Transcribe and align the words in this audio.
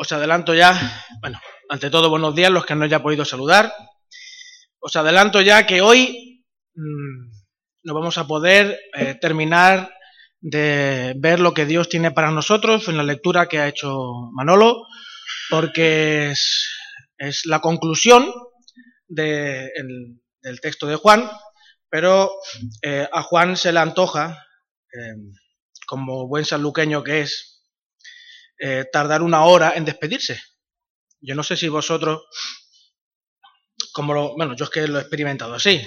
Os 0.00 0.10
adelanto 0.12 0.54
ya, 0.54 0.72
bueno, 1.20 1.38
ante 1.68 1.90
todo 1.90 2.08
buenos 2.08 2.34
días 2.34 2.50
los 2.50 2.64
que 2.64 2.74
no 2.74 2.86
haya 2.86 3.02
podido 3.02 3.26
saludar. 3.26 3.70
Os 4.78 4.96
adelanto 4.96 5.42
ya 5.42 5.66
que 5.66 5.82
hoy 5.82 6.42
mmm, 6.72 7.28
no 7.82 7.92
vamos 7.92 8.16
a 8.16 8.26
poder 8.26 8.80
eh, 8.96 9.14
terminar 9.20 9.92
de 10.40 11.12
ver 11.18 11.38
lo 11.38 11.52
que 11.52 11.66
Dios 11.66 11.90
tiene 11.90 12.12
para 12.12 12.30
nosotros 12.30 12.88
en 12.88 12.96
la 12.96 13.02
lectura 13.02 13.46
que 13.46 13.58
ha 13.58 13.68
hecho 13.68 14.30
Manolo, 14.32 14.86
porque 15.50 16.30
es, 16.30 17.42
la 17.44 17.60
conclusión 17.60 18.32
de, 19.06 19.66
el, 19.66 20.22
del 20.40 20.62
texto 20.62 20.86
de 20.86 20.96
Juan, 20.96 21.30
pero 21.90 22.30
eh, 22.80 23.06
a 23.12 23.22
Juan 23.22 23.54
se 23.54 23.70
le 23.70 23.80
antoja, 23.80 24.46
eh, 24.94 25.12
como 25.86 26.26
buen 26.26 26.46
sanluqueño 26.46 27.04
que 27.04 27.20
es, 27.20 27.59
eh, 28.60 28.84
tardar 28.92 29.22
una 29.22 29.44
hora 29.44 29.72
en 29.74 29.84
despedirse. 29.86 30.40
Yo 31.20 31.34
no 31.34 31.42
sé 31.42 31.56
si 31.56 31.68
vosotros, 31.68 32.22
como 33.92 34.12
lo, 34.14 34.36
bueno, 34.36 34.54
yo 34.54 34.64
es 34.64 34.70
que 34.70 34.86
lo 34.86 34.98
he 34.98 35.02
experimentado 35.02 35.54
así. 35.54 35.80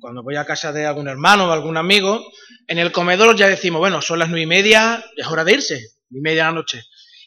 Cuando 0.00 0.22
voy 0.22 0.36
a 0.36 0.46
casa 0.46 0.72
de 0.72 0.86
algún 0.86 1.06
hermano 1.06 1.48
o 1.48 1.52
algún 1.52 1.76
amigo, 1.76 2.24
en 2.66 2.78
el 2.78 2.92
comedor 2.92 3.36
ya 3.36 3.46
decimos, 3.46 3.78
bueno, 3.78 4.00
son 4.00 4.18
las 4.18 4.30
nueve 4.30 4.42
y 4.42 4.46
media, 4.46 5.04
es 5.16 5.26
hora 5.26 5.44
de 5.44 5.52
irse, 5.52 5.80
y 6.10 6.20
media 6.20 6.44
de 6.44 6.48
la 6.48 6.54
noche. 6.54 6.82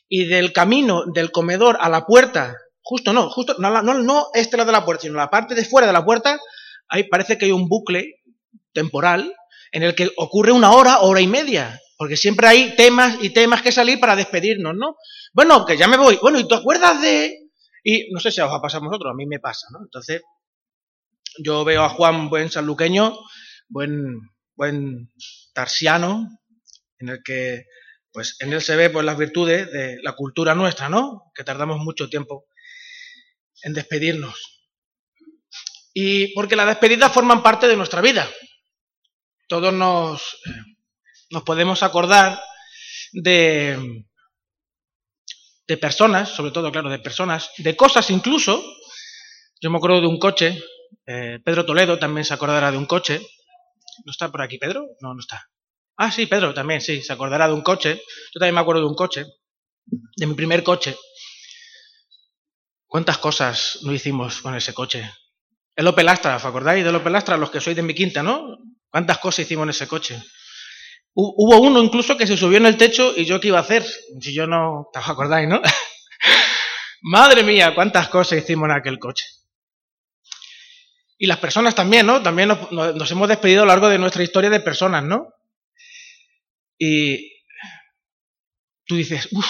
Y 0.09 0.25
del 0.25 0.51
camino 0.51 1.03
del 1.05 1.31
comedor 1.31 1.77
a 1.79 1.89
la 1.89 2.05
puerta, 2.05 2.55
justo 2.81 3.13
no, 3.13 3.29
justo, 3.29 3.55
no, 3.59 3.81
no, 3.81 3.93
no 3.95 4.27
este 4.33 4.57
lado 4.57 4.67
de 4.67 4.77
la 4.77 4.85
puerta, 4.85 5.03
sino 5.03 5.15
la 5.15 5.29
parte 5.29 5.53
de 5.53 5.63
fuera 5.63 5.85
de 5.85 5.93
la 5.93 6.03
puerta, 6.03 6.39
ahí 6.87 7.03
parece 7.03 7.37
que 7.37 7.45
hay 7.45 7.51
un 7.51 7.67
bucle 7.67 8.15
temporal 8.73 9.33
en 9.71 9.83
el 9.83 9.93
que 9.93 10.11
ocurre 10.17 10.51
una 10.51 10.71
hora, 10.71 10.99
hora 11.01 11.21
y 11.21 11.27
media. 11.27 11.79
Porque 11.97 12.15
siempre 12.15 12.47
hay 12.47 12.75
temas 12.75 13.17
y 13.21 13.31
temas 13.31 13.61
que 13.61 13.71
salir 13.71 13.99
para 13.99 14.15
despedirnos, 14.15 14.75
¿no? 14.75 14.95
Bueno, 15.33 15.65
que 15.65 15.77
ya 15.77 15.87
me 15.87 15.97
voy. 15.97 16.17
Bueno, 16.21 16.39
¿y 16.39 16.47
tú 16.47 16.55
acuerdas 16.55 17.01
de...? 17.01 17.49
Y 17.83 18.11
no 18.11 18.19
sé 18.19 18.31
si 18.31 18.41
os 18.41 18.51
ha 18.51 18.61
pasado 18.61 18.83
a 18.83 18.87
vosotros, 18.87 19.11
a 19.11 19.15
mí 19.15 19.25
me 19.25 19.39
pasa, 19.39 19.67
¿no? 19.71 19.79
Entonces, 19.83 20.21
yo 21.43 21.63
veo 21.63 21.83
a 21.83 21.89
Juan 21.89 22.29
buen 22.29 22.51
sanluqueño, 22.51 23.17
buen, 23.69 24.19
buen 24.55 25.11
tarsiano, 25.53 26.27
en 26.99 27.09
el 27.09 27.23
que, 27.23 27.65
pues, 28.11 28.35
en 28.39 28.53
él 28.53 28.61
se 28.61 28.75
ve 28.75 28.89
pues, 28.89 29.05
las 29.05 29.17
virtudes 29.17 29.71
de 29.71 29.97
la 30.01 30.13
cultura 30.13 30.55
nuestra, 30.55 30.89
¿no? 30.89 31.31
Que 31.33 31.43
tardamos 31.43 31.77
mucho 31.79 32.09
tiempo 32.09 32.45
en 33.63 33.73
despedirnos. 33.73 34.69
Y 35.93 36.33
porque 36.33 36.55
las 36.55 36.67
despedidas 36.67 37.11
forman 37.11 37.41
parte 37.41 37.67
de 37.67 37.77
nuestra 37.77 38.01
vida. 38.01 38.29
Todos 39.47 39.73
nos, 39.73 40.37
nos 41.29 41.43
podemos 41.43 41.83
acordar 41.83 42.41
de, 43.11 44.05
de 45.67 45.77
personas, 45.77 46.29
sobre 46.29 46.51
todo, 46.51 46.71
claro, 46.71 46.89
de 46.89 46.99
personas, 46.99 47.51
de 47.57 47.75
cosas 47.75 48.09
incluso. 48.09 48.63
Yo 49.59 49.69
me 49.69 49.77
acuerdo 49.77 50.01
de 50.01 50.07
un 50.07 50.19
coche, 50.19 50.63
eh, 51.05 51.39
Pedro 51.43 51.65
Toledo 51.65 51.99
también 51.99 52.25
se 52.25 52.33
acordará 52.33 52.71
de 52.71 52.77
un 52.77 52.85
coche. 52.85 53.21
¿No 54.05 54.11
está 54.11 54.31
por 54.31 54.41
aquí 54.41 54.57
Pedro? 54.57 54.85
No, 55.01 55.13
no 55.13 55.19
está. 55.19 55.49
Ah, 55.97 56.11
sí, 56.11 56.27
Pedro 56.27 56.53
también, 56.53 56.79
sí, 56.79 57.01
se 57.01 57.11
acordará 57.11 57.47
de 57.47 57.53
un 57.53 57.61
coche. 57.61 58.01
Yo 58.33 58.39
también 58.39 58.55
me 58.55 58.61
acuerdo 58.61 58.81
de 58.81 58.87
un 58.87 58.95
coche, 58.95 59.25
de 59.85 60.27
mi 60.27 60.35
primer 60.35 60.63
coche. 60.63 60.95
¿Cuántas 62.85 63.17
cosas 63.17 63.79
no 63.81 63.91
hicimos 63.91 64.41
con 64.41 64.55
ese 64.55 64.73
coche? 64.73 65.11
El 65.75 65.87
Opel 65.87 66.07
Astra, 66.07 66.37
¿os 66.37 66.45
acordáis 66.45 66.85
del 66.85 66.95
Opel 66.95 67.15
Astra? 67.15 67.35
Los 67.35 67.49
que 67.51 67.59
sois 67.59 67.75
de 67.75 67.81
mi 67.81 67.93
quinta, 67.93 68.23
¿no? 68.23 68.57
¿Cuántas 68.89 69.17
cosas 69.17 69.39
hicimos 69.39 69.63
en 69.63 69.69
ese 69.69 69.87
coche? 69.87 70.21
Hubo 71.19 71.59
uno 71.59 71.81
incluso 71.81 72.15
que 72.15 72.27
se 72.27 72.37
subió 72.37 72.59
en 72.59 72.67
el 72.67 72.77
techo 72.77 73.11
y 73.15 73.25
yo 73.25 73.39
qué 73.39 73.47
iba 73.47 73.57
a 73.57 73.61
hacer, 73.61 73.83
si 74.21 74.35
yo 74.35 74.45
no, 74.45 74.87
¿te 74.93 74.99
acordáis, 74.99 75.49
no? 75.49 75.59
Madre 77.01 77.41
mía, 77.41 77.73
cuántas 77.73 78.07
cosas 78.07 78.37
hicimos 78.37 78.69
en 78.69 78.75
aquel 78.75 78.99
coche. 78.99 79.25
Y 81.17 81.25
las 81.25 81.39
personas 81.39 81.73
también, 81.73 82.05
¿no? 82.05 82.21
También 82.21 82.49
nos, 82.49 83.11
hemos 83.11 83.27
despedido 83.27 83.63
a 83.63 83.65
lo 83.65 83.71
largo 83.71 83.89
de 83.89 83.97
nuestra 83.97 84.21
historia 84.21 84.51
de 84.51 84.59
personas, 84.59 85.03
¿no? 85.03 85.33
Y 86.77 87.31
tú 88.85 88.95
dices, 88.95 89.27
uff, 89.31 89.47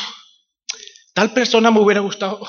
tal 1.14 1.34
persona 1.34 1.70
me 1.70 1.82
hubiera 1.82 2.00
gustado. 2.00 2.48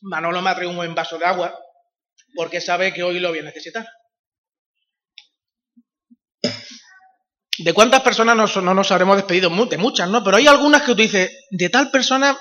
Manolo 0.00 0.42
me 0.42 0.50
ha 0.50 0.54
traído 0.56 0.70
un 0.70 0.76
buen 0.76 0.94
vaso 0.96 1.18
de 1.18 1.26
agua 1.26 1.56
porque 2.34 2.60
sabe 2.60 2.92
que 2.92 3.04
hoy 3.04 3.20
lo 3.20 3.28
voy 3.28 3.38
a 3.38 3.42
necesitar. 3.42 3.86
¿De 7.58 7.72
cuántas 7.74 8.00
personas 8.00 8.56
no 8.56 8.74
nos 8.74 8.90
habremos 8.90 9.16
despedido? 9.16 9.50
De 9.66 9.78
muchas, 9.78 10.08
¿no? 10.08 10.24
Pero 10.24 10.36
hay 10.36 10.46
algunas 10.46 10.82
que 10.82 10.88
tú 10.88 10.94
dices, 10.96 11.30
de 11.50 11.68
tal 11.68 11.90
persona, 11.90 12.36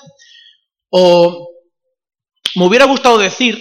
o 0.90 1.50
me 2.56 2.66
hubiera 2.66 2.86
gustado 2.86 3.18
decir, 3.18 3.60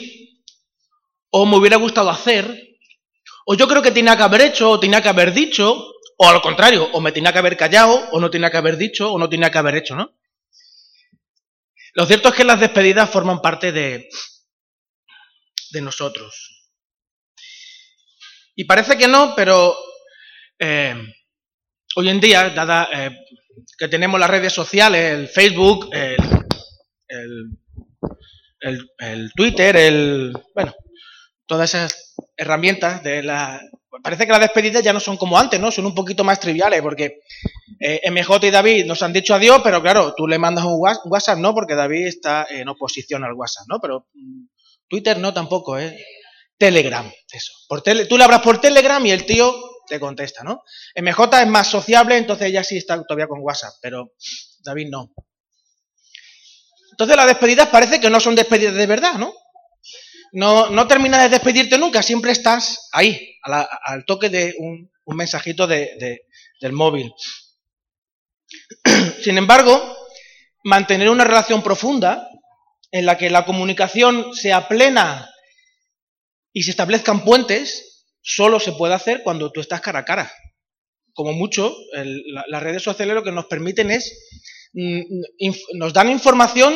o 1.31 1.47
me 1.47 1.57
hubiera 1.57 1.77
gustado 1.77 2.09
hacer, 2.09 2.79
o 3.47 3.55
yo 3.55 3.67
creo 3.69 3.83
que 3.83 3.91
tenía 3.91 4.17
que 4.17 4.23
haber 4.23 4.43
hecho, 4.43 4.71
o 4.71 4.81
tenía 4.81 5.03
que 5.03 5.09
haber 5.09 5.33
dicho, 5.33 5.93
o 6.17 6.29
al 6.29 6.41
contrario, 6.41 6.89
o 6.93 7.01
me 7.01 7.13
tenía 7.13 7.33
que 7.33 7.39
haber 7.39 7.57
callado, 7.57 8.09
o 8.13 8.21
no 8.21 8.31
tenía 8.31 8.51
que 8.51 8.57
haber 8.57 8.77
dicho, 8.77 9.13
o 9.13 9.19
no 9.19 9.29
tenía 9.29 9.51
que 9.51 9.59
haber 9.59 9.77
hecho, 9.77 9.97
¿no? 9.97 10.17
Lo 11.95 12.07
cierto 12.07 12.29
es 12.29 12.35
que 12.37 12.45
las 12.45 12.61
despedidas 12.61 13.11
forman 13.11 13.43
parte 13.43 13.73
de, 13.73 14.09
de 15.73 15.81
nosotros. 15.81 16.73
Y 18.55 18.65
parece 18.65 18.97
que 18.97 19.09
no, 19.09 19.35
pero 19.35 19.77
eh, 20.61 20.95
hoy 21.97 22.09
en 22.09 22.21
día, 22.21 22.51
dada 22.51 22.89
eh, 22.93 23.11
que 23.77 23.89
tenemos 23.89 24.21
las 24.21 24.31
redes 24.31 24.53
sociales, 24.53 25.13
el 25.13 25.29
Facebook, 25.29 25.91
el, 25.93 27.57
Twitter, 29.35 29.77
el 29.77 30.33
bueno, 30.55 30.75
todas 31.47 31.75
esas 31.75 32.15
herramientas 32.37 33.03
de 33.03 33.23
la 33.23 33.61
parece 34.03 34.27
que 34.27 34.33
las 34.33 34.41
despedidas 34.41 34.83
ya 34.83 34.93
no 34.93 35.01
son 35.01 35.17
como 35.17 35.39
antes, 35.39 35.59
¿no? 35.59 35.71
Son 35.71 35.87
un 35.87 35.95
poquito 35.95 36.25
más 36.25 36.41
triviales 36.41 36.81
porque 36.83 37.21
eh, 37.81 38.01
MJ 38.11 38.47
y 38.47 38.51
David 38.51 38.87
nos 38.87 39.03
han 39.03 39.13
dicho 39.13 39.35
adiós, 39.35 39.61
pero 39.65 39.83
claro, 39.83 40.15
tú 40.15 40.27
le 40.27 40.39
mandas 40.39 40.65
un 40.65 40.79
WhatsApp, 40.79 41.39
¿no? 41.39 41.55
Porque 41.55 41.75
David 41.75 42.07
está 42.07 42.47
en 42.49 42.69
oposición 42.69 43.25
al 43.25 43.35
WhatsApp, 43.35 43.67
¿no? 43.69 43.81
Pero 43.81 44.07
mm, 44.15 44.45
Twitter 44.89 45.19
no 45.19 45.33
tampoco, 45.33 45.79
¿eh? 45.79 45.99
Telegram, 46.57 47.11
eso. 47.33 47.53
Por 47.69 47.83
tele, 47.83 48.05
tú 48.05 48.19
le 48.19 48.25
hablas 48.25 48.43
por 48.43 48.61
Telegram 48.61 49.05
y 49.07 49.11
el 49.11 49.25
tío 49.25 49.55
te 49.91 50.01
contesta, 50.01 50.43
¿no? 50.45 50.63
MJ 50.95 51.43
es 51.43 51.49
más 51.49 51.67
sociable, 51.67 52.17
entonces 52.17 52.51
ya 52.53 52.65
sí 52.65 52.79
está 52.79 53.03
todavía 53.03 53.27
con 53.27 53.41
WhatsApp, 53.43 53.75
pero 53.83 54.15
David 54.61 54.89
no. 54.89 55.13
Entonces 56.93 57.17
las 57.17 57.27
despedidas 57.27 57.69
parece 57.69 58.01
que 58.01 58.09
no 58.09 58.21
son 58.21 58.37
despedidas 58.37 58.75
de 58.75 58.87
verdad, 58.87 59.15
¿no? 59.15 59.35
No, 60.33 60.71
no 60.71 60.87
terminas 60.87 61.25
de 61.25 61.29
despedirte 61.29 61.77
nunca, 61.77 62.03
siempre 62.03 62.31
estás 62.31 62.89
ahí, 62.93 63.37
al 63.43 64.05
toque 64.07 64.29
de 64.29 64.55
un, 64.59 64.89
mensajito 65.17 65.67
de, 65.67 66.23
del 66.61 66.73
móvil. 66.73 67.13
Sin 69.25 69.37
embargo, 69.39 69.97
mantener 70.63 71.11
una 71.11 71.25
relación 71.25 71.65
profunda 71.65 72.29
en 72.93 73.07
la 73.07 73.19
que 73.19 73.29
la 73.29 73.45
comunicación 73.45 74.33
sea 74.35 74.69
plena 74.69 75.29
y 76.53 76.63
se 76.63 76.71
establezcan 76.71 77.25
puentes, 77.25 77.90
solo 78.23 78.61
se 78.61 78.73
puede 78.73 78.95
hacer 78.95 79.23
cuando 79.23 79.51
tú 79.51 79.61
estás 79.61 79.81
cara 79.81 80.01
a 80.01 80.05
cara. 80.05 80.33
Como 81.13 81.33
mucho, 81.33 81.75
el, 81.95 82.23
la, 82.33 82.45
las 82.49 82.63
redes 82.63 82.83
sociales 82.83 83.15
lo 83.15 83.25
que 83.25 83.33
nos 83.33 83.47
permiten 83.47 83.91
es, 83.91 84.29
mm, 84.73 85.01
nos 85.75 85.93
dan 85.93 86.11
información 86.11 86.75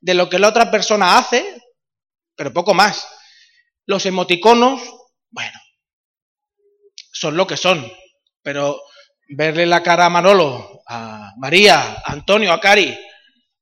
de 0.00 0.14
lo 0.14 0.28
que 0.28 0.38
la 0.38 0.48
otra 0.48 0.70
persona 0.70 1.18
hace, 1.18 1.44
pero 2.34 2.52
poco 2.52 2.74
más. 2.74 3.06
Los 3.86 4.04
emoticonos, 4.06 4.82
bueno, 5.30 5.58
son 7.12 7.36
lo 7.36 7.46
que 7.46 7.56
son, 7.56 7.90
pero 8.42 8.80
verle 9.28 9.66
la 9.66 9.82
cara 9.82 10.06
a 10.06 10.10
Manolo, 10.10 10.82
a 10.88 11.32
María, 11.38 12.02
a 12.04 12.12
Antonio, 12.12 12.52
a 12.52 12.60
Cari, 12.60 12.96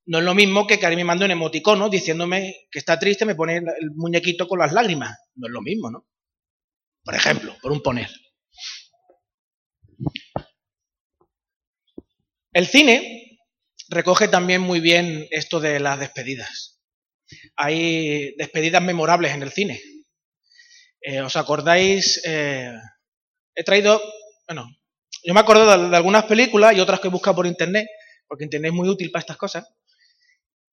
no 0.07 0.19
es 0.19 0.25
lo 0.25 0.35
mismo 0.35 0.67
que 0.67 0.79
Cari 0.79 0.97
me 0.97 1.05
mande 1.05 1.25
un 1.25 1.31
emoticono 1.31 1.89
diciéndome 1.89 2.67
que 2.71 2.79
está 2.79 2.99
triste, 2.99 3.25
me 3.25 3.35
pone 3.35 3.57
el 3.57 3.91
muñequito 3.95 4.47
con 4.47 4.59
las 4.59 4.73
lágrimas. 4.73 5.17
No 5.37 5.47
es 5.47 5.53
lo 5.53 5.63
mismo, 5.63 5.91
¿no? 5.91 6.07
Por 7.05 7.15
ejemplo, 7.15 7.57
por 7.61 7.73
un 7.73 7.83
poner. 7.83 8.11
El 12.53 12.67
cine 12.67 13.39
recoge 13.89 14.29
también 14.29 14.63
muy 14.63 14.81
bien 14.81 15.27
esto 15.31 15.61
de 15.61 15.81
las 15.81 15.99
despedidas. 15.99 16.81
Hay 17.57 18.35
despedidas 18.37 18.83
memorables 18.83 19.35
en 19.35 19.43
el 19.43 19.53
cine. 19.53 19.81
Eh, 21.01 21.21
¿Os 21.21 21.37
acordáis? 21.37 22.23
Eh, 22.25 22.73
he 23.55 23.65
traído, 23.65 24.01
bueno, 24.47 24.67
yo 25.23 25.35
me 25.35 25.41
acuerdo 25.41 25.67
de, 25.67 25.97
algunas 25.97 26.25
películas 26.25 26.75
y 26.75 26.81
otras 26.81 27.01
que 27.01 27.09
he 27.09 27.11
buscado 27.11 27.37
por 27.37 27.47
internet, 27.47 27.87
porque 28.27 28.45
internet 28.45 28.71
es 28.71 28.77
muy 28.77 28.89
útil 28.89 29.11
para 29.11 29.21
estas 29.21 29.37
cosas. 29.37 29.67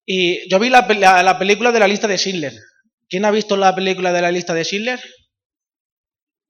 Y 0.06 0.50
yo 0.50 0.60
vi 0.60 0.70
la, 0.70 0.82
la, 0.82 1.24
la, 1.24 1.40
película 1.40 1.72
de 1.72 1.80
la 1.80 1.88
lista 1.88 2.08
de 2.08 2.18
Schindler. 2.18 2.54
¿Quién 3.10 3.26
ha 3.26 3.32
visto 3.32 3.58
la 3.58 3.76
película 3.76 4.14
de 4.14 4.22
la 4.22 4.32
lista 4.32 4.54
de 4.54 4.64
Schindler? 4.64 5.00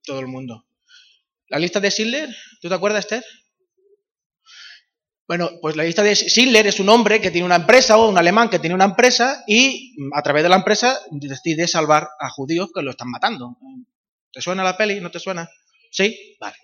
Todo 0.03 0.19
el 0.19 0.27
mundo. 0.27 0.65
¿La 1.47 1.59
lista 1.59 1.79
de 1.79 1.91
Schindler? 1.91 2.35
¿Tú 2.61 2.69
te 2.69 2.75
acuerdas, 2.75 3.05
Esther? 3.05 3.25
Bueno, 5.27 5.49
pues 5.61 5.75
la 5.75 5.83
lista 5.83 6.03
de 6.03 6.15
Schindler 6.15 6.67
es 6.67 6.79
un 6.79 6.89
hombre 6.89 7.21
que 7.21 7.31
tiene 7.31 7.45
una 7.45 7.55
empresa 7.55 7.97
o 7.97 8.09
un 8.09 8.17
alemán 8.17 8.49
que 8.49 8.59
tiene 8.59 8.75
una 8.75 8.85
empresa 8.85 9.43
y 9.47 9.95
a 10.13 10.21
través 10.21 10.43
de 10.43 10.49
la 10.49 10.57
empresa 10.57 10.99
decide 11.11 11.67
salvar 11.67 12.09
a 12.19 12.29
judíos 12.29 12.69
que 12.73 12.81
lo 12.81 12.91
están 12.91 13.09
matando. 13.09 13.57
¿Te 14.31 14.41
suena 14.41 14.63
la 14.63 14.75
peli? 14.75 14.99
¿No 14.99 15.11
te 15.11 15.19
suena? 15.19 15.49
¿Sí? 15.89 16.35
Vale. 16.39 16.57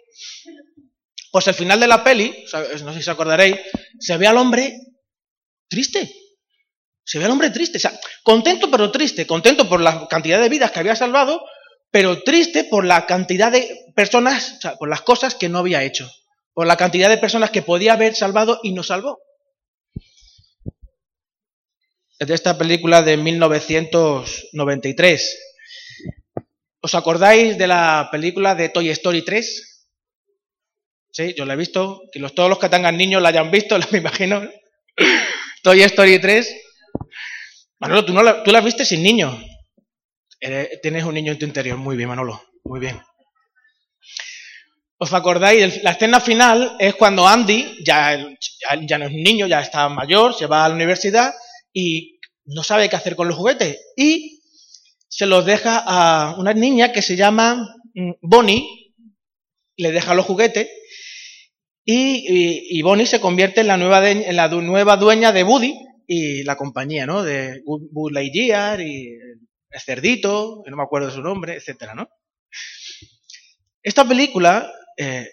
Pues 1.31 1.47
al 1.47 1.53
final 1.53 1.79
de 1.79 1.87
la 1.87 2.03
peli, 2.03 2.45
no 2.83 2.93
sé 2.93 2.93
si 2.93 2.99
os 2.99 3.07
acordaréis, 3.07 3.57
se 3.99 4.17
ve 4.17 4.27
al 4.27 4.37
hombre 4.37 4.73
triste. 5.69 6.13
Se 7.03 7.19
ve 7.19 7.25
al 7.25 7.31
hombre 7.31 7.51
triste. 7.51 7.77
O 7.77 7.81
sea, 7.81 7.97
contento 8.23 8.69
pero 8.69 8.91
triste. 8.91 9.25
Contento 9.27 9.69
por 9.69 9.79
la 9.79 10.07
cantidad 10.07 10.41
de 10.41 10.49
vidas 10.49 10.71
que 10.71 10.79
había 10.79 10.95
salvado, 10.95 11.41
pero 11.91 12.21
triste 12.23 12.65
por 12.65 12.85
la 12.85 13.05
cantidad 13.05 13.51
de 13.51 13.85
personas, 13.95 14.55
o 14.57 14.61
sea, 14.61 14.75
por 14.75 14.89
las 14.89 15.01
cosas 15.01 15.35
que 15.35 15.49
no 15.49 15.59
había 15.59 15.83
hecho 15.83 16.09
por 16.57 16.65
la 16.65 16.75
cantidad 16.75 17.07
de 17.07 17.19
personas 17.19 17.51
que 17.51 17.61
podía 17.61 17.93
haber 17.93 18.15
salvado 18.15 18.59
y 18.63 18.71
no 18.71 18.81
salvó. 18.81 19.19
Es 22.17 22.27
de 22.27 22.33
esta 22.33 22.57
película 22.57 23.03
de 23.03 23.15
1993. 23.15 25.39
¿Os 26.81 26.95
acordáis 26.95 27.59
de 27.59 27.67
la 27.67 28.09
película 28.11 28.55
de 28.55 28.69
Toy 28.69 28.89
Story 28.89 29.23
3? 29.23 29.85
Sí, 31.11 31.35
yo 31.37 31.45
la 31.45 31.53
he 31.53 31.57
visto. 31.57 32.01
Que 32.11 32.19
todos 32.31 32.49
los 32.49 32.57
que 32.57 32.69
tengan 32.69 32.97
niños 32.97 33.21
la 33.21 33.29
hayan 33.29 33.51
visto, 33.51 33.77
me 33.91 33.99
imagino. 33.99 34.41
Toy 35.61 35.83
Story 35.83 36.17
3. 36.17 36.55
Manolo, 37.77 38.03
tú, 38.03 38.13
no 38.13 38.23
la, 38.23 38.41
tú 38.41 38.51
la 38.51 38.61
viste 38.61 38.83
sin 38.83 39.03
niño. 40.41 40.67
tienes 40.81 41.03
un 41.03 41.13
niño 41.13 41.31
en 41.31 41.39
tu 41.39 41.45
interior. 41.45 41.77
Muy 41.77 41.95
bien, 41.95 42.09
Manolo. 42.09 42.41
Muy 42.63 42.79
bien. 42.79 42.99
¿Os 44.99 45.13
acordáis? 45.13 45.83
La 45.83 45.91
escena 45.91 46.19
final 46.19 46.75
es 46.79 46.95
cuando 46.95 47.27
Andy, 47.27 47.83
ya, 47.85 48.17
ya, 48.81 48.97
no 48.97 49.05
es 49.05 49.11
un 49.11 49.21
niño, 49.21 49.45
ya 49.45 49.61
está 49.61 49.87
mayor, 49.89 50.33
se 50.33 50.47
va 50.47 50.65
a 50.65 50.69
la 50.69 50.75
universidad 50.75 51.33
y 51.71 52.19
no 52.45 52.63
sabe 52.63 52.89
qué 52.89 52.95
hacer 52.95 53.15
con 53.15 53.27
los 53.27 53.37
juguetes. 53.37 53.77
Y 53.95 54.41
se 55.07 55.27
los 55.27 55.45
deja 55.45 55.83
a 55.85 56.35
una 56.37 56.53
niña 56.53 56.91
que 56.91 57.01
se 57.01 57.15
llama 57.15 57.75
mm, 57.93 58.11
Bonnie, 58.21 58.93
le 59.77 59.91
deja 59.91 60.15
los 60.15 60.25
juguetes 60.25 60.67
y, 61.89 62.81
Bonnie 62.81 63.05
se 63.05 63.21
convierte 63.21 63.61
en 63.61 63.67
la, 63.67 63.77
nueva 63.77 64.09
en 64.09 64.35
la 64.35 64.49
nueva 64.49 64.97
dueña 64.97 65.31
de 65.31 65.43
Woody 65.43 65.73
y 66.05 66.43
la 66.43 66.57
compañía, 66.57 67.05
¿no? 67.05 67.23
De 67.23 67.61
Buzz 67.65 68.11
Lightyear 68.11 68.81
y 68.81 69.17
el 69.69 69.81
cerdito, 69.81 70.63
no 70.65 70.77
me 70.77 70.83
acuerdo 70.83 71.07
de 71.07 71.13
su 71.13 71.21
nombre, 71.21 71.55
etcétera, 71.55 71.93
¿no? 71.93 72.09
Esta 73.83 74.05
película 74.05 74.71
eh, 74.97 75.29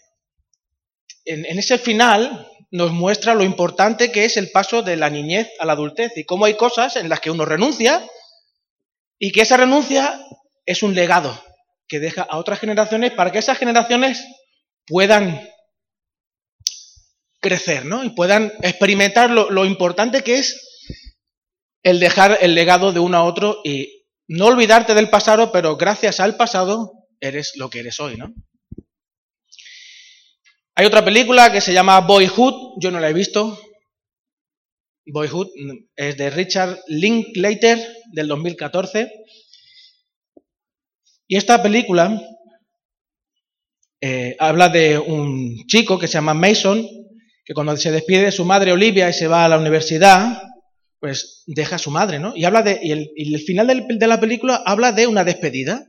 en, 1.24 1.58
ese 1.58 1.78
final 1.78 2.48
nos 2.70 2.92
muestra 2.92 3.34
lo 3.34 3.44
importante 3.44 4.12
que 4.12 4.24
es 4.24 4.36
el 4.36 4.50
paso 4.50 4.82
de 4.82 4.96
la 4.96 5.10
niñez 5.10 5.50
a 5.58 5.66
la 5.66 5.72
adultez 5.72 6.12
y 6.16 6.24
cómo 6.24 6.44
hay 6.44 6.54
cosas 6.56 6.96
en 6.96 7.08
las 7.08 7.20
que 7.20 7.30
uno 7.30 7.44
renuncia 7.44 8.06
y 9.18 9.32
que 9.32 9.42
esa 9.42 9.56
renuncia 9.56 10.20
es 10.66 10.82
un 10.82 10.94
legado 10.94 11.42
que 11.88 12.00
deja 12.00 12.22
a 12.22 12.38
otras 12.38 12.58
generaciones 12.58 13.12
para 13.12 13.32
que 13.32 13.38
esas 13.38 13.58
generaciones 13.58 14.24
puedan 14.86 15.48
crecer, 17.40 17.84
¿no? 17.84 18.04
Y 18.04 18.10
puedan 18.10 18.52
experimentar 18.62 19.30
lo, 19.30 19.50
lo 19.50 19.64
importante 19.64 20.22
que 20.22 20.38
es 20.38 20.60
el 21.82 22.00
dejar 22.00 22.38
el 22.40 22.54
legado 22.54 22.92
de 22.92 23.00
uno 23.00 23.18
a 23.18 23.24
otro 23.24 23.60
y 23.62 24.03
no 24.28 24.46
olvidarte 24.46 24.94
del 24.94 25.10
pasado, 25.10 25.52
pero 25.52 25.76
gracias 25.76 26.20
al 26.20 26.36
pasado 26.36 26.92
eres 27.20 27.52
lo 27.56 27.70
que 27.70 27.80
eres 27.80 28.00
hoy, 28.00 28.16
¿no? 28.16 28.32
Hay 30.76 30.86
otra 30.86 31.04
película 31.04 31.52
que 31.52 31.60
se 31.60 31.72
llama 31.72 32.00
Boyhood, 32.00 32.80
yo 32.80 32.90
no 32.90 32.98
la 32.98 33.08
he 33.08 33.12
visto. 33.12 33.58
Boyhood 35.06 35.48
es 35.94 36.16
de 36.16 36.30
Richard 36.30 36.80
Linklater 36.88 37.78
del 38.12 38.26
2014. 38.26 39.12
Y 41.28 41.36
esta 41.36 41.62
película 41.62 42.20
eh, 44.00 44.36
habla 44.38 44.68
de 44.68 44.98
un 44.98 45.64
chico 45.66 45.98
que 45.98 46.08
se 46.08 46.14
llama 46.14 46.34
Mason, 46.34 46.86
que 47.44 47.54
cuando 47.54 47.76
se 47.76 47.92
despide 47.92 48.24
de 48.24 48.32
su 48.32 48.44
madre 48.44 48.72
Olivia 48.72 49.08
y 49.08 49.12
se 49.12 49.28
va 49.28 49.44
a 49.44 49.48
la 49.48 49.58
universidad, 49.58 50.42
pues 51.04 51.42
deja 51.44 51.76
a 51.76 51.78
su 51.78 51.90
madre, 51.90 52.18
¿no? 52.18 52.32
Y 52.34 52.46
habla 52.46 52.62
de, 52.62 52.80
y 52.82 52.90
el, 52.90 53.38
final 53.40 53.86
de 53.86 54.06
la 54.06 54.18
película 54.18 54.62
habla 54.64 54.90
de 54.90 55.06
una 55.06 55.22
despedida. 55.22 55.84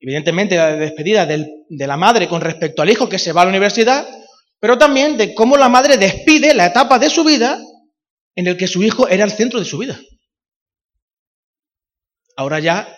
Evidentemente 0.00 0.56
la 0.56 0.74
despedida 0.74 1.26
de 1.26 1.86
la 1.86 1.98
madre 1.98 2.28
con 2.28 2.40
respecto 2.40 2.80
al 2.80 2.88
hijo 2.88 3.10
que 3.10 3.18
se 3.18 3.32
va 3.32 3.42
a 3.42 3.44
la 3.44 3.50
universidad, 3.50 4.08
pero 4.58 4.78
también 4.78 5.18
de 5.18 5.34
cómo 5.34 5.58
la 5.58 5.68
madre 5.68 5.98
despide 5.98 6.54
la 6.54 6.64
etapa 6.64 6.98
de 6.98 7.10
su 7.10 7.24
vida 7.24 7.60
en 8.34 8.46
el 8.46 8.56
que 8.56 8.68
su 8.68 8.82
hijo 8.82 9.06
era 9.06 9.24
el 9.24 9.32
centro 9.32 9.58
de 9.58 9.66
su 9.66 9.76
vida. 9.76 10.00
Ahora 12.34 12.58
ya 12.58 12.88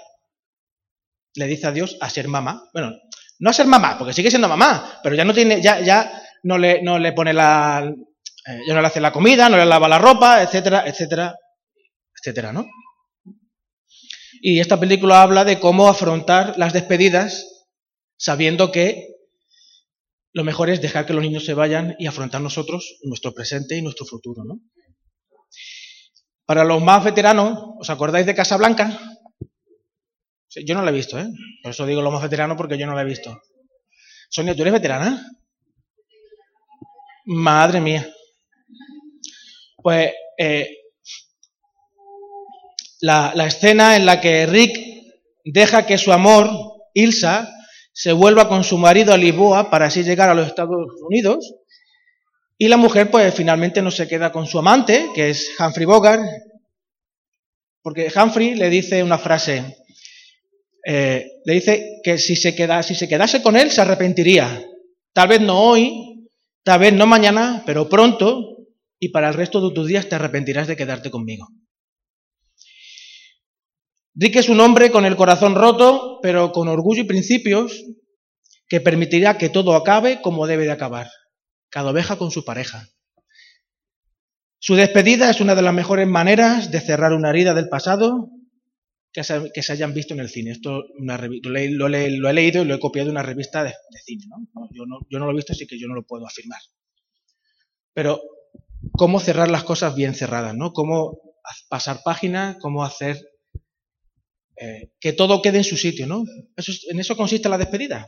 le 1.35 1.49
dice 1.49 1.67
a 1.67 1.73
Dios 1.73 1.97
a 2.01 2.11
ser 2.11 2.29
mamá. 2.29 2.63
Bueno, 2.73 2.93
no 3.41 3.51
a 3.51 3.53
ser 3.53 3.67
mamá, 3.67 3.99
porque 3.99 4.13
sigue 4.13 4.31
siendo 4.31 4.49
mamá, 4.49 5.01
pero 5.03 5.17
ya 5.17 5.25
no 5.25 5.35
tiene, 5.35 5.61
ya, 5.61 5.81
ya 5.81 6.13
no 6.45 6.59
le, 6.59 6.81
no 6.81 7.01
le 7.01 7.13
pone 7.13 7.33
la, 7.33 7.93
eh, 8.46 8.61
ya 8.67 8.75
no 8.75 8.81
le 8.81 8.87
hace 8.87 9.00
la 9.00 9.12
comida, 9.12 9.49
no 9.49 9.56
le 9.56 9.67
lava 9.67 9.88
la 9.88 9.99
ropa, 9.99 10.43
etcétera, 10.43 10.85
etcétera, 10.87 11.35
etcétera, 12.17 12.52
¿no? 12.52 12.67
Y 14.41 14.61
esta 14.61 14.79
película 14.79 15.23
habla 15.23 15.44
de 15.44 15.58
cómo 15.58 15.88
afrontar 15.88 16.58
las 16.58 16.73
despedidas 16.73 17.46
sabiendo 18.17 18.70
que 18.70 19.14
lo 20.32 20.44
mejor 20.44 20.69
es 20.69 20.82
dejar 20.82 21.06
que 21.06 21.14
los 21.14 21.23
niños 21.23 21.44
se 21.44 21.55
vayan 21.55 21.94
y 21.99 22.06
afrontar 22.06 22.41
nosotros 22.41 22.99
nuestro 23.05 23.32
presente 23.32 23.76
y 23.76 23.82
nuestro 23.82 24.05
futuro. 24.05 24.44
¿no? 24.44 24.61
Para 26.44 26.64
los 26.64 26.82
más 26.82 27.05
veteranos, 27.05 27.56
¿os 27.79 27.88
acordáis 27.88 28.26
de 28.26 28.35
Casablanca? 28.35 28.99
Yo 30.67 30.75
no 30.75 30.82
la 30.82 30.91
he 30.91 30.94
visto, 30.94 31.19
¿eh? 31.19 31.26
Por 31.62 31.70
eso 31.73 31.87
digo 31.87 32.02
los 32.02 32.12
más 32.12 32.23
veteranos 32.23 32.56
porque 32.56 32.76
yo 32.76 32.87
no 32.87 32.94
la 32.94 33.02
he 33.02 33.06
visto. 33.06 33.41
Sonia, 34.29 34.55
¿tú 34.55 34.62
eres 34.62 34.75
veterana? 34.75 35.26
Madre 37.26 37.81
mía. 37.81 38.06
Pues 39.85 40.13
eh, 40.39 40.79
la, 43.03 43.35
escena 43.47 43.97
en 43.97 44.07
la 44.07 44.19
que 44.19 44.47
Rick 44.47 44.79
deja 45.45 45.85
que 45.85 45.99
su 45.99 46.11
amor, 46.11 46.49
Ilsa, 46.95 47.55
se 47.93 48.13
vuelva 48.13 48.49
con 48.49 48.65
su 48.65 48.79
marido 48.79 49.13
a 49.13 49.19
Lisboa 49.19 49.69
para 49.69 49.85
así 49.85 50.03
llegar 50.03 50.31
a 50.31 50.35
los 50.35 50.47
Estados 50.47 50.87
Unidos. 51.07 51.55
Y 52.57 52.69
la 52.69 52.79
mujer, 52.79 53.11
pues 53.11 53.35
finalmente 53.35 53.83
no 53.83 53.91
se 53.91 54.09
queda 54.09 54.33
con 54.33 54.47
su 54.47 54.59
amante, 54.59 55.11
que 55.15 55.29
es 55.29 55.51
Humphrey 55.61 55.85
Bogart, 55.85 56.23
porque 57.82 58.11
Humphrey 58.17 58.55
le 58.55 58.70
dice 58.70 59.03
una 59.03 59.19
frase, 59.19 59.85
eh, 60.87 61.27
le 61.44 61.53
dice 61.53 62.01
que 62.03 62.17
si 62.17 62.37
se, 62.37 62.56
queda, 62.56 62.82
si 62.82 62.94
se 62.94 63.06
quedase 63.06 63.43
con 63.43 63.55
él 63.55 63.70
se 63.70 63.82
arrepentiría. 63.82 64.65
Tal 65.13 65.29
vez 65.29 65.43
no 65.43 65.61
hoy, 65.61 66.27
tal 66.63 66.81
vez 66.81 66.94
no 66.94 67.06
mañana, 67.06 67.63
pero 67.67 67.87
pronto, 67.87 68.54
y 69.05 69.11
para 69.11 69.29
el 69.29 69.34
resto 69.34 69.61
de 69.61 69.75
tus 69.75 69.87
días 69.87 70.08
te 70.08 70.15
arrepentirás 70.15 70.67
de 70.67 70.77
quedarte 70.77 71.11
conmigo. 71.11 71.46
Rick 74.15 74.37
es 74.37 74.49
un 74.49 74.61
hombre 74.61 74.91
con 74.91 75.05
el 75.05 75.15
corazón 75.15 75.55
roto, 75.55 76.20
pero 76.23 76.53
con 76.53 76.69
orgullo 76.69 77.03
y 77.03 77.06
principios, 77.06 77.84
que 78.67 78.81
permitirá 78.81 79.37
que 79.37 79.51
todo 79.51 79.75
acabe 79.75 80.23
como 80.23 80.46
debe 80.46 80.65
de 80.65 80.70
acabar, 80.70 81.11
cada 81.69 81.91
oveja 81.91 82.17
con 82.17 82.31
su 82.31 82.46
pareja. 82.46 82.89
Su 84.58 84.75
despedida 84.75 85.29
es 85.29 85.43
una 85.43 85.55
de 85.55 85.61
las 85.61 85.75
mejores 85.75 86.08
maneras 86.08 86.70
de 86.70 86.81
cerrar 86.81 87.13
una 87.13 87.29
herida 87.29 87.53
del 87.53 87.69
pasado 87.69 88.31
que 89.13 89.23
se, 89.23 89.73
hayan 89.73 89.93
visto 89.93 90.15
en 90.15 90.20
el 90.20 90.31
cine. 90.31 90.53
Esto 90.53 90.82
lo, 90.99 91.56
he 91.56 92.32
leído 92.32 92.63
y 92.63 92.65
lo 92.65 92.75
he 92.75 92.81
copiado 92.81 93.08
de 93.08 93.13
una 93.13 93.23
revista 93.23 93.63
de, 93.63 93.75
cine. 94.06 94.25
¿no? 94.29 94.70
yo 95.11 95.19
no 95.19 95.27
lo 95.27 95.32
he 95.32 95.37
visto, 95.37 95.53
así 95.53 95.67
que 95.67 95.79
yo 95.79 95.89
no 95.89 95.94
lo 95.94 96.06
puedo 96.06 96.27
afirmar. 96.27 96.61
Pero 97.93 98.23
cómo 98.96 99.20
cerrar 99.20 99.51
las 99.51 99.65
cosas 99.65 99.94
bien 99.94 100.15
cerradas, 100.15 100.55
¿no? 100.55 100.72
Cómo 100.72 101.19
pasar 101.69 102.01
página, 102.05 102.56
cómo 102.60 102.84
hacer 102.84 103.20
eh, 104.56 104.91
que 105.01 105.13
todo 105.13 105.43
quede 105.43 105.58
en 105.58 105.65
su 105.65 105.77
sitio, 105.77 106.06
¿no? 106.06 106.24
en 106.56 107.01
eso 107.01 107.17
consiste 107.17 107.48
la 107.48 107.58
despedida. 107.58 108.06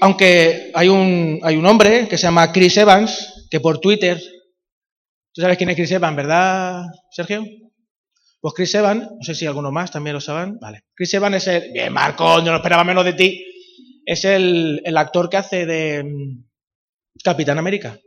Aunque 0.00 0.70
hay 0.74 0.88
un, 0.88 1.40
hay 1.42 1.56
un 1.56 1.64
hombre 1.64 2.06
que 2.06 2.18
se 2.18 2.24
llama 2.24 2.52
Chris 2.52 2.76
Evans, 2.76 3.46
que 3.50 3.60
por 3.60 3.78
Twitter, 3.78 4.20
tú 5.32 5.40
sabes 5.40 5.56
quién 5.56 5.70
es 5.70 5.76
Chris 5.76 5.90
Evans, 5.90 6.16
¿verdad, 6.16 6.82
Sergio? 7.10 7.44
Pues 8.40 8.54
Chris 8.54 8.74
Evans, 8.74 9.08
no 9.10 9.22
sé 9.22 9.34
si 9.34 9.46
alguno 9.46 9.72
más 9.72 9.90
también 9.90 10.14
lo 10.14 10.20
saben, 10.20 10.58
vale. 10.60 10.82
Chris 10.94 11.14
Evans 11.14 11.36
es 11.36 11.46
el, 11.46 11.72
bien 11.72 11.92
Marco, 11.92 12.38
yo 12.38 12.50
no 12.50 12.56
esperaba 12.56 12.84
menos 12.84 13.04
de 13.04 13.14
ti, 13.14 13.44
es 14.04 14.24
el, 14.24 14.82
actor 14.96 15.30
que 15.30 15.36
hace 15.38 15.64
de 15.66 16.04
mm, 16.04 16.44
Capitán 17.24 17.58
América. 17.58 17.98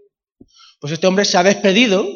Pues 0.79 0.93
este 0.93 1.07
hombre 1.07 1.25
se 1.25 1.37
ha 1.37 1.43
despedido 1.43 2.07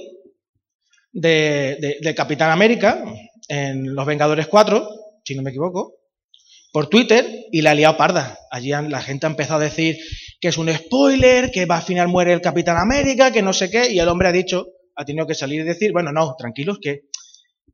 de 1.11 2.13
Capitán 2.15 2.51
América, 2.51 3.03
en 3.47 3.93
Los 3.93 4.05
Vengadores 4.05 4.47
4, 4.47 4.89
si 5.23 5.35
no 5.35 5.41
me 5.41 5.49
equivoco, 5.49 5.95
por 6.71 6.87
Twitter 6.87 7.45
y 7.51 7.61
la 7.61 7.71
ha 7.71 7.75
liado 7.75 7.97
parda. 7.97 8.37
Allí 8.51 8.69
la 8.69 9.01
gente 9.01 9.25
ha 9.25 9.29
empezado 9.29 9.61
a 9.61 9.65
decir 9.65 9.97
que 10.39 10.47
es 10.47 10.57
un 10.57 10.73
spoiler, 10.73 11.51
que 11.51 11.65
va 11.65 11.77
a 11.77 11.81
final 11.81 12.07
muere 12.07 12.33
el 12.33 12.41
Capitán 12.41 12.77
América, 12.77 13.31
que 13.31 13.41
no 13.41 13.53
sé 13.53 13.69
qué, 13.69 13.91
y 13.91 13.99
el 13.99 14.07
hombre 14.07 14.29
ha 14.29 14.31
dicho, 14.31 14.67
ha 14.95 15.05
tenido 15.05 15.27
que 15.27 15.35
salir 15.35 15.61
y 15.61 15.65
decir, 15.65 15.91
bueno, 15.91 16.11
no, 16.11 16.35
tranquilos, 16.37 16.79
que, 16.81 17.03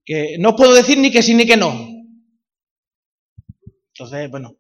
que 0.06 0.38
no 0.40 0.56
puedo 0.56 0.74
decir 0.74 0.98
ni 0.98 1.12
que 1.12 1.24
sí 1.24 1.34
ni 1.34 1.46
que 1.46 1.58
no. 1.58 1.88
Entonces, 3.94 4.30
bueno, 4.30 4.58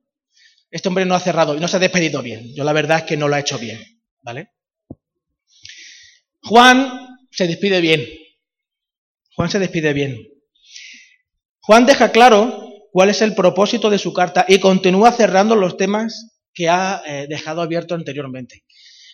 este 0.71 0.87
hombre 0.87 1.05
no 1.05 1.15
ha 1.15 1.19
cerrado 1.19 1.55
y 1.55 1.59
no 1.59 1.67
se 1.67 1.77
ha 1.77 1.79
despedido 1.79 2.21
bien. 2.21 2.53
Yo 2.55 2.63
la 2.63 2.73
verdad 2.73 2.99
es 2.99 3.03
que 3.03 3.17
no 3.17 3.27
lo 3.27 3.35
ha 3.35 3.39
hecho 3.39 3.57
bien, 3.57 3.79
¿vale? 4.21 4.51
Juan 6.43 7.17
se 7.31 7.47
despide 7.47 7.81
bien. 7.81 8.05
Juan 9.35 9.49
se 9.49 9.59
despide 9.59 9.93
bien. 9.93 10.17
Juan 11.61 11.85
deja 11.85 12.11
claro 12.11 12.69
cuál 12.91 13.09
es 13.09 13.21
el 13.21 13.35
propósito 13.35 13.89
de 13.89 13.99
su 13.99 14.13
carta 14.13 14.45
y 14.47 14.59
continúa 14.59 15.11
cerrando 15.11 15.55
los 15.55 15.77
temas 15.77 16.41
que 16.53 16.67
ha 16.67 17.01
eh, 17.05 17.27
dejado 17.29 17.61
abierto 17.61 17.95
anteriormente. 17.95 18.63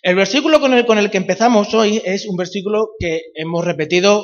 El 0.01 0.15
versículo 0.15 0.59
con 0.59 0.73
el, 0.73 1.11
que 1.11 1.17
empezamos 1.17 1.73
hoy 1.73 2.01
es 2.05 2.27
un 2.27 2.37
versículo 2.37 2.91
que 2.99 3.23
hemos 3.33 3.65
repetido 3.65 4.23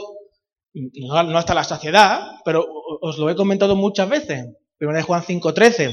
no, 0.73 1.37
hasta 1.37 1.53
la 1.53 1.63
saciedad, 1.63 2.21
pero 2.45 2.65
os 3.01 3.17
lo 3.17 3.29
he 3.29 3.35
comentado 3.35 3.75
muchas 3.75 4.07
veces. 4.07 4.45
Primero 4.77 4.97
de 4.97 5.03
Juan 5.03 5.23
5:13. 5.23 5.91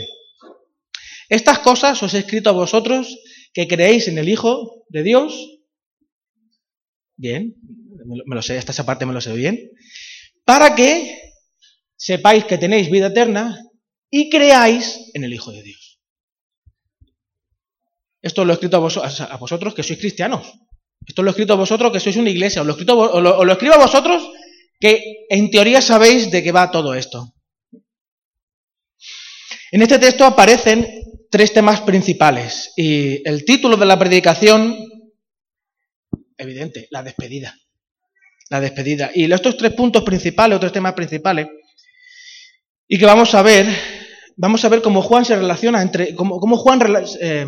Estas 1.29 1.59
cosas 1.61 2.03
os 2.03 2.15
he 2.15 2.19
escrito 2.19 2.51
a 2.51 2.53
vosotros 2.53 3.19
que 3.53 3.67
creéis 3.67 4.09
en 4.09 4.19
el 4.19 4.29
Hijo 4.29 4.85
de 4.89 5.03
Dios. 5.03 5.58
Bien, 7.19 7.53
me 8.27 8.37
lo 8.37 8.43
sé, 8.43 8.57
hasta 8.57 8.71
esa 8.71 8.87
parte 8.87 9.05
me 9.05 9.13
lo 9.13 9.21
sé 9.21 9.33
bien. 9.33 9.73
Para 10.45 10.77
que 10.77 11.33
sepáis 11.97 12.45
que 12.45 12.59
tenéis 12.59 12.91
vida 12.91 13.09
eterna 13.09 13.59
y 14.09 14.31
creáis 14.31 15.11
en 15.15 15.25
el 15.25 15.35
Hijo 15.35 15.51
de 15.51 15.65
Dios. 15.65 15.99
Esto 18.23 18.45
lo 18.45 18.53
he 18.53 18.55
escrito 18.55 18.77
a, 18.77 19.37
vosotros 19.37 19.75
que 19.75 19.83
sois 19.83 19.99
cristianos. 19.99 20.47
Esto 21.05 21.23
lo 21.23 21.31
he 21.31 21.33
escrito 21.33 21.55
a 21.55 21.57
vosotros 21.57 21.93
que 21.93 22.01
sois 22.01 22.17
una 22.17 22.31
iglesia. 22.31 22.63
Os 22.63 22.67
lo, 22.67 22.73
escrito, 22.75 22.97
o 22.97 23.21
lo 23.21 23.53
escribo 23.53 23.75
a 23.75 23.79
vosotros 23.79 24.23
que 24.79 25.27
en 25.29 25.51
teoría 25.51 25.83
sabéis 25.83 26.31
de 26.31 26.43
qué 26.43 26.53
va 26.53 26.71
todo 26.71 26.95
esto. 26.95 27.35
En 29.73 29.83
este 29.83 29.99
texto 29.99 30.25
aparecen 30.25 30.87
tres 31.31 31.53
temas 31.53 31.81
principales 31.81 32.73
y 32.77 33.29
el 33.29 33.45
título 33.45 33.77
de 33.77 33.87
la 33.87 33.99
predicación, 33.99 34.79
evidente, 36.39 36.89
la 36.91 37.03
despedida. 37.03 37.55
La 38.49 38.61
despedida. 38.61 39.11
Y 39.15 39.31
estos 39.31 39.57
tres 39.57 39.73
puntos 39.75 40.03
principales, 40.03 40.57
otros 40.57 40.73
temas 40.73 40.95
principales, 40.95 41.49
y 42.87 42.99
que 42.99 43.05
vamos 43.05 43.35
a 43.35 43.43
ver, 43.43 43.67
vamos 44.37 44.65
a 44.65 44.69
ver 44.71 44.81
cómo 44.81 45.03
Juan 45.03 45.25
se 45.27 45.37
relaciona 45.37 45.83
entre, 45.83 46.15
cómo, 46.15 46.57
Juan 46.57 46.81
eh, 47.21 47.47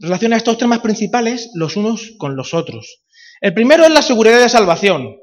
relaciona 0.00 0.38
estos 0.38 0.56
temas 0.56 0.78
principales 0.78 1.50
los 1.54 1.76
unos 1.76 2.14
con 2.16 2.36
los 2.36 2.54
otros. 2.54 3.02
El 3.42 3.52
primero 3.52 3.84
es 3.84 3.90
la 3.90 4.00
seguridad 4.00 4.40
de 4.40 4.48
salvación. 4.48 5.16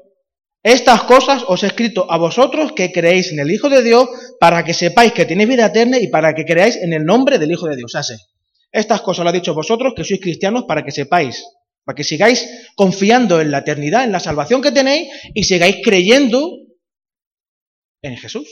Estas 0.62 1.02
cosas 1.02 1.44
os 1.48 1.62
he 1.64 1.66
escrito 1.66 2.06
a 2.08 2.16
vosotros 2.16 2.72
que 2.72 2.92
creéis 2.92 3.32
en 3.32 3.40
el 3.40 3.50
Hijo 3.50 3.68
de 3.68 3.82
Dios 3.82 4.08
para 4.38 4.64
que 4.64 4.72
sepáis 4.72 5.12
que 5.12 5.24
tenéis 5.24 5.48
vida 5.48 5.66
eterna 5.66 5.98
y 5.98 6.08
para 6.08 6.32
que 6.32 6.44
creáis 6.44 6.76
en 6.76 6.92
el 6.92 7.04
nombre 7.04 7.38
del 7.38 7.50
Hijo 7.50 7.66
de 7.66 7.76
Dios. 7.76 7.94
Hace. 7.96 8.16
Estas 8.70 9.02
cosas 9.02 9.24
lo 9.24 9.30
ha 9.30 9.32
dicho 9.32 9.52
vosotros 9.52 9.94
que 9.96 10.04
sois 10.04 10.20
cristianos 10.20 10.64
para 10.66 10.84
que 10.84 10.90
sepáis, 10.90 11.44
para 11.84 11.96
que 11.96 12.04
sigáis 12.04 12.46
confiando 12.74 13.40
en 13.40 13.50
la 13.50 13.58
eternidad, 13.58 14.04
en 14.04 14.12
la 14.12 14.20
salvación 14.20 14.62
que 14.62 14.72
tenéis 14.72 15.08
y 15.34 15.44
sigáis 15.44 15.76
creyendo 15.84 16.58
en 18.02 18.16
Jesús. 18.16 18.48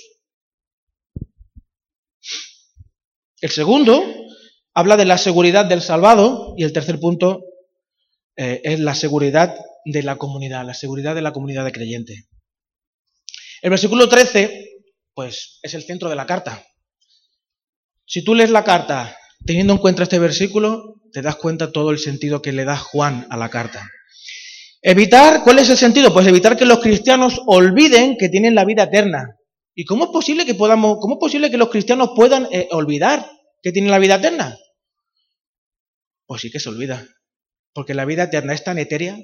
El 3.41 3.51
segundo 3.51 4.05
habla 4.75 4.97
de 4.97 5.05
la 5.05 5.19
seguridad 5.19 5.65
del 5.65 5.83
salvado 5.83 6.55
y 6.57 6.65
el 6.65 6.73
tercer 6.73 7.01
punto 7.01 7.45
eh, 8.37 8.61
es 8.65 8.81
la 8.81 8.95
seguridad 8.95 9.55
de 9.85 10.03
la 10.03 10.17
comunidad, 10.17 10.65
la 10.65 10.75
seguridad 10.75 11.15
de 11.15 11.23
la 11.23 11.33
comunidad 11.33 11.65
de 11.65 11.73
creyente. 11.73 12.29
El 13.63 13.71
versículo 13.71 14.09
13, 14.09 14.71
pues 15.15 15.59
es 15.63 15.75
el 15.75 15.83
centro 15.83 16.09
de 16.09 16.17
la 16.17 16.27
carta. 16.27 16.65
Si 18.07 18.23
tú 18.25 18.35
lees 18.35 18.51
la 18.51 18.65
carta 18.65 19.17
teniendo 19.45 19.73
en 19.73 19.79
cuenta 19.79 20.05
este 20.05 20.19
versículo, 20.19 21.02
te 21.13 21.23
das 21.23 21.37
cuenta 21.37 21.73
todo 21.73 21.91
el 21.91 21.99
sentido 21.99 22.43
que 22.43 22.53
le 22.53 22.65
da 22.65 22.77
Juan 22.77 23.27
a 23.31 23.37
la 23.37 23.49
carta. 23.49 23.89
Evitar, 24.81 25.43
¿cuál 25.45 25.59
es 25.59 25.71
el 25.71 25.77
sentido? 25.77 26.13
Pues 26.13 26.27
evitar 26.27 26.57
que 26.57 26.65
los 26.65 26.81
cristianos 26.81 27.41
olviden 27.47 28.17
que 28.19 28.29
tienen 28.29 28.55
la 28.55 28.65
vida 28.65 28.85
eterna, 28.85 29.37
¿Y 29.75 29.85
cómo 29.85 30.05
es 30.05 30.11
posible 30.11 30.45
que 30.45 30.55
podamos, 30.55 30.99
cómo 31.01 31.15
es 31.15 31.21
posible 31.21 31.51
que 31.51 31.57
los 31.57 31.71
cristianos 31.71 32.11
puedan 32.15 32.47
eh, 32.53 32.69
olvidar 32.73 33.27
que 33.63 33.73
tienen 33.73 33.91
la 33.91 33.99
vida 33.99 34.17
eterna? 34.17 34.59
Pues 36.27 36.43
sí 36.43 36.51
que 36.51 36.61
se 36.61 36.69
olvida. 36.69 37.07
Porque 37.73 37.95
la 37.95 38.05
vida 38.05 38.25
eterna 38.25 38.53
es 38.53 38.65
tan 38.65 38.79
etérea. 38.79 39.17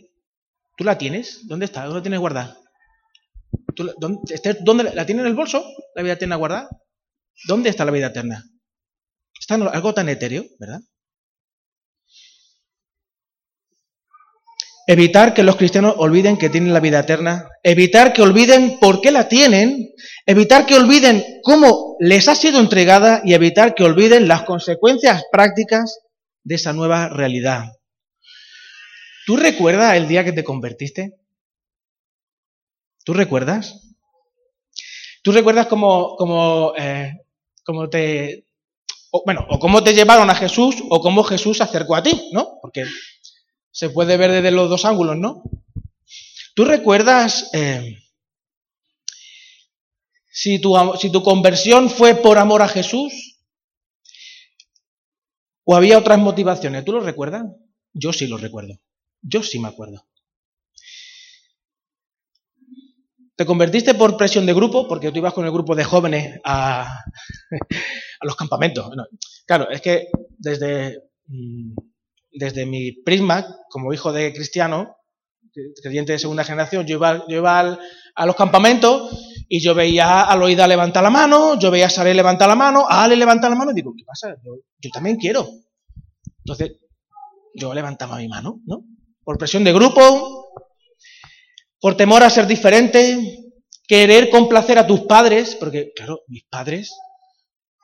¿Tú 0.76 0.84
la 0.84 0.96
tienes? 0.96 1.46
¿Dónde 1.46 1.66
está? 1.66 1.82
¿Dónde 1.82 1.98
la 1.98 2.02
tienes 2.02 2.20
guardada? 2.20 2.56
dónde, 3.98 4.84
la 4.94 5.06
tienes 5.06 5.22
en 5.22 5.28
el 5.28 5.34
bolso? 5.34 5.64
¿La 5.94 6.02
vida 6.02 6.14
eterna 6.14 6.36
guardada? 6.36 6.68
¿Dónde 7.46 7.68
está 7.68 7.84
la 7.84 7.92
vida 7.92 8.06
eterna? 8.06 8.42
Está 9.38 9.54
algo 9.54 9.94
tan 9.94 10.08
etéreo, 10.08 10.44
¿verdad? 10.58 10.80
Evitar 14.90 15.34
que 15.34 15.42
los 15.42 15.56
cristianos 15.56 15.96
olviden 15.98 16.38
que 16.38 16.48
tienen 16.48 16.72
la 16.72 16.80
vida 16.80 17.00
eterna. 17.00 17.46
Evitar 17.62 18.14
que 18.14 18.22
olviden 18.22 18.78
por 18.80 19.02
qué 19.02 19.10
la 19.10 19.28
tienen. 19.28 19.92
Evitar 20.24 20.64
que 20.64 20.76
olviden 20.76 21.22
cómo 21.42 21.96
les 22.00 22.26
ha 22.26 22.34
sido 22.34 22.58
entregada 22.58 23.20
y 23.22 23.34
evitar 23.34 23.74
que 23.74 23.84
olviden 23.84 24.28
las 24.28 24.44
consecuencias 24.44 25.24
prácticas 25.30 25.98
de 26.42 26.54
esa 26.54 26.72
nueva 26.72 27.10
realidad. 27.10 27.64
¿Tú 29.26 29.36
recuerdas 29.36 29.94
el 29.94 30.08
día 30.08 30.24
que 30.24 30.32
te 30.32 30.42
convertiste? 30.42 31.12
¿Tú 33.04 33.12
recuerdas? 33.12 33.94
¿Tú 35.22 35.32
recuerdas 35.32 35.66
cómo, 35.66 36.16
cómo, 36.16 36.72
eh, 36.78 37.12
cómo 37.62 37.90
te... 37.90 38.46
bueno, 39.26 39.44
o 39.50 39.58
cómo 39.58 39.84
te 39.84 39.92
llevaron 39.92 40.30
a 40.30 40.34
Jesús 40.34 40.76
o 40.88 41.02
cómo 41.02 41.24
Jesús 41.24 41.58
se 41.58 41.62
acercó 41.62 41.94
a 41.94 42.02
ti, 42.02 42.30
¿no? 42.32 42.56
Porque 42.62 42.86
se 43.70 43.90
puede 43.90 44.16
ver 44.16 44.32
desde 44.32 44.50
los 44.50 44.68
dos 44.68 44.84
ángulos, 44.84 45.16
¿no? 45.16 45.42
¿Tú 46.54 46.64
recuerdas 46.64 47.50
eh, 47.54 47.98
si, 50.30 50.60
tu, 50.60 50.74
si 50.98 51.10
tu 51.12 51.22
conversión 51.22 51.88
fue 51.88 52.16
por 52.16 52.38
amor 52.38 52.62
a 52.62 52.68
Jesús 52.68 53.44
o 55.64 55.76
había 55.76 55.98
otras 55.98 56.18
motivaciones? 56.18 56.84
¿Tú 56.84 56.92
lo 56.92 57.00
recuerdas? 57.00 57.44
Yo 57.92 58.12
sí 58.12 58.26
lo 58.26 58.38
recuerdo. 58.38 58.80
Yo 59.22 59.42
sí 59.42 59.58
me 59.58 59.68
acuerdo. 59.68 60.08
¿Te 63.36 63.46
convertiste 63.46 63.94
por 63.94 64.16
presión 64.16 64.46
de 64.46 64.52
grupo? 64.52 64.88
Porque 64.88 65.12
tú 65.12 65.18
ibas 65.18 65.32
con 65.32 65.44
el 65.44 65.52
grupo 65.52 65.76
de 65.76 65.84
jóvenes 65.84 66.40
a, 66.42 67.04
a 68.20 68.26
los 68.26 68.34
campamentos. 68.34 68.90
claro, 69.46 69.70
es 69.70 69.80
que 69.80 70.08
desde 70.36 71.04
mm, 71.26 71.72
desde 72.38 72.66
mi 72.66 72.92
prisma, 72.92 73.46
como 73.68 73.92
hijo 73.92 74.12
de 74.12 74.32
cristiano, 74.32 74.96
creyente 75.82 76.12
de 76.12 76.18
segunda 76.18 76.44
generación, 76.44 76.86
yo 76.86 76.96
iba, 77.28 77.78
a 78.14 78.26
los 78.26 78.36
campamentos 78.36 79.44
y 79.48 79.60
yo 79.60 79.74
veía 79.74 80.22
a 80.22 80.36
Loida 80.36 80.66
levantar 80.66 81.02
la 81.02 81.10
mano, 81.10 81.58
yo 81.58 81.70
veía 81.70 81.86
a 81.86 81.90
Sare 81.90 82.14
levantar 82.14 82.48
la 82.48 82.54
mano, 82.54 82.86
a 82.88 83.04
Ale 83.04 83.16
levantar 83.16 83.50
la 83.50 83.56
mano 83.56 83.70
y 83.72 83.74
digo, 83.74 83.92
¿qué 83.96 84.04
pasa? 84.04 84.36
Yo, 84.44 84.90
también 84.90 85.16
quiero. 85.16 85.48
Entonces, 86.44 86.78
yo 87.54 87.74
levantaba 87.74 88.18
mi 88.18 88.28
mano, 88.28 88.60
¿no? 88.66 88.84
Por 89.24 89.38
presión 89.38 89.64
de 89.64 89.72
grupo, 89.72 90.52
por 91.80 91.96
temor 91.96 92.22
a 92.22 92.30
ser 92.30 92.46
diferente, 92.46 93.52
querer 93.86 94.30
complacer 94.30 94.78
a 94.78 94.86
tus 94.86 95.02
padres, 95.02 95.56
porque, 95.56 95.92
claro, 95.94 96.20
mis 96.28 96.44
padres, 96.44 96.92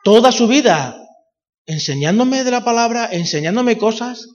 toda 0.02 0.32
su 0.32 0.46
vida 0.46 0.96
enseñándome 1.66 2.44
de 2.44 2.50
la 2.50 2.64
palabra, 2.64 3.08
enseñándome 3.10 3.78
cosas, 3.78 4.33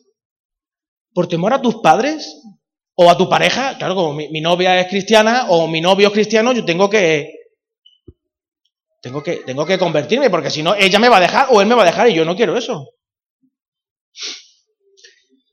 por 1.13 1.27
temor 1.27 1.53
a 1.53 1.61
tus 1.61 1.75
padres 1.75 2.41
o 2.95 3.09
a 3.09 3.17
tu 3.17 3.29
pareja, 3.29 3.77
claro, 3.77 3.95
como 3.95 4.13
mi, 4.13 4.41
novia 4.41 4.79
es 4.79 4.87
cristiana 4.87 5.45
o 5.49 5.67
mi 5.67 5.79
novio 5.79 6.07
es 6.07 6.13
cristiano, 6.13 6.51
yo 6.51 6.65
tengo 6.65 6.89
que, 6.89 7.31
tengo 9.01 9.23
que, 9.23 9.37
tengo 9.37 9.65
que 9.65 9.79
convertirme, 9.79 10.29
porque 10.29 10.49
si 10.49 10.61
no, 10.61 10.75
ella 10.75 10.99
me 10.99 11.07
va 11.07 11.17
a 11.17 11.21
dejar 11.21 11.47
o 11.51 11.61
él 11.61 11.67
me 11.67 11.75
va 11.75 11.83
a 11.83 11.85
dejar 11.85 12.09
y 12.09 12.13
yo 12.13 12.25
no 12.25 12.35
quiero 12.35 12.57
eso. 12.57 12.89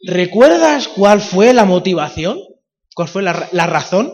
¿Recuerdas 0.02 0.88
cuál 0.88 1.20
fue 1.20 1.54
la 1.54 1.64
motivación? 1.64 2.38
¿Cuál 2.94 3.08
fue 3.08 3.22
la, 3.22 3.48
la 3.52 3.66
razón? 3.66 4.12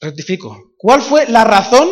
Rectifico. 0.00 0.74
¿Cuál 0.76 1.00
fue 1.00 1.26
la 1.28 1.44
razón 1.44 1.88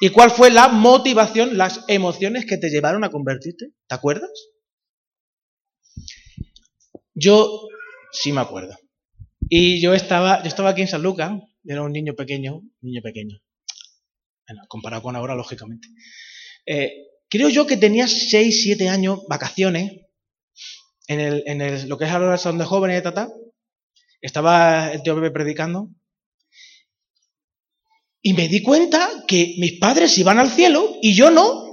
y 0.00 0.10
cuál 0.10 0.30
fue 0.30 0.50
la 0.50 0.68
motivación, 0.68 1.56
las 1.56 1.84
emociones 1.86 2.44
que 2.46 2.56
te 2.56 2.70
llevaron 2.70 3.04
a 3.04 3.10
convertirte? 3.10 3.66
¿Te 3.86 3.94
acuerdas? 3.94 4.30
Yo 7.16 7.66
sí 8.12 8.30
me 8.30 8.42
acuerdo. 8.42 8.76
Y 9.48 9.80
yo 9.80 9.94
estaba, 9.94 10.42
yo 10.42 10.48
estaba 10.48 10.70
aquí 10.70 10.82
en 10.82 10.88
San 10.88 11.02
Lucas, 11.02 11.32
era 11.64 11.82
un 11.82 11.92
niño 11.92 12.14
pequeño, 12.14 12.60
niño 12.82 13.00
pequeño. 13.02 13.38
Bueno, 14.46 14.62
comparado 14.68 15.02
con 15.02 15.16
ahora, 15.16 15.34
lógicamente. 15.34 15.88
Eh, 16.66 16.92
creo 17.28 17.48
yo 17.48 17.66
que 17.66 17.78
tenía 17.78 18.06
6, 18.06 18.62
7 18.62 18.88
años, 18.90 19.20
vacaciones, 19.28 19.92
en, 21.08 21.20
el, 21.20 21.42
en 21.46 21.62
el, 21.62 21.88
lo 21.88 21.96
que 21.96 22.04
es 22.04 22.10
ahora 22.10 22.34
el 22.34 22.38
salón 22.38 22.58
de 22.58 22.64
jóvenes 22.66 22.96
de 22.96 23.02
Tata, 23.02 23.28
estaba 24.20 24.92
el 24.92 25.02
tío 25.02 25.14
Pepe 25.14 25.30
predicando, 25.30 25.88
y 28.20 28.34
me 28.34 28.48
di 28.48 28.62
cuenta 28.62 29.24
que 29.26 29.54
mis 29.58 29.78
padres 29.78 30.18
iban 30.18 30.38
al 30.38 30.50
cielo 30.50 30.96
y 31.00 31.14
yo 31.14 31.30
no. 31.30 31.64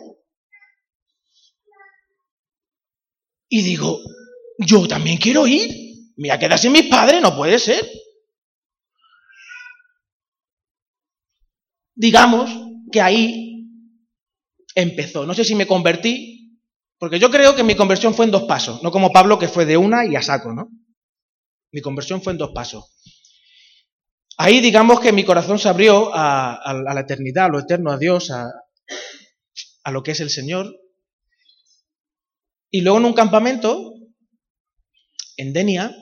Y 3.49 3.63
digo, 3.63 3.99
yo 4.59 4.87
también 4.87 5.17
quiero 5.17 5.47
ir. 5.47 5.69
Me 6.15 6.29
voy 6.29 6.35
a 6.35 6.39
quedar 6.39 6.59
sin 6.59 6.71
mis 6.71 6.87
padres, 6.87 7.21
no 7.21 7.35
puede 7.35 7.57
ser. 7.59 7.85
Digamos 11.95 12.49
que 12.91 13.01
ahí 13.01 13.67
empezó. 14.75 15.25
No 15.25 15.33
sé 15.33 15.43
si 15.43 15.55
me 15.55 15.67
convertí, 15.67 16.59
porque 16.97 17.19
yo 17.19 17.29
creo 17.29 17.55
que 17.55 17.63
mi 17.63 17.75
conversión 17.75 18.13
fue 18.13 18.25
en 18.25 18.31
dos 18.31 18.43
pasos, 18.43 18.81
no 18.83 18.91
como 18.91 19.11
Pablo 19.11 19.37
que 19.37 19.47
fue 19.47 19.65
de 19.65 19.77
una 19.77 20.05
y 20.05 20.15
a 20.15 20.21
saco, 20.21 20.53
¿no? 20.53 20.69
Mi 21.71 21.81
conversión 21.81 22.21
fue 22.21 22.33
en 22.33 22.39
dos 22.39 22.51
pasos. 22.53 22.95
Ahí 24.37 24.61
digamos 24.61 24.99
que 24.99 25.11
mi 25.11 25.23
corazón 25.23 25.59
se 25.59 25.69
abrió 25.69 26.11
a, 26.13 26.73
la 26.73 27.01
eternidad, 27.01 27.45
a 27.45 27.49
lo 27.49 27.59
eterno, 27.59 27.91
a 27.91 27.97
Dios, 27.97 28.31
a 28.31 29.91
lo 29.91 30.01
que 30.01 30.11
es 30.11 30.19
el 30.19 30.29
Señor. 30.29 30.75
Y 32.71 32.81
luego 32.81 32.97
en 32.97 33.05
un 33.05 33.13
campamento, 33.13 33.92
en 35.43 35.53
Denia, 35.53 35.95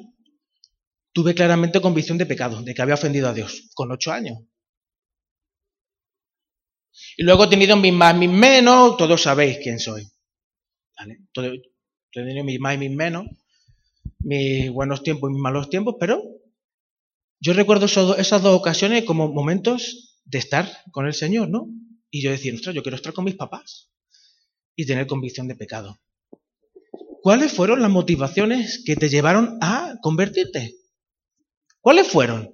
tuve 1.14 1.36
claramente 1.36 1.82
convicción 1.82 2.18
de 2.18 2.26
pecado, 2.26 2.62
de 2.62 2.74
que 2.74 2.82
había 2.82 2.96
ofendido 2.96 3.28
a 3.28 3.34
Dios, 3.34 3.70
con 3.74 3.92
ocho 3.92 4.12
años. 4.12 4.38
Y 7.18 7.24
luego 7.24 7.46
he 7.46 7.50
tenido 7.50 7.76
mis 7.76 7.94
más, 7.94 8.16
mis 8.16 8.30
menos, 8.30 8.98
todos 8.98 9.22
sabéis 9.22 9.60
quién 9.62 9.80
soy. 9.80 10.08
¿Vale? 10.98 11.20
he 11.36 11.62
tenido 12.12 12.44
mis 12.44 12.60
más 12.60 12.76
y 12.76 12.78
mis 12.78 12.92
menos, 12.92 13.26
mis 14.20 14.70
buenos 14.70 15.04
tiempos 15.04 15.30
y 15.30 15.34
mis 15.34 15.42
malos 15.42 15.70
tiempos, 15.70 15.96
pero 16.00 16.22
yo 17.40 17.54
recuerdo 17.54 17.86
esas 17.86 18.42
dos 18.44 18.60
ocasiones 18.60 19.04
como 19.04 19.32
momentos 19.32 20.20
de 20.26 20.38
estar 20.38 20.70
con 20.92 21.08
el 21.08 21.14
Señor, 21.14 21.50
¿no? 21.50 21.68
Y 22.12 22.22
yo 22.22 22.30
decía, 22.30 22.54
ostras, 22.54 22.76
yo 22.76 22.84
quiero 22.84 22.98
estar 22.98 23.14
con 23.14 23.26
mis 23.26 23.36
papás 23.36 23.92
y 24.76 24.86
tener 24.86 25.08
convicción 25.08 25.48
de 25.48 25.56
pecado. 25.56 26.00
¿Cuáles 27.22 27.54
fueron 27.54 27.82
las 27.82 27.92
motivaciones 27.92 28.84
que 28.84 28.96
te 28.96 29.08
llevaron 29.08 29.60
a 29.62 29.96
convertirte? 30.02 30.74
¿Cuáles 31.80 32.08
fueron? 32.08 32.50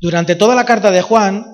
Durante 0.00 0.34
toda 0.34 0.56
la 0.56 0.66
carta 0.66 0.90
de 0.90 1.02
Juan, 1.02 1.46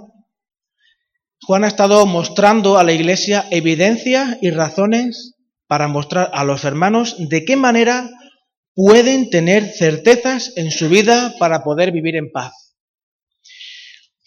Juan 1.43 1.65
ha 1.65 1.69
estado 1.69 2.07
mostrando 2.07 2.79
a 2.79 2.85
la 2.85 2.93
iglesia 2.93 3.47
evidencias 3.51 4.39
y 4.41 4.51
razones 4.51 5.35
para 5.67 5.89
mostrar 5.89 6.31
a 6.33 6.45
los 6.45 6.65
hermanos 6.65 7.17
de 7.19 7.45
qué 7.45 7.57
manera 7.57 8.09
pueden 8.75 9.31
tener 9.31 9.65
certezas 9.69 10.53
en 10.57 10.71
su 10.71 10.89
vida 10.89 11.35
para 11.39 11.63
poder 11.63 11.93
vivir 11.93 12.17
en 12.17 12.33
paz. 12.33 12.70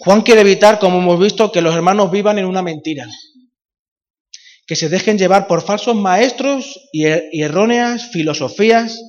Juan 0.04 0.22
quiere 0.22 0.42
evitar, 0.42 0.80
como 0.80 0.98
hemos 0.98 1.18
visto, 1.18 1.50
que 1.50 1.62
los 1.62 1.74
hermanos 1.74 2.12
vivan 2.12 2.38
en 2.38 2.44
una 2.46 2.62
mentira, 2.62 3.08
que 4.68 4.76
se 4.76 4.90
dejen 4.90 5.18
llevar 5.18 5.48
por 5.48 5.62
falsos 5.62 5.96
maestros 5.96 6.90
y, 6.92 7.06
er-, 7.06 7.30
erróneas 7.32 8.10
filosofías 8.12 9.02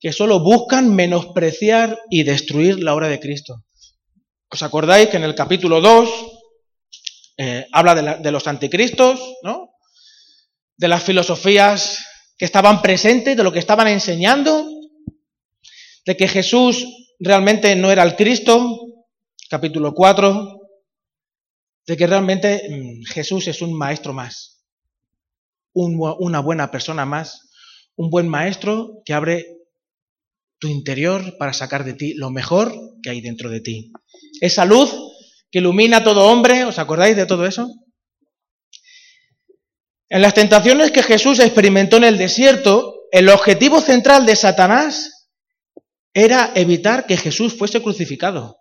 que 0.00 0.12
solo 0.12 0.40
buscan 0.40 0.94
menospreciar 0.94 1.98
y 2.08 2.22
destruir 2.22 2.82
la 2.82 2.94
obra 2.94 3.08
de 3.08 3.20
Cristo. 3.20 3.64
¿Os 4.48 4.62
acordáis 4.62 5.10
que 5.10 5.18
en 5.18 5.24
el 5.24 5.34
capítulo 5.34 5.82
2 5.82 6.08
eh, 7.36 7.66
habla 7.72 7.94
de, 7.94 8.16
de, 8.22 8.32
los 8.32 8.46
anticristos, 8.46 9.20
¿no? 9.42 9.68
de 10.78 10.88
las 10.88 11.02
filosofías 11.02 12.02
que 12.38 12.46
estaban 12.46 12.80
presentes, 12.80 13.36
de 13.36 13.44
lo 13.44 13.52
que 13.52 13.58
estaban 13.58 13.88
enseñando, 13.88 14.66
de 16.06 16.16
que 16.16 16.26
Jesús 16.26 16.86
realmente 17.18 17.76
no 17.76 17.90
era 17.90 18.02
el 18.02 18.16
Cristo, 18.16 18.85
capítulo 19.48 19.94
4, 19.94 20.60
de 21.86 21.96
que 21.96 22.06
realmente 22.06 22.62
mm, 22.68 23.04
Jesús 23.04 23.46
es 23.48 23.62
un 23.62 23.76
maestro 23.76 24.12
más, 24.12 24.64
una 25.72 26.40
buena 26.40 26.70
persona 26.70 27.04
más, 27.04 27.48
un 27.96 28.10
buen 28.10 28.28
maestro 28.28 29.02
que 29.04 29.12
abre 29.12 29.46
tu 30.58 30.68
interior 30.68 31.36
para 31.38 31.52
sacar 31.52 31.84
de 31.84 31.94
ti 31.94 32.14
lo 32.14 32.30
mejor 32.30 32.74
que 33.02 33.10
hay 33.10 33.20
dentro 33.20 33.50
de 33.50 33.60
ti. 33.60 33.92
Esa 34.40 34.64
luz 34.64 34.90
que 35.50 35.58
ilumina 35.58 35.98
a 35.98 36.04
todo 36.04 36.28
hombre, 36.30 36.64
¿os 36.64 36.78
acordáis 36.78 37.16
de 37.16 37.26
todo 37.26 37.46
eso? 37.46 37.68
En 40.08 40.22
las 40.22 40.34
tentaciones 40.34 40.92
que 40.92 41.02
Jesús 41.02 41.40
experimentó 41.40 41.96
en 41.96 42.04
el 42.04 42.16
desierto, 42.16 42.94
el 43.12 43.28
objetivo 43.28 43.80
central 43.80 44.24
de 44.24 44.36
Satanás 44.36 45.28
era 46.14 46.52
evitar 46.54 47.06
que 47.06 47.16
Jesús 47.16 47.54
fuese 47.56 47.82
crucificado, 47.82 48.58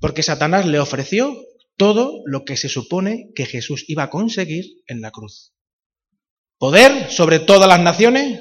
porque 0.00 0.22
Satanás 0.22 0.66
le 0.66 0.78
ofreció 0.78 1.36
todo 1.76 2.22
lo 2.26 2.44
que 2.44 2.56
se 2.56 2.68
supone 2.68 3.30
que 3.34 3.46
Jesús 3.46 3.84
iba 3.88 4.04
a 4.04 4.10
conseguir 4.10 4.64
en 4.86 5.00
la 5.00 5.10
cruz. 5.10 5.52
Poder 6.58 7.10
sobre 7.10 7.38
todas 7.38 7.68
las 7.68 7.80
naciones, 7.80 8.40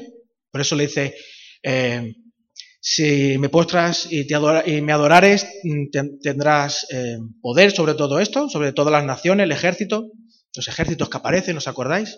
por 0.51 0.61
eso 0.61 0.75
le 0.75 0.87
dice, 0.87 1.15
eh, 1.63 2.15
si 2.79 3.37
me 3.37 3.49
postras 3.49 4.07
y, 4.11 4.25
me 4.81 4.93
adorares, 4.93 5.45
tendrás 6.21 6.87
eh, 6.91 7.17
poder 7.41 7.71
sobre 7.71 7.93
todo 7.93 8.19
esto, 8.19 8.49
sobre 8.49 8.73
todas 8.73 8.91
las 8.91 9.05
naciones, 9.05 9.43
el 9.43 9.51
ejército 9.51 10.11
los 10.57 10.67
ejércitos 10.67 11.09
que 11.09 11.17
aparecen, 11.17 11.57
¿os 11.57 11.67
acordáis? 11.67 12.17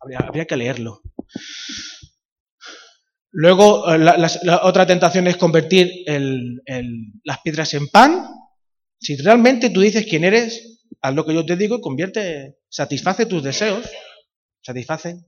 Habría, 0.00 0.46
que 0.46 0.56
leerlo. 0.56 1.02
Luego, 3.32 3.92
eh, 3.92 3.98
la, 3.98 4.60
otra 4.62 4.86
tentación 4.86 5.26
es 5.26 5.36
convertir 5.36 5.90
las 7.24 7.40
piedras 7.42 7.74
en 7.74 7.88
pan. 7.88 8.24
Si 9.06 9.14
realmente 9.14 9.70
tú 9.70 9.82
dices 9.82 10.04
quién 10.04 10.24
eres, 10.24 10.80
haz 11.00 11.14
lo 11.14 11.24
que 11.24 11.32
yo 11.32 11.46
te 11.46 11.54
digo 11.54 11.76
y 11.76 11.80
convierte, 11.80 12.58
satisface 12.68 13.24
tus 13.26 13.40
deseos. 13.40 13.88
Satisface. 14.62 15.24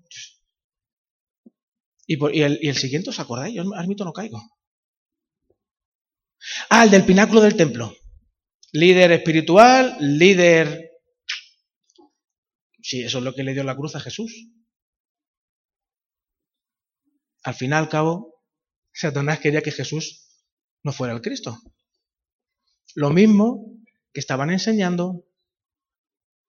Y, 2.05 2.43
el, 2.43 2.77
siguiente, 2.77 3.11
¿os 3.11 3.21
acordáis? 3.21 3.55
Yo 3.55 3.63
al 3.73 3.87
mito 3.87 4.05
no 4.05 4.13
caigo. 4.13 4.43
Ah, 6.71 6.83
el 6.83 6.91
del 6.91 7.05
pináculo 7.05 7.41
del 7.41 7.55
templo. 7.55 7.95
Líder 8.73 9.13
espiritual, 9.13 9.97
líder 10.01 10.91
Sí, 12.83 13.05
eso 13.05 13.19
es 13.19 13.25
lo 13.25 13.33
que 13.33 13.45
le 13.45 13.55
dio 13.55 13.63
la 13.63 13.77
cruz 13.77 13.95
a 13.95 14.01
Jesús. 14.01 14.51
Al 17.45 17.55
fin 17.55 17.71
y 17.71 17.75
al 17.75 17.89
cabo, 17.89 18.43
Satanás 18.93 19.39
quería 19.39 19.63
que 19.63 19.71
Jesús 19.71 20.27
no 20.83 20.91
fuera 20.91 21.15
el 21.15 21.23
Cristo. 21.23 21.61
Lo 22.95 23.11
mismo 23.11 23.65
que 24.13 24.21
estaban 24.21 24.51
enseñando 24.51 25.25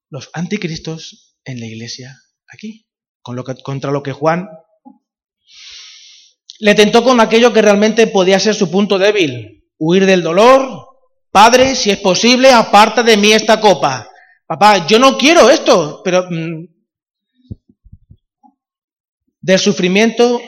los 0.10 0.30
anticristos 0.34 1.38
en 1.46 1.60
la 1.60 1.68
iglesia 1.68 2.18
aquí, 2.48 2.88
contra 3.22 3.92
lo 3.92 4.02
que 4.02 4.12
Juan 4.12 4.48
le 6.60 6.76
tentó 6.76 7.04
con 7.04 7.20
aquello 7.20 7.54
que 7.54 7.62
realmente 7.62 8.08
podía 8.08 8.40
ser 8.40 8.54
su 8.54 8.70
punto 8.70 8.98
débil, 8.98 9.66
huir 9.78 10.06
del 10.06 10.22
dolor. 10.22 10.88
Padre, 11.32 11.76
si 11.76 11.90
es 11.90 11.98
posible, 11.98 12.52
aparta 12.52 13.02
de 13.02 13.16
mí 13.16 13.32
esta 13.32 13.62
copa. 13.62 14.10
Papá, 14.46 14.86
yo 14.88 15.00
no 15.00 15.18
quiero 15.18 15.50
esto, 15.50 16.02
pero 16.04 16.28
mm, 16.30 16.66
del 19.42 19.60
sufrimiento 19.60 20.42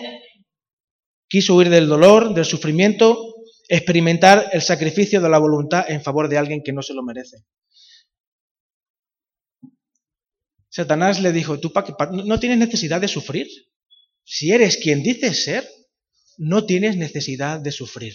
quiso 1.29 1.55
huir 1.55 1.69
del 1.69 1.87
dolor, 1.87 2.33
del 2.33 2.45
sufrimiento, 2.45 3.30
experimentar 3.67 4.49
el 4.51 4.61
sacrificio 4.61 5.21
de 5.21 5.29
la 5.29 5.37
voluntad 5.37 5.89
en 5.89 6.01
favor 6.01 6.27
de 6.27 6.37
alguien 6.37 6.61
que 6.63 6.73
no 6.73 6.81
se 6.81 6.93
lo 6.93 7.03
merece. 7.03 7.45
Satanás 10.69 11.21
le 11.21 11.33
dijo, 11.33 11.59
tú 11.59 11.73
no 12.23 12.39
tienes 12.39 12.57
necesidad 12.57 13.01
de 13.01 13.07
sufrir. 13.07 13.47
Si 14.23 14.51
eres 14.51 14.77
quien 14.77 15.03
dices 15.03 15.43
ser, 15.43 15.69
no 16.37 16.65
tienes 16.65 16.95
necesidad 16.95 17.59
de 17.59 17.71
sufrir. 17.71 18.13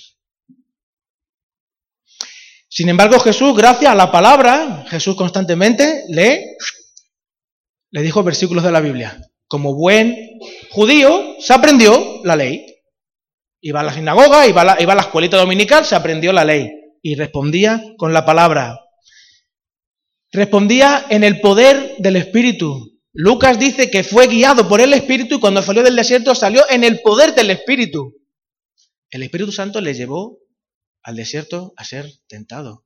Sin 2.69 2.89
embargo, 2.89 3.19
Jesús, 3.21 3.57
gracias 3.57 3.91
a 3.91 3.95
la 3.95 4.11
palabra, 4.11 4.85
Jesús 4.89 5.17
constantemente 5.17 6.05
lee, 6.09 6.45
le 7.91 8.03
dijo 8.03 8.23
versículos 8.23 8.65
de 8.65 8.73
la 8.73 8.81
Biblia. 8.81 9.19
Como 9.47 9.75
buen 9.75 10.15
judío, 10.71 11.37
se 11.39 11.55
aprendió 11.55 12.21
la 12.25 12.37
ley. 12.37 12.67
Iba 13.61 13.81
a 13.81 13.85
la 13.85 13.93
sinagoga, 13.93 14.47
iba 14.47 14.61
a 14.63 14.65
la, 14.65 14.77
iba 14.83 14.93
a 14.93 14.97
la 14.97 15.03
escuelita 15.03 15.37
dominical, 15.37 15.85
se 15.85 15.95
aprendió 15.95 16.33
la 16.33 16.45
ley 16.45 16.71
y 17.03 17.15
respondía 17.15 17.83
con 17.97 18.13
la 18.13 18.25
palabra. 18.25 18.81
Respondía 20.33 21.07
en 21.09 21.25
el 21.25 21.41
poder 21.41 21.97
del 21.99 22.17
Espíritu. 22.17 23.01
Lucas 23.13 23.59
dice 23.59 23.91
que 23.91 24.05
fue 24.05 24.27
guiado 24.27 24.69
por 24.69 24.81
el 24.81 24.93
Espíritu 24.93 25.37
y 25.37 25.41
cuando 25.41 25.63
salió 25.63 25.83
del 25.83 25.97
desierto 25.97 26.35
salió 26.35 26.69
en 26.69 26.85
el 26.85 27.01
poder 27.01 27.35
del 27.35 27.51
Espíritu. 27.51 28.13
El 29.11 29.23
Espíritu 29.23 29.53
Santo 29.53 29.81
le 29.81 29.95
llevó 29.95 30.39
al 31.03 31.17
desierto 31.17 31.73
a 31.77 31.85
ser 31.85 32.11
tentado. 32.27 32.85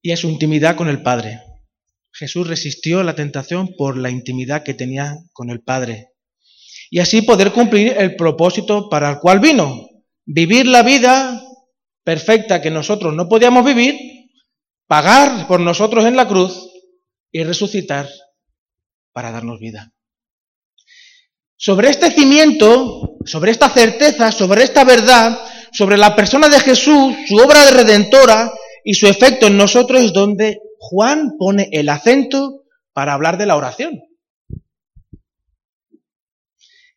Y 0.00 0.12
a 0.12 0.16
su 0.16 0.28
intimidad 0.28 0.76
con 0.76 0.88
el 0.88 1.02
Padre. 1.02 1.40
Jesús 2.16 2.46
resistió 2.46 3.02
la 3.02 3.16
tentación 3.16 3.74
por 3.76 3.96
la 3.96 4.08
intimidad 4.08 4.62
que 4.62 4.72
tenía 4.72 5.16
con 5.32 5.50
el 5.50 5.62
Padre. 5.62 6.10
Y 6.88 7.00
así 7.00 7.22
poder 7.22 7.50
cumplir 7.50 7.94
el 7.98 8.14
propósito 8.14 8.88
para 8.88 9.10
el 9.10 9.18
cual 9.18 9.40
vino. 9.40 9.88
Vivir 10.24 10.66
la 10.66 10.84
vida 10.84 11.42
perfecta 12.04 12.62
que 12.62 12.70
nosotros 12.70 13.14
no 13.14 13.28
podíamos 13.28 13.64
vivir, 13.64 13.96
pagar 14.86 15.48
por 15.48 15.58
nosotros 15.58 16.04
en 16.04 16.14
la 16.14 16.28
cruz 16.28 16.70
y 17.32 17.42
resucitar 17.42 18.08
para 19.12 19.32
darnos 19.32 19.58
vida. 19.58 19.92
Sobre 21.56 21.90
este 21.90 22.12
cimiento, 22.12 23.16
sobre 23.24 23.50
esta 23.50 23.68
certeza, 23.70 24.30
sobre 24.30 24.62
esta 24.62 24.84
verdad, 24.84 25.36
sobre 25.72 25.96
la 25.96 26.14
persona 26.14 26.48
de 26.48 26.60
Jesús, 26.60 27.16
su 27.26 27.36
obra 27.36 27.64
de 27.64 27.70
redentora 27.72 28.52
y 28.84 28.94
su 28.94 29.08
efecto 29.08 29.46
en 29.46 29.56
nosotros 29.56 30.00
es 30.02 30.12
donde 30.12 30.58
Juan 30.86 31.38
pone 31.38 31.70
el 31.72 31.88
acento 31.88 32.64
para 32.92 33.14
hablar 33.14 33.38
de 33.38 33.46
la 33.46 33.56
oración. 33.56 34.02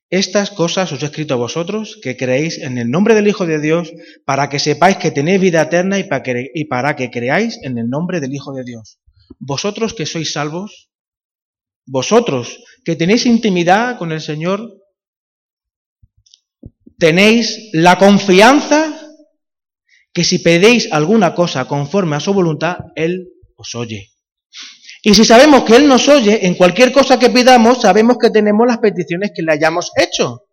Estas 0.09 0.51
cosas 0.51 0.91
os 0.91 1.01
he 1.01 1.05
escrito 1.05 1.33
a 1.33 1.37
vosotros 1.37 1.99
que 2.03 2.15
creéis 2.15 2.59
en 2.59 2.77
el 2.77 2.89
nombre 2.89 3.15
del 3.15 3.27
Hijo 3.27 3.45
de 3.45 3.59
Dios, 3.59 3.91
para 4.25 4.49
que 4.49 4.59
sepáis 4.59 4.97
que 4.97 5.11
tenéis 5.11 5.39
vida 5.39 5.61
eterna 5.61 5.99
y 5.99 6.03
para 6.03 6.23
que, 6.23 6.51
y 6.53 6.65
para 6.65 6.95
que 6.95 7.09
creáis 7.09 7.59
en 7.63 7.77
el 7.77 7.89
nombre 7.89 8.19
del 8.19 8.33
Hijo 8.33 8.53
de 8.53 8.63
Dios. 8.63 8.99
Vosotros 9.39 9.93
que 9.93 10.05
sois 10.05 10.31
salvos, 10.31 10.89
vosotros 11.85 12.63
que 12.83 12.95
tenéis 12.95 13.25
intimidad 13.25 13.97
con 13.97 14.11
el 14.11 14.19
Señor, 14.21 14.81
tenéis 16.97 17.69
la 17.71 17.97
confianza 17.97 18.97
que 20.13 20.23
si 20.23 20.39
pedéis 20.39 20.91
alguna 20.91 21.35
cosa 21.35 21.67
conforme 21.67 22.15
a 22.15 22.19
su 22.19 22.33
voluntad, 22.33 22.77
Él 22.95 23.36
os 23.57 23.75
oye. 23.75 24.11
Y 25.03 25.13
si 25.13 25.25
sabemos 25.25 25.63
que 25.63 25.75
Él 25.75 25.87
nos 25.87 26.07
oye, 26.07 26.45
en 26.45 26.55
cualquier 26.55 26.91
cosa 26.91 27.19
que 27.19 27.29
pidamos, 27.29 27.81
sabemos 27.81 28.17
que 28.17 28.29
tenemos 28.29 28.65
las 28.67 28.77
peticiones 28.77 29.31
que 29.35 29.41
le 29.41 29.53
hayamos 29.53 29.91
hecho. 29.95 30.47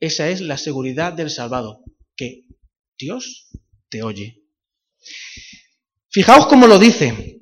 Esa 0.00 0.28
es 0.28 0.40
la 0.40 0.56
seguridad 0.56 1.12
del 1.12 1.30
salvado, 1.30 1.82
que 2.16 2.42
Dios 2.98 3.48
te 3.88 4.02
oye. 4.02 4.42
Fijaos 6.10 6.46
cómo 6.46 6.66
lo 6.66 6.78
dice. 6.78 7.40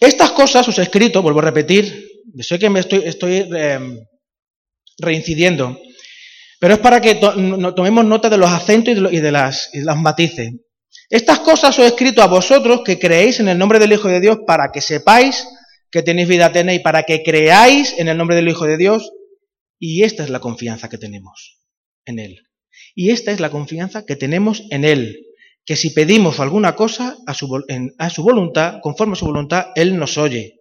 Estas 0.00 0.32
cosas 0.32 0.68
os 0.68 0.78
he 0.78 0.82
escrito, 0.82 1.22
vuelvo 1.22 1.40
a 1.40 1.44
repetir, 1.44 2.06
sé 2.40 2.58
que 2.58 2.70
me 2.70 2.80
estoy, 2.80 3.48
em, 3.56 3.98
reincidiendo, 4.98 5.78
pero 6.60 6.74
es 6.74 6.80
para 6.80 7.00
que 7.00 7.14
tomemos 7.14 8.04
nota 8.04 8.28
de 8.28 8.38
los 8.38 8.50
acentos 8.50 8.94
y 9.12 9.20
de, 9.20 9.32
las, 9.32 9.70
y 9.72 9.80
de 9.80 9.94
matices. 9.94 10.52
Estas 11.08 11.38
cosas 11.40 11.78
os 11.78 11.84
he 11.84 11.86
escrito 11.86 12.20
a 12.22 12.26
vosotros 12.26 12.82
que 12.84 12.98
creéis 12.98 13.38
en 13.38 13.48
el 13.48 13.58
nombre 13.58 13.78
del 13.78 13.92
Hijo 13.92 14.08
de 14.08 14.20
Dios 14.20 14.38
para 14.46 14.72
que 14.72 14.80
sepáis 14.80 15.46
que 15.90 16.02
tenéis 16.02 16.28
vida 16.28 16.46
eterna 16.46 16.74
y 16.74 16.80
para 16.80 17.04
que 17.04 17.22
creáis 17.22 17.94
en 17.98 18.08
el 18.08 18.18
nombre 18.18 18.34
del 18.34 18.48
Hijo 18.48 18.66
de 18.66 18.76
Dios. 18.76 19.12
Y 19.78 20.02
esta 20.02 20.24
es 20.24 20.30
la 20.30 20.40
confianza 20.40 20.88
que 20.88 20.98
tenemos 20.98 21.62
en 22.04 22.18
Él. 22.18 22.48
Y 22.94 23.10
esta 23.10 23.30
es 23.30 23.40
la 23.40 23.50
confianza 23.50 24.04
que 24.04 24.16
tenemos 24.16 24.64
en 24.70 24.84
Él. 24.84 25.26
Que 25.64 25.76
si 25.76 25.90
pedimos 25.90 26.40
alguna 26.40 26.74
cosa 26.74 27.16
a 27.26 27.34
su, 27.34 27.46
voluntad, 28.22 28.80
conforme 28.82 29.12
a 29.12 29.16
su 29.16 29.26
voluntad, 29.26 29.66
Él 29.76 29.96
nos 29.96 30.18
oye. 30.18 30.60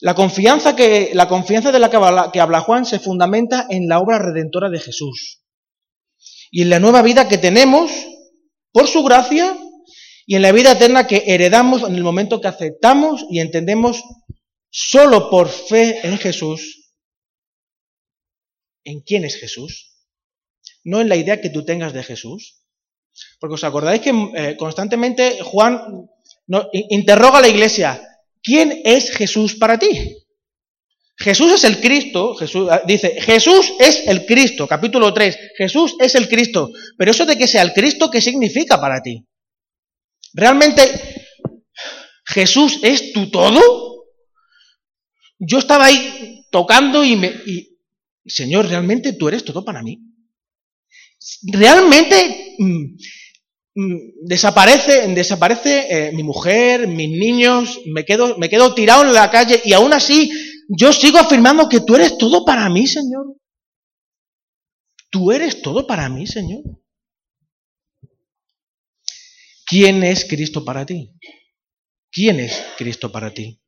La 0.00 0.14
confianza, 0.14 0.76
que, 0.76 1.10
la 1.12 1.28
confianza 1.28 1.72
de 1.72 1.78
la 1.78 1.90
que 1.90 2.40
habla 2.40 2.60
Juan 2.60 2.86
se 2.86 3.00
fundamenta 3.00 3.66
en 3.68 3.86
la 3.86 3.98
obra 3.98 4.18
redentora 4.18 4.70
de 4.70 4.78
Jesús 4.78 5.42
y 6.50 6.62
en 6.62 6.70
la 6.70 6.80
nueva 6.80 7.02
vida 7.02 7.28
que 7.28 7.38
tenemos 7.38 7.90
por 8.72 8.88
su 8.88 9.02
gracia 9.02 9.56
y 10.26 10.36
en 10.36 10.42
la 10.42 10.52
vida 10.52 10.72
eterna 10.72 11.06
que 11.06 11.24
heredamos 11.26 11.82
en 11.82 11.94
el 11.94 12.02
momento 12.02 12.40
que 12.40 12.48
aceptamos 12.48 13.24
y 13.30 13.40
entendemos 13.40 14.02
solo 14.70 15.30
por 15.30 15.48
fe 15.48 16.06
en 16.06 16.18
Jesús. 16.18 16.92
¿En 18.84 19.00
quién 19.00 19.24
es 19.24 19.36
Jesús? 19.36 19.96
No 20.84 21.00
en 21.00 21.08
la 21.08 21.16
idea 21.16 21.40
que 21.40 21.50
tú 21.50 21.64
tengas 21.64 21.92
de 21.92 22.02
Jesús. 22.02 22.62
Porque 23.40 23.54
os 23.54 23.64
acordáis 23.64 24.00
que 24.00 24.10
eh, 24.10 24.56
constantemente 24.56 25.38
Juan 25.42 26.08
interroga 26.72 27.38
a 27.38 27.42
la 27.42 27.48
iglesia, 27.48 28.00
¿quién 28.42 28.82
es 28.84 29.10
Jesús 29.10 29.56
para 29.56 29.78
ti? 29.78 30.16
Jesús 31.18 31.52
es 31.52 31.64
el 31.64 31.80
Cristo, 31.80 32.34
Jesús, 32.36 32.68
ah, 32.70 32.82
dice, 32.86 33.20
Jesús 33.20 33.72
es 33.80 34.06
el 34.06 34.24
Cristo, 34.24 34.68
capítulo 34.68 35.12
3, 35.12 35.36
Jesús 35.56 35.96
es 35.98 36.14
el 36.14 36.28
Cristo, 36.28 36.70
pero 36.96 37.10
eso 37.10 37.26
de 37.26 37.36
que 37.36 37.48
sea 37.48 37.62
el 37.62 37.72
Cristo, 37.72 38.08
¿qué 38.08 38.20
significa 38.20 38.80
para 38.80 39.02
ti? 39.02 39.26
¿Realmente 40.32 40.80
Jesús 42.24 42.78
es 42.82 43.12
tu 43.12 43.30
todo? 43.30 44.04
Yo 45.40 45.58
estaba 45.58 45.86
ahí 45.86 46.46
tocando 46.52 47.02
y 47.02 47.16
me... 47.16 47.34
Señor, 48.24 48.68
¿realmente 48.68 49.14
tú 49.14 49.26
eres 49.28 49.44
todo 49.44 49.64
para 49.64 49.82
mí? 49.82 49.98
¿Realmente 51.50 52.54
mm, 52.58 52.84
mm, 53.74 53.98
desaparece, 54.22 55.08
desaparece 55.08 55.86
eh, 55.90 56.12
mi 56.12 56.22
mujer, 56.22 56.86
mis 56.86 57.08
niños, 57.08 57.80
me 57.86 58.04
quedo, 58.04 58.36
me 58.38 58.48
quedo 58.48 58.74
tirado 58.74 59.02
en 59.02 59.14
la 59.14 59.30
calle 59.30 59.60
y 59.64 59.72
aún 59.72 59.92
así 59.92 60.30
yo 60.68 60.92
sigo 60.92 61.18
afirmando 61.18 61.68
que 61.68 61.80
tú 61.80 61.96
eres 61.96 62.18
todo 62.18 62.44
para 62.44 62.68
mí, 62.68 62.86
Señor. 62.86 63.34
Tú 65.10 65.32
eres 65.32 65.62
todo 65.62 65.86
para 65.86 66.08
mí, 66.08 66.26
Señor. 66.26 66.62
¿Quién 69.64 70.04
es 70.04 70.26
Cristo 70.26 70.64
para 70.64 70.84
ti? 70.84 71.14
¿Quién 72.10 72.40
es 72.40 72.62
Cristo 72.76 73.10
para 73.10 73.32
ti? 73.32 73.60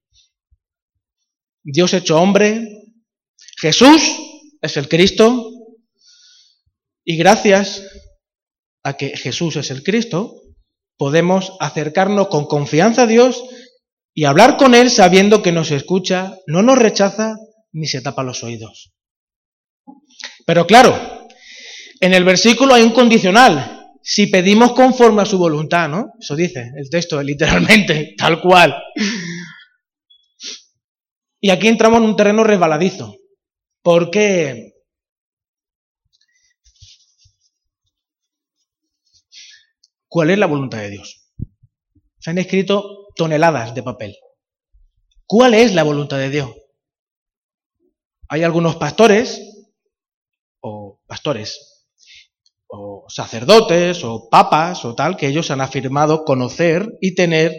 Dios 1.62 1.92
hecho 1.94 2.20
hombre, 2.20 2.94
Jesús 3.58 4.02
es 4.62 4.76
el 4.76 4.88
Cristo, 4.88 5.50
y 7.04 7.16
gracias 7.16 7.82
a 8.82 8.96
que 8.96 9.16
Jesús 9.16 9.56
es 9.56 9.70
el 9.70 9.82
Cristo, 9.82 10.42
podemos 10.96 11.52
acercarnos 11.60 12.28
con 12.28 12.46
confianza 12.46 13.02
a 13.02 13.06
Dios 13.06 13.42
y 14.14 14.24
hablar 14.24 14.56
con 14.56 14.74
Él 14.74 14.90
sabiendo 14.90 15.42
que 15.42 15.52
nos 15.52 15.70
escucha, 15.70 16.36
no 16.46 16.62
nos 16.62 16.78
rechaza 16.78 17.36
ni 17.72 17.86
se 17.86 18.00
tapa 18.00 18.22
los 18.22 18.42
oídos. 18.42 18.92
Pero 20.46 20.66
claro, 20.66 21.28
en 22.00 22.14
el 22.14 22.24
versículo 22.24 22.74
hay 22.74 22.82
un 22.82 22.92
condicional. 22.92 23.76
Si 24.02 24.26
pedimos 24.26 24.72
conforme 24.72 25.22
a 25.22 25.26
su 25.26 25.38
voluntad, 25.38 25.88
¿no? 25.88 26.12
Eso 26.18 26.34
dice 26.34 26.72
el 26.76 26.88
texto, 26.90 27.22
literalmente, 27.22 28.14
tal 28.16 28.40
cual. 28.40 28.74
Y 31.40 31.50
aquí 31.50 31.68
entramos 31.68 31.98
en 31.98 32.06
un 32.06 32.16
terreno 32.16 32.44
resbaladizo. 32.44 33.16
Porque 33.82 34.74
¿cuál 40.08 40.30
es 40.30 40.38
la 40.38 40.46
voluntad 40.46 40.78
de 40.78 40.90
Dios? 40.90 41.19
Se 42.20 42.30
han 42.30 42.38
escrito 42.38 43.08
toneladas 43.16 43.74
de 43.74 43.82
papel. 43.82 44.16
¿Cuál 45.26 45.54
es 45.54 45.74
la 45.74 45.82
voluntad 45.82 46.18
de 46.18 46.28
Dios? 46.28 46.50
Hay 48.28 48.42
algunos 48.42 48.76
pastores, 48.76 49.40
o 50.60 51.00
pastores, 51.06 51.88
o 52.68 53.06
sacerdotes, 53.08 54.04
o 54.04 54.28
papas, 54.30 54.84
o 54.84 54.94
tal, 54.94 55.16
que 55.16 55.28
ellos 55.28 55.50
han 55.50 55.62
afirmado 55.62 56.24
conocer 56.24 56.86
y 57.00 57.14
tener, 57.14 57.54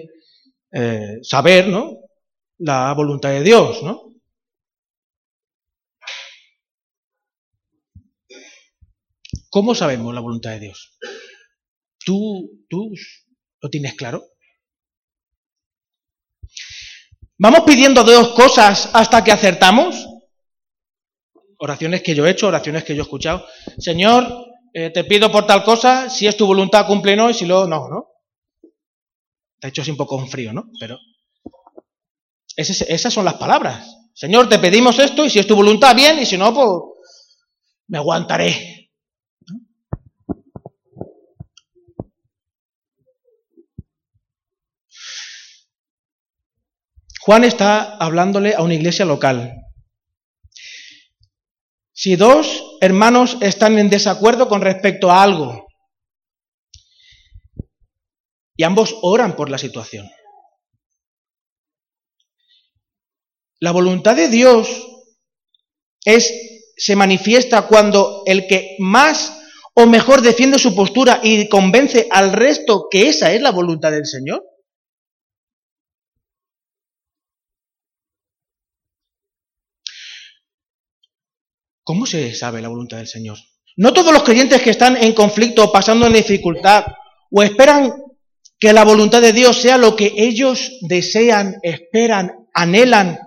eh, 0.72 1.18
saber, 1.24 1.68
¿no? 1.68 1.98
La 2.60 2.94
voluntad 2.94 3.30
de 3.32 3.42
Dios, 3.42 3.82
¿no? 3.82 4.12
¿Cómo 9.50 9.76
sabemos 9.76 10.14
la 10.14 10.22
voluntad 10.22 10.52
de 10.52 10.60
Dios? 10.60 10.98
¿Tú, 12.06 12.64
tú 12.70 12.92
lo 13.60 13.70
tienes 13.70 13.96
claro? 13.96 14.24
¿Vamos 17.44 17.62
pidiendo 17.62 18.04
dos 18.04 18.34
cosas 18.34 18.92
hasta 18.94 19.24
que 19.24 19.32
acertamos? 19.32 20.08
Oraciones 21.58 22.04
que 22.04 22.14
yo 22.14 22.28
he 22.28 22.30
hecho, 22.30 22.46
oraciones 22.46 22.84
que 22.84 22.94
yo 22.94 23.02
he 23.02 23.06
escuchado. 23.06 23.44
Señor, 23.80 24.46
eh, 24.72 24.92
te 24.92 25.06
pido 25.06 25.32
por 25.32 25.48
tal 25.48 25.64
cosa, 25.64 26.08
si 26.08 26.28
es 26.28 26.38
tu 26.38 26.46
voluntad 26.46 26.86
cumple 26.86 27.16
no, 27.16 27.32
y 27.32 27.34
si 27.34 27.48
lo 27.48 27.66
no, 27.66 27.90
¿no? 27.90 28.10
Te 29.60 29.66
ha 29.66 29.70
hecho 29.70 29.82
así 29.82 29.90
un 29.90 29.98
poco 29.98 30.18
un 30.18 30.30
frío, 30.30 30.54
¿no? 30.54 30.70
Pero 30.80 31.00
esas 32.56 33.12
son 33.12 33.26
las 33.26 33.36
palabras. 33.36 33.88
Señor, 34.14 34.48
te 34.48 34.60
pedimos 34.60 35.00
esto 35.00 35.26
y 35.26 35.32
si 35.32 35.40
es 35.40 35.48
tu 35.48 35.56
voluntad, 35.56 35.96
bien, 35.96 36.20
y 36.20 36.28
si 36.28 36.38
no, 36.38 36.54
pues 36.54 36.70
me 37.88 37.98
aguantaré. 37.98 38.81
Juan 47.22 47.44
está 47.44 47.98
hablándole 47.98 48.56
a 48.56 48.64
una 48.64 48.74
iglesia 48.74 49.06
local. 49.06 49.54
Si 51.94 52.16
dos 52.16 52.78
hermanos 52.82 53.38
están 53.42 53.78
en 53.78 53.92
desacuerdo 53.92 54.50
con 54.50 54.62
respecto 54.62 55.12
a 55.12 55.22
algo 55.22 55.68
y 58.58 58.64
ambos 58.64 58.96
oran 59.04 59.36
por 59.36 59.52
la 59.52 59.60
situación. 59.60 60.10
La 63.60 63.72
voluntad 63.72 64.16
de 64.16 64.28
Dios 64.28 64.68
es, 66.04 66.34
se 66.76 66.96
manifiesta 66.96 67.68
cuando 67.68 68.24
el 68.26 68.48
que 68.48 68.78
más 68.80 69.40
o 69.76 69.86
mejor 69.86 70.24
defiende 70.24 70.58
su 70.58 70.76
postura 70.76 71.20
y 71.22 71.48
convence 71.48 72.08
al 72.10 72.34
resto 72.34 72.88
que 72.90 73.10
esa 73.10 73.32
es 73.32 73.42
la 73.44 73.52
voluntad 73.52 73.92
del 73.92 74.08
Señor. 74.08 74.44
¿Cómo 81.92 82.06
se 82.06 82.34
sabe 82.34 82.62
la 82.62 82.70
voluntad 82.70 83.00
del 83.00 83.08
Señor? 83.08 83.38
No 83.76 83.92
todos 83.92 84.14
los 84.14 84.24
creyentes 84.24 84.62
que 84.62 84.70
están 84.70 84.96
en 84.96 85.12
conflicto, 85.12 85.74
pasando 85.74 86.08
en 86.08 86.14
dificultad, 86.14 86.86
o 87.30 87.44
esperan 87.44 87.92
que 88.58 88.72
la 88.72 88.86
voluntad 88.86 89.22
de 89.22 89.34
Dios 89.34 89.58
sea 89.58 89.78
lo 89.78 89.94
que 89.94 90.14
ellos 90.16 90.72
desean, 90.88 91.58
esperan, 91.64 92.48
anhelan 92.54 93.20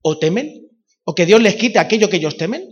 o 0.00 0.16
temen, 0.16 0.68
o 1.02 1.12
que 1.12 1.26
Dios 1.26 1.42
les 1.42 1.56
quite 1.56 1.80
aquello 1.80 2.08
que 2.08 2.18
ellos 2.18 2.36
temen. 2.36 2.62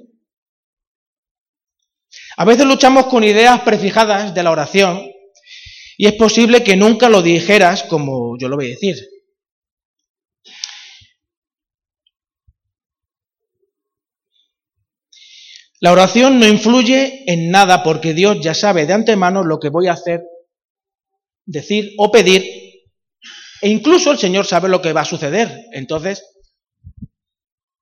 A 2.37 2.45
veces 2.45 2.67
luchamos 2.67 3.07
con 3.07 3.25
ideas 3.25 3.63
prefijadas 3.63 4.33
de 4.33 4.45
la 4.45 4.53
oración 4.53 5.11
y 5.99 6.07
es 6.07 6.13
posible 6.13 6.63
que 6.63 6.77
nunca 6.77 7.09
lo 7.09 7.21
dijeras 7.21 7.83
como 7.83 8.39
yo 8.39 8.49
lo 8.49 8.55
voy 8.55 8.67
a 8.67 8.69
decir. 8.69 8.95
La 15.87 15.93
oración 15.93 16.41
no 16.41 16.49
influye 16.49 17.23
en 17.33 17.49
nada 17.49 17.85
porque 17.85 18.13
Dios 18.13 18.39
ya 18.43 18.55
sabe 18.55 18.87
de 18.87 18.93
antemano 18.93 19.45
lo 19.45 19.61
que 19.61 19.69
voy 19.69 19.87
a 19.87 19.93
hacer, 19.93 20.21
decir 21.45 21.93
o 21.97 22.11
pedir, 22.11 22.43
e 23.63 23.69
incluso 23.69 24.11
el 24.11 24.19
Señor 24.19 24.47
sabe 24.47 24.69
lo 24.69 24.83
que 24.83 24.93
va 24.93 25.03
a 25.03 25.05
suceder. 25.05 25.49
Entonces, 25.71 26.25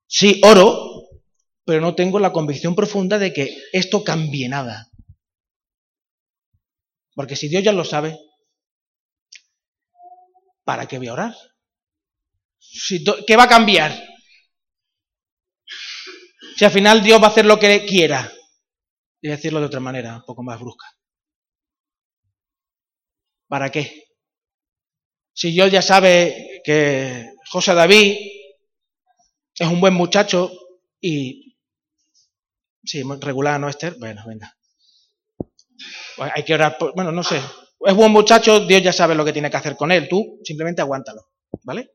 sí 0.05 0.39
oro, 0.43 1.09
pero 1.65 1.81
no 1.81 1.95
tengo 1.95 2.19
la 2.19 2.31
convicción 2.31 2.75
profunda 2.75 3.17
de 3.17 3.33
que 3.33 3.57
esto 3.73 4.03
cambie 4.03 4.47
nada. 4.49 4.87
Porque 7.15 7.35
si 7.35 7.47
Dios 7.47 7.63
ya 7.63 7.73
lo 7.73 7.85
sabe, 7.85 8.19
¿para 10.63 10.87
qué 10.87 10.99
voy 10.99 11.07
a 11.07 11.13
orar? 11.13 11.35
¿Qué 13.25 13.35
va 13.35 13.45
a 13.45 13.49
cambiar? 13.49 14.14
Si 16.55 16.63
al 16.63 16.71
final 16.71 17.03
Dios 17.03 17.21
va 17.21 17.27
a 17.27 17.29
hacer 17.29 17.45
lo 17.45 17.59
que 17.59 17.85
quiera. 17.85 18.31
Y 19.21 19.27
decirlo 19.27 19.59
de 19.59 19.65
otra 19.65 19.79
manera, 19.79 20.17
un 20.17 20.23
poco 20.23 20.43
más 20.43 20.59
brusca. 20.59 20.85
¿Para 23.47 23.69
qué? 23.69 24.05
Si 25.33 25.51
Dios 25.51 25.71
ya 25.71 25.81
sabe 25.81 26.61
que 26.63 27.33
José 27.49 27.73
David 27.73 28.17
es 29.57 29.67
un 29.67 29.81
buen 29.81 29.93
muchacho 29.93 30.51
y... 31.01 31.57
Sí, 32.83 33.03
regular, 33.19 33.59
¿no, 33.59 33.67
Esther? 33.67 33.95
Bueno, 33.99 34.23
venga. 34.27 34.55
Pues 36.15 36.31
hay 36.33 36.43
que 36.45 36.53
orar 36.53 36.77
por... 36.77 36.93
Bueno, 36.95 37.11
no 37.11 37.23
sé. 37.23 37.41
Es 37.81 37.93
buen 37.95 38.11
muchacho, 38.11 38.59
Dios 38.61 38.81
ya 38.81 38.93
sabe 38.93 39.15
lo 39.15 39.25
que 39.25 39.33
tiene 39.33 39.49
que 39.49 39.57
hacer 39.57 39.75
con 39.75 39.91
él. 39.91 40.07
Tú 40.07 40.39
simplemente 40.43 40.81
aguántalo. 40.81 41.29
¿Vale? 41.63 41.89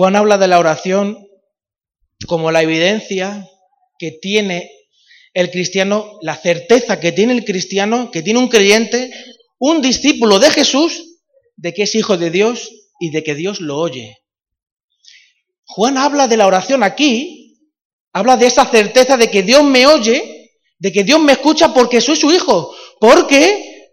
Juan 0.00 0.16
habla 0.16 0.38
de 0.38 0.48
la 0.48 0.58
oración 0.58 1.28
como 2.26 2.50
la 2.50 2.62
evidencia 2.62 3.46
que 3.98 4.12
tiene 4.12 4.70
el 5.34 5.50
cristiano, 5.50 6.18
la 6.22 6.36
certeza 6.36 6.98
que 6.98 7.12
tiene 7.12 7.34
el 7.34 7.44
cristiano, 7.44 8.10
que 8.10 8.22
tiene 8.22 8.38
un 8.38 8.48
creyente, 8.48 9.12
un 9.58 9.82
discípulo 9.82 10.38
de 10.38 10.50
Jesús, 10.52 11.18
de 11.56 11.74
que 11.74 11.82
es 11.82 11.94
hijo 11.94 12.16
de 12.16 12.30
Dios 12.30 12.70
y 12.98 13.10
de 13.10 13.22
que 13.22 13.34
Dios 13.34 13.60
lo 13.60 13.76
oye. 13.76 14.16
Juan 15.66 15.98
habla 15.98 16.28
de 16.28 16.38
la 16.38 16.46
oración 16.46 16.82
aquí, 16.82 17.60
habla 18.14 18.38
de 18.38 18.46
esa 18.46 18.64
certeza 18.64 19.18
de 19.18 19.30
que 19.30 19.42
Dios 19.42 19.64
me 19.64 19.86
oye, 19.86 20.50
de 20.78 20.92
que 20.92 21.04
Dios 21.04 21.20
me 21.20 21.32
escucha 21.32 21.74
porque 21.74 22.00
soy 22.00 22.16
su 22.16 22.32
hijo, 22.32 22.74
porque 23.00 23.90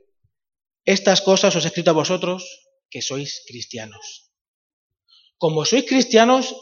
estas 0.86 1.20
cosas 1.20 1.54
os 1.54 1.66
he 1.66 1.68
escrito 1.68 1.90
a 1.90 1.96
vosotros 1.96 2.48
que 2.90 3.02
sois 3.02 3.44
cristianos 3.46 4.27
como 5.38 5.66
sois 5.66 5.86
cristianos, 5.86 6.56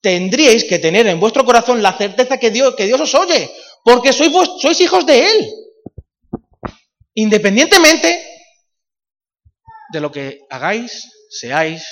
tendríais 0.00 0.64
que 0.64 0.78
tener 0.78 1.06
en 1.06 1.20
vuestro 1.20 1.44
corazón 1.44 1.82
la 1.82 1.96
certeza 1.96 2.38
que 2.38 2.50
Dios, 2.50 2.74
os 3.00 3.14
oye, 3.14 3.50
porque 3.84 4.12
sois, 4.12 4.80
hijos 4.80 5.06
de 5.06 5.26
Él. 5.26 5.50
Independientemente 7.14 8.26
de 9.92 10.00
lo 10.00 10.10
que 10.10 10.40
hagáis, 10.50 11.10
seáis, 11.28 11.84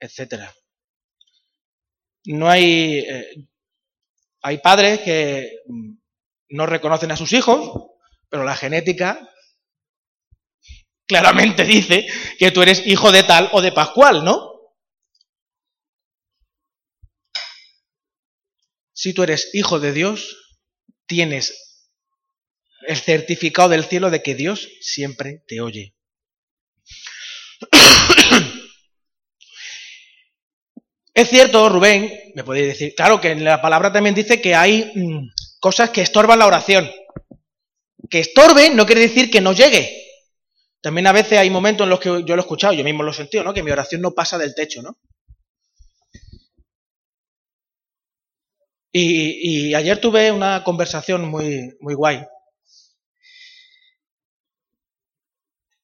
etc. 0.00 0.44
No 2.26 2.48
hay, 2.48 2.98
eh, 3.00 3.48
hay 4.42 4.58
padres 4.58 5.00
que 5.00 5.50
no 6.50 6.66
reconocen 6.66 7.10
a 7.10 7.16
sus 7.16 7.32
hijos, 7.32 7.90
pero 8.28 8.44
la 8.44 8.56
genética 8.56 9.28
claramente 11.06 11.64
dice 11.64 12.06
que 12.38 12.50
tú 12.50 12.62
eres 12.62 12.86
hijo 12.86 13.10
de 13.10 13.24
tal 13.24 13.48
o 13.52 13.60
de 13.60 13.72
Pascual, 13.72 14.24
¿no? 14.24 14.47
Si 18.98 19.14
tú 19.14 19.22
eres 19.22 19.50
hijo 19.52 19.78
de 19.78 19.92
Dios, 19.92 20.36
tienes 21.06 21.86
el 22.88 22.96
certificado 22.96 23.68
del 23.68 23.84
cielo 23.84 24.10
de 24.10 24.24
que 24.24 24.34
Dios 24.34 24.68
siempre 24.80 25.44
te 25.46 25.60
oye. 25.60 25.94
Es 31.14 31.28
cierto, 31.28 31.68
Rubén, 31.68 32.12
me 32.34 32.42
podéis 32.42 32.66
decir, 32.66 32.96
claro 32.96 33.20
que 33.20 33.30
en 33.30 33.44
la 33.44 33.62
palabra 33.62 33.92
también 33.92 34.16
dice 34.16 34.40
que 34.40 34.56
hay 34.56 34.90
mm, 34.92 35.28
cosas 35.60 35.90
que 35.90 36.02
estorban 36.02 36.40
la 36.40 36.48
oración. 36.48 36.90
Que 38.10 38.18
estorbe 38.18 38.70
no 38.70 38.84
quiere 38.84 39.02
decir 39.02 39.30
que 39.30 39.40
no 39.40 39.52
llegue. 39.52 39.96
También 40.80 41.06
a 41.06 41.12
veces 41.12 41.38
hay 41.38 41.50
momentos 41.50 41.84
en 41.84 41.90
los 41.90 42.00
que 42.00 42.08
yo 42.08 42.34
lo 42.34 42.36
he 42.36 42.40
escuchado, 42.40 42.72
yo 42.72 42.82
mismo 42.82 43.04
lo 43.04 43.12
he 43.12 43.14
sentido, 43.14 43.44
¿no? 43.44 43.54
Que 43.54 43.62
mi 43.62 43.70
oración 43.70 44.00
no 44.00 44.10
pasa 44.10 44.38
del 44.38 44.56
techo, 44.56 44.82
¿no? 44.82 44.98
Y, 48.92 49.74
ayer 49.74 50.00
tuve 50.00 50.32
una 50.32 50.64
conversación 50.64 51.28
muy, 51.28 51.76
muy 51.80 51.94
guay. 51.94 52.24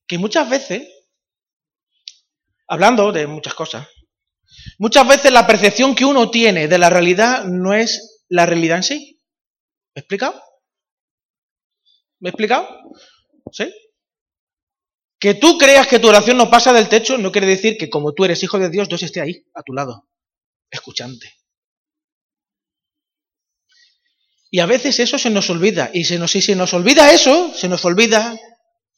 Que 0.06 0.18
muchas 0.18 0.48
veces, 0.48 0.88
hablando 2.66 3.12
de 3.12 3.26
muchas 3.26 3.54
cosas, 3.54 3.88
muchas 4.78 5.06
veces 5.06 5.32
la 5.32 5.46
percepción 5.46 5.94
que 5.94 6.04
uno 6.04 6.30
tiene 6.30 6.68
de 6.68 6.78
la 6.78 6.90
realidad 6.90 7.44
no 7.44 7.74
es 7.74 8.22
la 8.28 8.46
realidad 8.46 8.78
en 8.78 8.82
sí. 8.82 9.20
¿Me 9.94 10.00
he 10.00 10.00
explicado? 10.00 10.42
¿Me 12.20 12.28
he 12.28 12.30
explicado? 12.30 12.68
¿Sí? 13.52 13.72
Que 15.18 15.34
tú 15.34 15.56
creas 15.56 15.86
que 15.86 15.98
tu 15.98 16.08
oración 16.08 16.36
no 16.36 16.50
pasa 16.50 16.72
del 16.72 16.88
techo 16.88 17.16
no 17.16 17.32
quiere 17.32 17.46
decir 17.46 17.76
que 17.78 17.88
como 17.88 18.12
tú 18.12 18.24
eres 18.24 18.42
hijo 18.42 18.58
de 18.58 18.70
Dios, 18.70 18.88
Dios 18.88 19.02
esté 19.02 19.20
ahí, 19.20 19.46
a 19.54 19.62
tu 19.62 19.72
lado, 19.72 20.08
escuchante. 20.70 21.43
Y 24.54 24.60
a 24.60 24.66
veces 24.66 25.00
eso 25.00 25.18
se 25.18 25.30
nos 25.30 25.50
olvida. 25.50 25.90
Y 25.92 26.04
si 26.04 26.40
se 26.40 26.54
nos 26.54 26.74
olvida 26.74 27.10
eso, 27.10 27.52
se 27.52 27.68
nos 27.68 27.84
olvida 27.84 28.38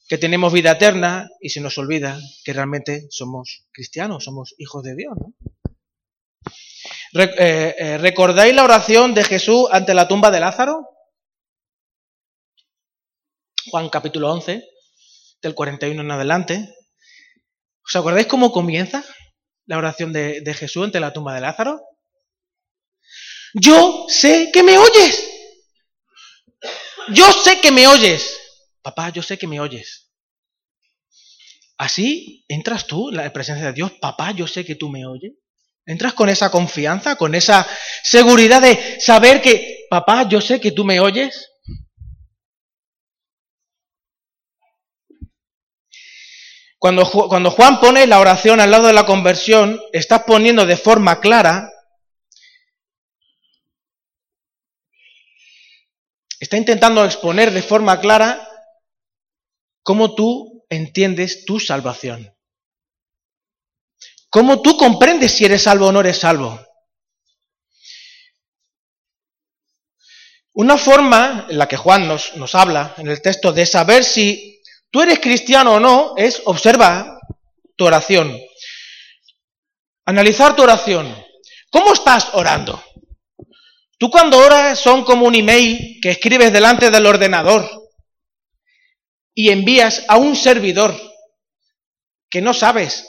que 0.06 0.18
tenemos 0.18 0.52
vida 0.52 0.72
eterna 0.72 1.30
y 1.40 1.48
se 1.48 1.62
nos 1.62 1.78
olvida 1.78 2.20
que 2.44 2.52
realmente 2.52 3.06
somos 3.08 3.64
cristianos, 3.72 4.24
somos 4.24 4.54
hijos 4.58 4.82
de 4.82 4.94
Dios. 4.94 5.14
Eh, 7.14 7.74
eh, 7.78 7.96
¿Recordáis 7.96 8.54
la 8.54 8.64
oración 8.64 9.14
de 9.14 9.24
Jesús 9.24 9.66
ante 9.72 9.94
la 9.94 10.06
tumba 10.06 10.30
de 10.30 10.40
Lázaro? 10.40 10.90
Juan 13.70 13.88
capítulo 13.88 14.30
11, 14.32 14.62
del 15.40 15.54
41 15.54 16.02
en 16.02 16.10
adelante. 16.10 16.74
¿Os 17.82 17.96
acordáis 17.96 18.26
cómo 18.26 18.52
comienza 18.52 19.02
la 19.64 19.78
oración 19.78 20.12
de 20.12 20.54
Jesús 20.54 20.84
ante 20.84 21.00
la 21.00 21.14
tumba 21.14 21.34
de 21.34 21.40
Lázaro? 21.40 21.80
Yo 23.54 24.04
sé 24.10 24.50
que 24.52 24.62
me 24.62 24.76
oyes 24.76 25.32
yo 27.12 27.32
sé 27.32 27.60
que 27.60 27.70
me 27.70 27.86
oyes. 27.86 28.38
Papá, 28.82 29.10
yo 29.10 29.22
sé 29.22 29.38
que 29.38 29.46
me 29.46 29.60
oyes. 29.60 30.10
Así 31.78 32.44
entras 32.48 32.86
tú 32.86 33.10
en 33.10 33.16
la 33.16 33.32
presencia 33.32 33.66
de 33.66 33.72
Dios. 33.72 33.92
Papá, 34.00 34.32
yo 34.32 34.46
sé 34.46 34.64
que 34.64 34.74
tú 34.74 34.88
me 34.88 35.06
oyes. 35.06 35.32
Entras 35.84 36.14
con 36.14 36.28
esa 36.28 36.50
confianza, 36.50 37.16
con 37.16 37.34
esa 37.34 37.66
seguridad 38.02 38.60
de 38.60 39.00
saber 39.00 39.40
que, 39.40 39.86
papá, 39.88 40.28
yo 40.28 40.40
sé 40.40 40.60
que 40.60 40.72
tú 40.72 40.84
me 40.84 40.98
oyes. 41.00 41.52
Cuando, 46.78 47.04
Juan 47.04 47.80
pone 47.80 48.06
la 48.06 48.20
oración 48.20 48.60
al 48.60 48.70
lado 48.70 48.86
de 48.86 48.92
la 48.92 49.06
conversión, 49.06 49.80
está 49.92 50.24
poniendo 50.24 50.66
de 50.66 50.76
forma 50.76 51.20
clara 51.20 51.70
está 56.46 56.56
intentando 56.56 57.04
exponer 57.04 57.50
de 57.50 57.60
forma 57.60 58.00
clara 58.00 58.48
cómo 59.82 60.14
tú 60.14 60.64
entiendes 60.70 61.44
tu 61.44 61.58
salvación. 61.58 62.32
Cómo 64.30 64.62
tú 64.62 64.76
comprendes 64.76 65.32
si 65.32 65.44
eres 65.44 65.64
salvo 65.64 65.88
o 65.88 65.92
no 65.92 65.98
eres 65.98 66.20
salvo. 66.20 66.64
Una 70.52 70.78
forma 70.78 71.48
en 71.50 71.58
la 71.58 71.66
que 71.66 71.76
Juan 71.76 72.06
nos, 72.06 72.36
nos 72.36 72.54
habla 72.54 72.94
en 72.96 73.08
el 73.08 73.20
texto 73.20 73.52
de 73.52 73.66
saber 73.66 74.04
si 74.04 74.62
tú 74.92 75.02
eres 75.02 75.18
cristiano 75.18 75.74
o 75.74 75.80
no 75.80 76.14
es 76.16 76.42
observar 76.44 77.18
tu 77.74 77.86
oración. 77.86 78.38
Analizar 80.04 80.54
tu 80.54 80.62
oración. 80.62 81.12
¿Cómo 81.70 81.92
estás 81.92 82.28
orando? 82.34 82.80
Tú 83.98 84.10
cuando 84.10 84.38
oras 84.38 84.78
son 84.78 85.04
como 85.04 85.26
un 85.26 85.34
email 85.34 85.98
que 86.02 86.10
escribes 86.10 86.52
delante 86.52 86.90
del 86.90 87.06
ordenador 87.06 87.66
y 89.34 89.50
envías 89.50 90.04
a 90.08 90.16
un 90.16 90.36
servidor 90.36 90.94
que 92.28 92.42
no 92.42 92.52
sabes 92.52 93.06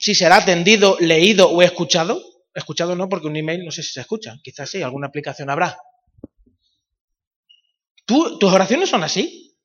si 0.00 0.14
será 0.14 0.36
atendido, 0.36 0.96
leído 1.00 1.50
o 1.50 1.62
escuchado. 1.62 2.22
Escuchado 2.54 2.96
no, 2.96 3.08
porque 3.08 3.26
un 3.26 3.36
email 3.36 3.64
no 3.64 3.70
sé 3.70 3.82
si 3.82 3.92
se 3.92 4.00
escucha, 4.00 4.36
quizás 4.42 4.70
sí, 4.70 4.82
alguna 4.82 5.08
aplicación 5.08 5.50
habrá. 5.50 5.78
¿Tú, 8.06 8.38
¿Tus 8.38 8.52
oraciones 8.52 8.88
son 8.88 9.04
así? 9.04 9.56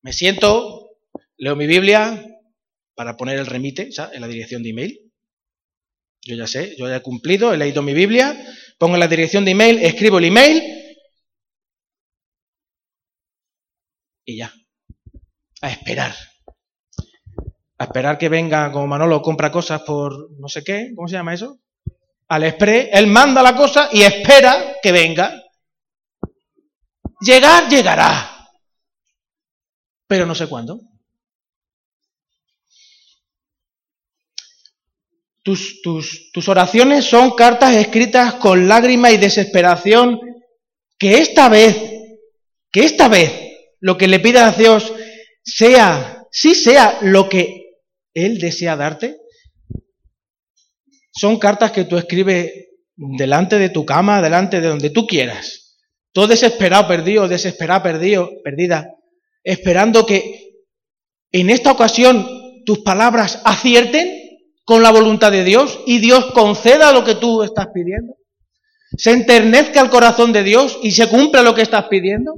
Me 0.00 0.12
siento, 0.12 0.96
leo 1.36 1.54
mi 1.54 1.66
Biblia 1.66 2.24
para 2.94 3.16
poner 3.16 3.38
el 3.38 3.46
remite 3.46 3.90
en 4.12 4.20
la 4.20 4.28
dirección 4.28 4.62
de 4.62 4.70
email. 4.70 5.12
Yo 6.22 6.36
ya 6.36 6.46
sé, 6.46 6.76
yo 6.78 6.88
ya 6.88 6.96
he 6.96 7.02
cumplido, 7.02 7.52
he 7.52 7.56
leído 7.56 7.82
mi 7.82 7.94
Biblia, 7.94 8.42
pongo 8.82 8.96
la 8.96 9.06
dirección 9.06 9.44
de 9.44 9.52
email, 9.52 9.78
escribo 9.78 10.18
el 10.18 10.24
email 10.24 10.60
y 14.24 14.38
ya. 14.38 14.52
A 15.60 15.70
esperar. 15.70 16.12
A 17.78 17.84
esperar 17.84 18.18
que 18.18 18.28
venga, 18.28 18.72
como 18.72 18.88
Manolo 18.88 19.22
compra 19.22 19.52
cosas 19.52 19.82
por 19.82 20.32
no 20.32 20.48
sé 20.48 20.64
qué, 20.64 20.90
¿cómo 20.96 21.06
se 21.06 21.14
llama 21.14 21.32
eso? 21.32 21.60
Al 22.26 22.42
express, 22.42 22.88
él 22.92 23.06
manda 23.06 23.40
la 23.40 23.54
cosa 23.54 23.88
y 23.92 24.02
espera 24.02 24.74
que 24.82 24.90
venga. 24.90 25.40
Llegar, 27.20 27.68
llegará. 27.68 28.48
Pero 30.08 30.26
no 30.26 30.34
sé 30.34 30.48
cuándo. 30.48 30.80
Tus, 35.44 35.82
tus, 35.82 36.48
oraciones 36.48 37.04
son 37.04 37.32
cartas 37.32 37.76
escritas 37.76 38.34
con 38.34 38.68
lágrima 38.68 39.10
y 39.10 39.16
desesperación 39.16 40.20
que 40.96 41.18
esta 41.18 41.48
vez, 41.48 41.76
que 42.70 42.84
esta 42.84 43.08
vez 43.08 43.32
lo 43.80 43.98
que 43.98 44.06
le 44.06 44.20
pidas 44.20 44.54
a 44.54 44.58
Dios 44.58 44.92
sea, 45.42 46.24
sí 46.30 46.54
sea 46.54 46.98
lo 47.02 47.28
que 47.28 47.80
Él 48.14 48.38
desea 48.38 48.76
darte. 48.76 49.16
Son 51.12 51.38
cartas 51.40 51.72
que 51.72 51.84
tú 51.84 51.98
escribes 51.98 52.52
delante 52.94 53.58
de 53.58 53.70
tu 53.70 53.84
cama, 53.84 54.22
delante 54.22 54.60
de 54.60 54.68
donde 54.68 54.90
tú 54.90 55.08
quieras. 55.08 55.76
Todo 56.12 56.28
desesperado, 56.28 56.86
perdido, 56.86 57.26
desesperado, 57.26 57.82
perdido, 57.82 58.30
perdida, 58.44 58.94
esperando 59.42 60.06
que 60.06 60.52
en 61.32 61.50
esta 61.50 61.72
ocasión 61.72 62.62
tus 62.64 62.80
palabras 62.80 63.40
acierten 63.44 64.21
con 64.64 64.82
la 64.82 64.90
voluntad 64.90 65.32
de 65.32 65.44
Dios 65.44 65.80
y 65.86 65.98
Dios 65.98 66.26
conceda 66.32 66.92
lo 66.92 67.04
que 67.04 67.14
tú 67.14 67.42
estás 67.42 67.68
pidiendo? 67.74 68.14
¿Se 68.96 69.10
enternezca 69.10 69.80
el 69.80 69.90
corazón 69.90 70.32
de 70.32 70.42
Dios 70.42 70.78
y 70.82 70.92
se 70.92 71.08
cumpla 71.08 71.42
lo 71.42 71.54
que 71.54 71.62
estás 71.62 71.86
pidiendo? 71.88 72.34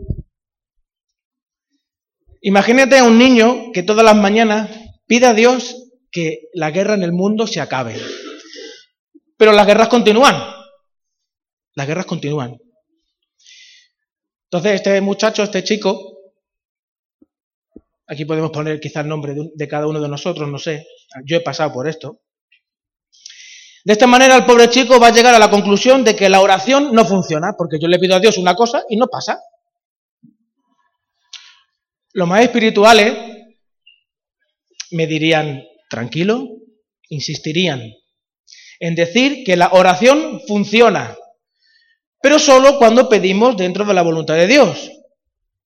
Imagínate 2.40 2.98
a 2.98 3.04
un 3.04 3.18
niño 3.18 3.72
que 3.72 3.82
todas 3.82 4.04
las 4.04 4.16
mañanas 4.16 4.70
pida 5.06 5.30
a 5.30 5.34
Dios 5.34 5.90
que 6.10 6.42
la 6.52 6.70
guerra 6.70 6.94
en 6.94 7.02
el 7.02 7.12
mundo 7.12 7.46
se 7.46 7.60
acabe. 7.60 7.96
Pero 9.37 9.52
las 9.52 9.66
guerras 9.66 9.88
continúan. 9.88 10.37
Las 11.74 11.87
guerras 11.87 12.06
continúan. 12.06 12.56
Entonces, 14.44 14.74
este 14.74 15.00
muchacho, 15.00 15.42
este 15.42 15.64
chico, 15.64 16.13
aquí 18.06 18.24
podemos 18.24 18.50
poner 18.50 18.80
quizás 18.80 19.02
el 19.04 19.08
nombre 19.08 19.34
de 19.54 19.68
cada 19.68 19.86
uno 19.86 20.00
de 20.00 20.08
nosotros, 20.08 20.48
no 20.48 20.58
sé, 20.58 20.86
yo 21.24 21.36
he 21.36 21.40
pasado 21.40 21.72
por 21.72 21.88
esto. 21.88 22.20
De 23.84 23.92
esta 23.92 24.06
manera 24.06 24.36
el 24.36 24.46
pobre 24.46 24.70
chico 24.70 24.98
va 24.98 25.08
a 25.08 25.12
llegar 25.12 25.34
a 25.34 25.38
la 25.38 25.50
conclusión 25.50 26.04
de 26.04 26.16
que 26.16 26.28
la 26.28 26.40
oración 26.40 26.94
no 26.94 27.04
funciona, 27.04 27.54
porque 27.56 27.78
yo 27.78 27.86
le 27.86 27.98
pido 27.98 28.16
a 28.16 28.20
Dios 28.20 28.38
una 28.38 28.54
cosa 28.54 28.82
y 28.88 28.96
no 28.96 29.08
pasa. 29.08 29.40
Los 32.12 32.28
más 32.28 32.42
espirituales 32.42 33.14
me 34.92 35.06
dirían, 35.06 35.64
tranquilo, 35.90 36.48
insistirían 37.08 37.92
en 38.80 38.94
decir 38.94 39.44
que 39.44 39.56
la 39.56 39.70
oración 39.72 40.40
funciona, 40.46 41.16
pero 42.20 42.38
solo 42.38 42.78
cuando 42.78 43.08
pedimos 43.08 43.56
dentro 43.56 43.84
de 43.84 43.94
la 43.94 44.02
voluntad 44.02 44.34
de 44.34 44.46
Dios. 44.46 44.90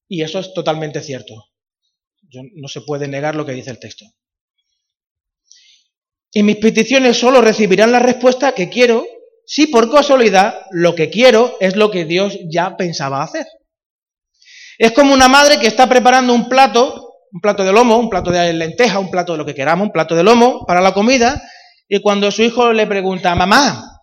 Y 0.09 0.22
eso 0.22 0.38
es 0.38 0.55
totalmente 0.55 1.03
cierto. 1.03 1.48
No 2.33 2.69
se 2.69 2.83
puede 2.83 3.09
negar 3.09 3.35
lo 3.35 3.45
que 3.47 3.53
dice 3.53 3.71
el 3.71 3.79
texto. 3.79 4.05
Y 6.33 6.43
mis 6.43 6.57
peticiones 6.57 7.19
solo 7.19 7.41
recibirán 7.41 7.93
la 7.93 7.99
respuesta 7.99 8.53
que 8.53 8.69
quiero 8.69 9.07
si 9.47 9.67
por 9.69 9.91
casualidad 9.91 10.61
lo 10.73 10.95
que 10.95 11.09
quiero 11.09 11.57
es 11.59 11.75
lo 11.75 11.91
que 11.91 12.05
Dios 12.05 12.38
ya 12.51 12.77
pensaba 12.77 13.23
hacer. 13.23 13.47
Es 14.77 14.93
como 14.93 15.14
una 15.14 15.27
madre 15.27 15.59
que 15.59 15.67
está 15.67 15.88
preparando 15.88 16.35
un 16.35 16.49
plato, 16.49 17.14
un 17.33 17.41
plato 17.41 17.64
de 17.64 17.73
lomo, 17.73 17.97
un 17.97 18.11
plato 18.11 18.31
de 18.31 18.53
lenteja, 18.53 18.99
un 18.99 19.11
plato 19.11 19.33
de 19.33 19.38
lo 19.38 19.47
que 19.47 19.55
queramos, 19.55 19.87
un 19.87 19.93
plato 19.93 20.14
de 20.14 20.23
lomo 20.23 20.67
para 20.67 20.83
la 20.83 20.93
comida, 20.93 21.43
y 21.88 22.01
cuando 22.01 22.31
su 22.31 22.43
hijo 22.43 22.75
le 22.75 22.87
pregunta, 22.87 23.35
mamá, 23.35 24.03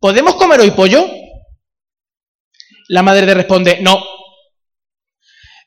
¿podemos 0.00 0.36
comer 0.36 0.60
hoy 0.60 0.70
pollo? 0.70 1.06
La 2.88 3.02
madre 3.02 3.26
le 3.26 3.34
responde, 3.34 3.78
no. 3.82 4.02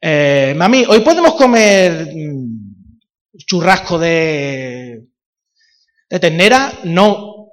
Eh, 0.01 0.53
mami, 0.55 0.85
¿hoy 0.85 1.01
podemos 1.01 1.35
comer 1.35 2.09
mm, 2.15 2.99
churrasco 3.45 3.99
de 3.99 5.09
¿De 6.09 6.19
ternera? 6.19 6.73
No. 6.85 7.51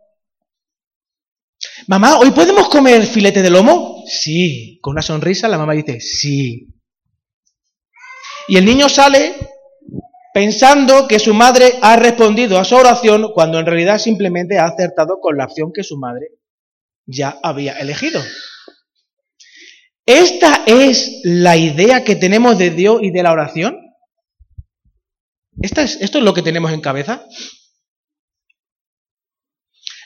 Mamá, 1.89 2.19
¿hoy 2.19 2.31
podemos 2.31 2.69
comer 2.69 3.05
filete 3.05 3.43
de 3.43 3.51
lomo? 3.51 4.03
Sí. 4.07 4.79
Con 4.81 4.93
una 4.93 5.03
sonrisa 5.03 5.47
la 5.47 5.59
mamá 5.59 5.75
dice, 5.75 6.01
sí. 6.01 6.67
Y 8.49 8.57
el 8.57 8.65
niño 8.65 8.89
sale 8.89 9.35
pensando 10.33 11.07
que 11.07 11.19
su 11.19 11.35
madre 11.35 11.75
ha 11.83 11.97
respondido 11.97 12.59
a 12.59 12.65
su 12.65 12.77
oración 12.77 13.33
cuando 13.35 13.59
en 13.59 13.67
realidad 13.67 13.99
simplemente 13.99 14.59
ha 14.59 14.67
acertado 14.67 15.21
con 15.21 15.37
la 15.37 15.45
opción 15.45 15.73
que 15.73 15.83
su 15.83 15.99
madre 15.99 16.31
ya 17.05 17.39
había 17.43 17.75
elegido. 17.75 18.23
¿Esta 20.07 20.63
es 20.67 21.21
la 21.25 21.57
idea 21.57 22.05
que 22.05 22.15
tenemos 22.15 22.57
de 22.59 22.71
Dios 22.71 23.01
y 23.03 23.11
de 23.11 23.23
la 23.25 23.33
oración? 23.33 23.77
¿Esto 25.61 25.83
es 25.83 26.15
lo 26.15 26.33
que 26.33 26.43
tenemos 26.43 26.73
en 26.73 26.81
cabeza? 26.81 27.27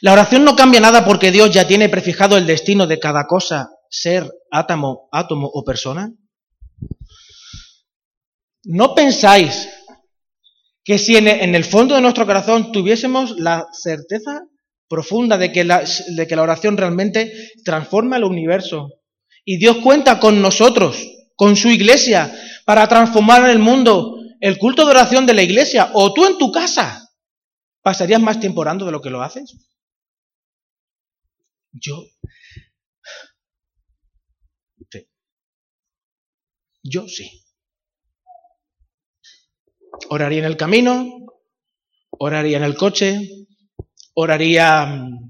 La 0.01 0.15
oración 0.15 0.45
no 0.45 0.57
cambia 0.57 0.81
nada 0.81 1.05
porque 1.05 1.31
Dios 1.31 1.51
ya 1.51 1.67
tiene 1.67 1.91
prefijado 1.91 2.39
el 2.39 2.47
destino 2.47 2.87
de 2.87 2.99
cada 2.99 3.27
cosa, 3.27 3.69
ser, 3.91 4.33
átomo, 4.51 5.09
átomo 5.13 5.51
o 5.53 5.63
persona. 5.65 6.11
¿No 8.65 8.95
pensáis 8.95 9.69
que 10.83 10.99
si 10.99 11.17
en 11.17 11.55
el 11.55 11.65
fondo 11.65 11.95
de 11.95 12.01
nuestro 12.01 12.25
corazón 12.25 12.73
tuviésemos 12.73 13.39
la 13.39 13.67
certeza 13.73 14.45
profunda 14.89 15.37
de 15.37 15.53
que 15.53 15.65
la, 15.65 15.85
de 16.17 16.27
que 16.27 16.37
la 16.37 16.43
oración 16.43 16.79
realmente 16.79 17.33
transforma 17.65 18.17
el 18.17 18.25
universo 18.25 18.89
y 19.45 19.59
Dios 19.59 19.79
cuenta 19.79 20.21
con 20.21 20.41
nosotros, 20.43 21.07
con 21.37 21.57
su 21.57 21.69
iglesia, 21.69 22.33
para 22.65 22.87
transformar 22.89 23.45
en 23.45 23.51
el 23.51 23.59
mundo 23.59 24.17
el 24.41 24.59
culto 24.59 24.85
de 24.85 24.93
oración 24.93 25.27
de 25.27 25.35
la 25.35 25.43
iglesia, 25.43 25.91
o 25.93 26.15
tú 26.15 26.25
en 26.25 26.39
tu 26.39 26.51
casa, 26.51 27.11
¿pasarías 27.83 28.21
más 28.21 28.41
tiempo 28.41 28.63
orando 28.63 28.87
de 28.87 28.93
lo 28.93 29.01
que 29.01 29.11
lo 29.11 29.23
haces? 29.23 29.57
Yo. 31.73 32.05
Sí. 34.91 35.07
Yo 36.83 37.09
sí. 37.09 37.45
Oraría 40.09 40.39
en 40.39 40.45
el 40.47 40.57
camino, 40.57 41.07
oraría 42.11 42.57
en 42.57 42.65
el 42.65 42.75
coche, 42.75 43.21
oraría 44.15 44.87
mm, 44.87 45.30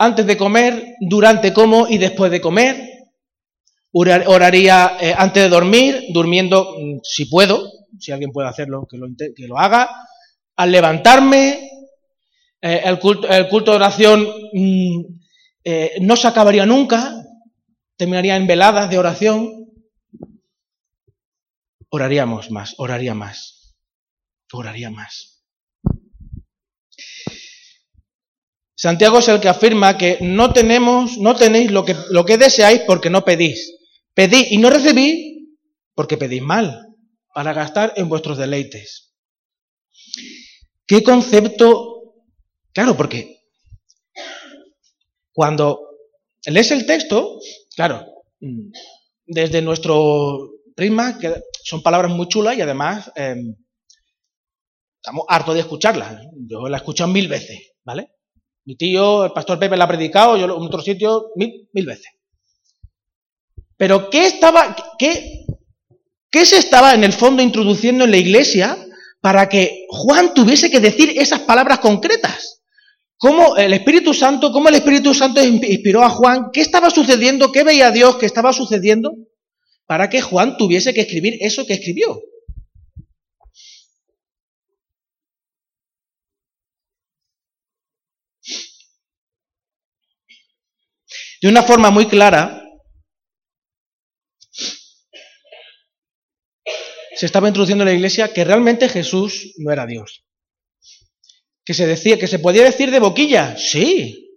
antes 0.00 0.26
de 0.26 0.38
comer, 0.38 0.96
durante 0.98 1.52
como 1.52 1.86
y 1.86 1.98
después 1.98 2.30
de 2.30 2.40
comer. 2.40 2.88
Oraría 3.92 4.96
eh, 4.98 5.14
antes 5.16 5.42
de 5.42 5.48
dormir, 5.50 6.04
durmiendo 6.14 6.74
mm, 6.78 7.00
si 7.02 7.26
puedo, 7.26 7.70
si 7.98 8.10
alguien 8.10 8.32
puede 8.32 8.48
hacerlo, 8.48 8.88
que 8.88 9.46
lo, 9.46 9.58
haga. 9.58 9.90
Al 10.56 10.72
levantarme, 10.72 11.68
eh, 12.62 12.82
el, 12.82 12.98
culto, 12.98 13.26
de 13.28 13.76
oración 13.76 14.26
mm, 14.54 15.00
eh, 15.64 15.92
no 16.00 16.16
se 16.16 16.28
acabaría 16.28 16.64
nunca, 16.64 17.22
terminaría 17.98 18.36
en 18.36 18.46
veladas 18.46 18.88
de 18.88 18.98
oración, 18.98 19.66
oraríamos 21.90 22.50
más, 22.50 22.74
oraría 22.78 23.12
más, 23.12 23.76
oraría 24.50 24.88
más. 24.88 25.39
Santiago 28.80 29.18
es 29.18 29.28
el 29.28 29.40
que 29.40 29.48
afirma 29.50 29.98
que 29.98 30.16
no 30.22 30.54
tenemos, 30.54 31.18
no 31.18 31.36
tenéis 31.36 31.70
lo 31.70 31.84
que, 31.84 31.94
lo 32.08 32.24
que 32.24 32.38
deseáis 32.38 32.80
porque 32.86 33.10
no 33.10 33.26
pedís. 33.26 33.76
Pedís 34.14 34.50
y 34.52 34.56
no 34.56 34.70
recibís 34.70 35.48
porque 35.94 36.16
pedís 36.16 36.40
mal, 36.40 36.86
para 37.34 37.52
gastar 37.52 37.92
en 37.96 38.08
vuestros 38.08 38.38
deleites. 38.38 39.12
¿Qué 40.86 41.02
concepto? 41.02 42.14
Claro, 42.72 42.96
porque 42.96 43.42
cuando 45.30 45.78
lees 46.46 46.70
el 46.70 46.86
texto, 46.86 47.38
claro, 47.76 48.06
desde 49.26 49.60
nuestro 49.60 50.52
prisma, 50.74 51.18
que 51.18 51.34
son 51.64 51.82
palabras 51.82 52.10
muy 52.10 52.28
chulas 52.28 52.56
y 52.56 52.62
además 52.62 53.12
em, 53.14 53.54
estamos 55.02 55.26
hartos 55.28 55.52
de 55.52 55.60
escucharlas. 55.60 56.24
Yo 56.48 56.66
la 56.66 56.78
he 56.78 56.80
escuchado 56.80 57.12
mil 57.12 57.28
veces, 57.28 57.72
¿vale? 57.84 58.14
Mi 58.64 58.76
tío, 58.76 59.24
el 59.24 59.32
pastor 59.32 59.58
Pepe 59.58 59.76
la 59.76 59.84
ha 59.84 59.88
predicado, 59.88 60.36
yo 60.36 60.44
en 60.44 60.50
otro 60.50 60.82
sitio 60.82 61.30
mil, 61.36 61.86
veces. 61.86 62.06
Pero 63.76 64.10
¿qué 64.10 64.26
estaba, 64.26 64.76
qué, 64.98 65.46
qué 66.30 66.44
se 66.44 66.58
estaba 66.58 66.94
en 66.94 67.04
el 67.04 67.12
fondo 67.12 67.42
introduciendo 67.42 68.04
en 68.04 68.10
la 68.10 68.18
iglesia 68.18 68.76
para 69.20 69.48
que 69.48 69.86
Juan 69.88 70.34
tuviese 70.34 70.70
que 70.70 70.80
decir 70.80 71.14
esas 71.16 71.40
palabras 71.40 71.78
concretas? 71.78 72.62
¿Cómo 73.16 73.56
el 73.56 73.72
Espíritu 73.72 74.14
Santo, 74.14 74.50
cómo 74.52 74.68
el 74.68 74.76
Espíritu 74.76 75.12
Santo 75.14 75.42
inspiró 75.42 76.02
a 76.02 76.10
Juan? 76.10 76.50
¿Qué 76.52 76.60
estaba 76.60 76.90
sucediendo? 76.90 77.52
¿Qué 77.52 77.64
veía 77.64 77.90
Dios 77.90 78.16
que 78.16 78.26
estaba 78.26 78.52
sucediendo? 78.52 79.12
Para 79.86 80.08
que 80.08 80.22
Juan 80.22 80.56
tuviese 80.56 80.94
que 80.94 81.02
escribir 81.02 81.36
eso 81.40 81.66
que 81.66 81.74
escribió. 81.74 82.20
De 91.40 91.48
una 91.48 91.62
forma 91.62 91.90
muy 91.90 92.06
clara, 92.06 92.62
se 97.16 97.26
estaba 97.26 97.48
introduciendo 97.48 97.82
en 97.82 97.88
la 97.88 97.94
iglesia 97.94 98.32
que 98.32 98.44
realmente 98.44 98.88
Jesús 98.88 99.54
no 99.58 99.72
era 99.72 99.86
Dios. 99.86 100.24
Que 101.64 101.72
se 101.72 101.86
decía, 101.86 102.18
que 102.18 102.26
se 102.26 102.38
podía 102.38 102.64
decir 102.64 102.90
de 102.90 102.98
boquilla, 102.98 103.56
sí. 103.56 104.30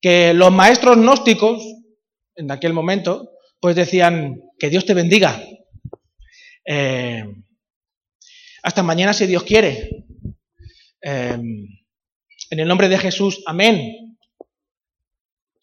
Que 0.00 0.34
los 0.34 0.50
maestros 0.50 0.96
gnósticos, 0.96 1.62
en 2.34 2.50
aquel 2.50 2.72
momento, 2.72 3.30
pues 3.60 3.76
decían, 3.76 4.40
que 4.58 4.70
Dios 4.70 4.84
te 4.84 4.94
bendiga. 4.94 5.40
Eh, 6.66 7.24
hasta 8.62 8.82
mañana 8.82 9.12
si 9.12 9.26
Dios 9.26 9.44
quiere. 9.44 10.04
Eh, 11.02 11.38
en 12.50 12.58
el 12.58 12.66
nombre 12.66 12.88
de 12.88 12.98
Jesús, 12.98 13.42
amén. 13.46 14.09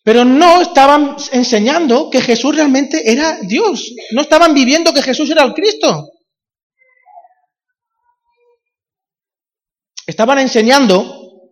Pero 0.07 0.23
no 0.23 0.61
estaban 0.61 1.17
enseñando 1.33 2.09
que 2.09 2.21
Jesús 2.21 2.55
realmente 2.55 3.11
era 3.11 3.39
Dios. 3.41 3.91
No 4.11 4.21
estaban 4.21 4.53
viviendo 4.53 4.93
que 4.93 5.01
Jesús 5.01 5.29
era 5.31 5.43
el 5.43 5.53
Cristo. 5.53 6.13
Estaban 10.05 10.39
enseñando 10.39 11.51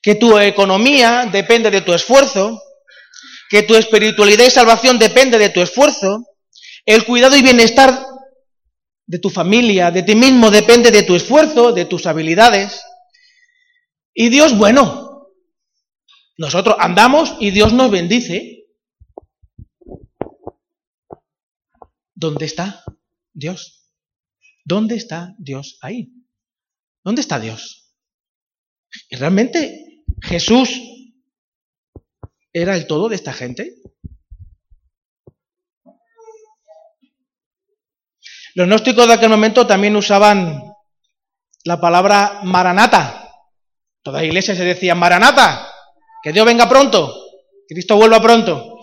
que 0.00 0.14
tu 0.14 0.38
economía 0.38 1.28
depende 1.32 1.72
de 1.72 1.80
tu 1.80 1.92
esfuerzo, 1.92 2.62
que 3.50 3.64
tu 3.64 3.74
espiritualidad 3.74 4.44
y 4.44 4.50
salvación 4.50 5.00
depende 5.00 5.36
de 5.36 5.48
tu 5.48 5.60
esfuerzo, 5.60 6.24
el 6.86 7.04
cuidado 7.04 7.36
y 7.36 7.42
bienestar 7.42 8.00
de 9.08 9.18
tu 9.18 9.28
familia, 9.28 9.90
de 9.90 10.04
ti 10.04 10.14
mismo, 10.14 10.52
depende 10.52 10.92
de 10.92 11.02
tu 11.02 11.16
esfuerzo, 11.16 11.72
de 11.72 11.86
tus 11.86 12.06
habilidades. 12.06 12.80
Y 14.14 14.28
Dios, 14.28 14.56
bueno, 14.56 15.07
nosotros 16.38 16.76
andamos 16.78 17.36
y 17.40 17.50
Dios 17.50 17.72
nos 17.72 17.90
bendice. 17.90 18.64
¿Dónde 22.14 22.46
está 22.46 22.84
Dios? 23.32 23.92
¿Dónde 24.64 24.94
está 24.94 25.34
Dios 25.38 25.78
ahí? 25.82 26.12
¿Dónde 27.04 27.22
está 27.22 27.40
Dios? 27.40 27.92
¿Y 29.10 29.16
realmente 29.16 30.04
Jesús 30.22 30.80
era 32.52 32.76
el 32.76 32.86
todo 32.86 33.08
de 33.08 33.16
esta 33.16 33.32
gente? 33.32 33.74
Los 38.54 38.66
gnósticos 38.66 39.06
de 39.08 39.14
aquel 39.14 39.28
momento 39.28 39.66
también 39.66 39.96
usaban 39.96 40.62
la 41.64 41.80
palabra 41.80 42.40
maranata. 42.44 43.28
Toda 44.02 44.24
iglesia 44.24 44.54
se 44.54 44.64
decía 44.64 44.94
maranata, 44.94 45.67
que 46.28 46.34
Dios 46.34 46.44
venga 46.44 46.68
pronto, 46.68 47.10
Cristo 47.66 47.96
vuelva 47.96 48.20
pronto. 48.20 48.80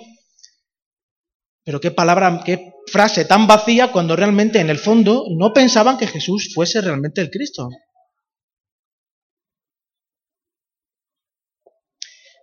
Pero 1.64 1.80
qué 1.80 1.92
palabra, 1.92 2.42
qué 2.44 2.74
frase 2.92 3.26
tan 3.26 3.46
vacía 3.46 3.92
cuando 3.92 4.16
realmente 4.16 4.60
en 4.60 4.72
el 4.72 4.80
fondo 4.80 5.26
no 5.30 5.54
pensaban 5.54 5.96
que 5.96 6.08
Jesús 6.08 6.52
fuese 6.56 6.82
realmente 6.82 7.22
el 7.22 7.30
Cristo. 7.30 7.70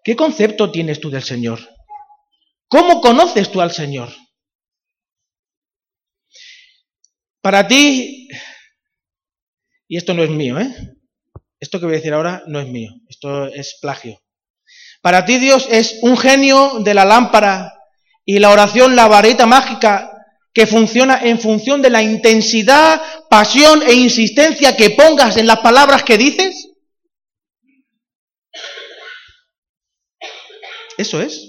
¿Qué 0.04 0.14
concepto 0.14 0.70
tienes 0.70 1.00
tú 1.00 1.10
del 1.10 1.24
Señor? 1.24 1.58
¿Cómo 2.68 3.00
conoces 3.00 3.50
tú 3.50 3.60
al 3.60 3.72
Señor? 3.72 4.08
Para 7.40 7.66
ti, 7.66 8.28
y 9.88 9.96
esto 9.96 10.14
no 10.14 10.22
es 10.22 10.30
mío, 10.30 10.60
¿eh? 10.60 10.72
Esto 11.58 11.80
que 11.80 11.86
voy 11.86 11.96
a 11.96 11.98
decir 11.98 12.14
ahora 12.14 12.44
no 12.46 12.60
es 12.60 12.68
mío, 12.68 12.92
esto 13.08 13.46
es 13.46 13.78
plagio. 13.80 14.22
Para 15.02 15.24
ti 15.26 15.38
Dios 15.38 15.66
es 15.70 15.98
un 16.02 16.16
genio 16.16 16.78
de 16.78 16.94
la 16.94 17.04
lámpara 17.04 17.74
y 18.24 18.38
la 18.38 18.50
oración, 18.50 18.96
la 18.96 19.08
varita 19.08 19.46
mágica 19.46 20.08
que 20.54 20.66
funciona 20.66 21.20
en 21.22 21.40
función 21.40 21.82
de 21.82 21.90
la 21.90 22.02
intensidad, 22.02 23.02
pasión 23.28 23.82
e 23.82 23.94
insistencia 23.94 24.76
que 24.76 24.90
pongas 24.90 25.36
en 25.36 25.46
las 25.46 25.58
palabras 25.58 26.04
que 26.04 26.16
dices. 26.16 26.68
Eso 30.98 31.20
es. 31.20 31.48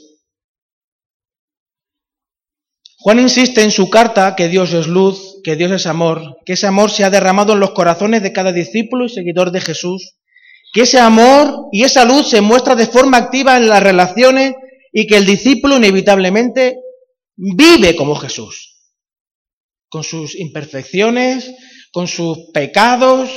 Juan 2.98 3.20
insiste 3.20 3.62
en 3.62 3.72
su 3.72 3.90
carta 3.90 4.36
que 4.36 4.48
Dios 4.48 4.72
es 4.74 4.88
luz, 4.88 5.42
que 5.44 5.58
Dios 5.58 5.72
es 5.72 5.86
amor, 5.86 6.38
que 6.46 6.54
ese 6.54 6.68
amor 6.68 6.90
se 6.90 7.04
ha 7.04 7.10
derramado 7.10 7.54
en 7.54 7.60
los 7.60 7.72
corazones 7.72 8.24
de 8.24 8.32
cada 8.32 8.54
discípulo 8.54 9.06
y 9.06 9.10
seguidor 9.10 9.52
de 9.52 9.60
Jesús, 9.60 10.16
que 10.74 10.82
ese 10.82 11.00
amor 11.00 11.70
y 11.72 11.84
esa 11.84 12.04
luz 12.04 12.28
se 12.30 12.42
muestra 12.42 12.76
de 12.76 12.88
forma 12.88 13.18
activa 13.18 13.56
en 13.58 13.70
las 13.70 13.82
relaciones 13.82 14.56
y 14.92 15.06
que 15.06 15.18
el 15.18 15.26
discípulo 15.26 15.78
inevitablemente 15.78 16.80
vive 17.36 17.96
como 17.96 18.16
Jesús, 18.16 18.92
con 19.88 20.04
sus 20.04 20.36
imperfecciones, 20.36 21.54
con 21.92 22.08
sus 22.08 22.50
pecados. 22.52 23.30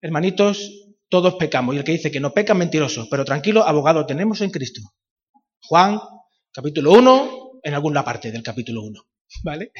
Hermanitos, 0.00 0.70
todos 1.08 1.34
pecamos. 1.34 1.74
Y 1.74 1.78
el 1.78 1.84
que 1.84 1.92
dice 1.92 2.12
que 2.12 2.20
no 2.20 2.32
peca, 2.32 2.54
mentiroso. 2.54 3.08
Pero 3.10 3.24
tranquilo, 3.24 3.66
abogado 3.66 4.06
tenemos 4.06 4.40
en 4.42 4.50
Cristo. 4.50 4.80
Juan, 5.60 5.98
capítulo 6.52 6.92
1, 6.92 7.60
en 7.64 7.74
alguna 7.74 8.04
parte 8.04 8.30
del 8.30 8.44
capítulo 8.44 8.82
1. 8.82 9.00
¿Vale? 9.42 9.72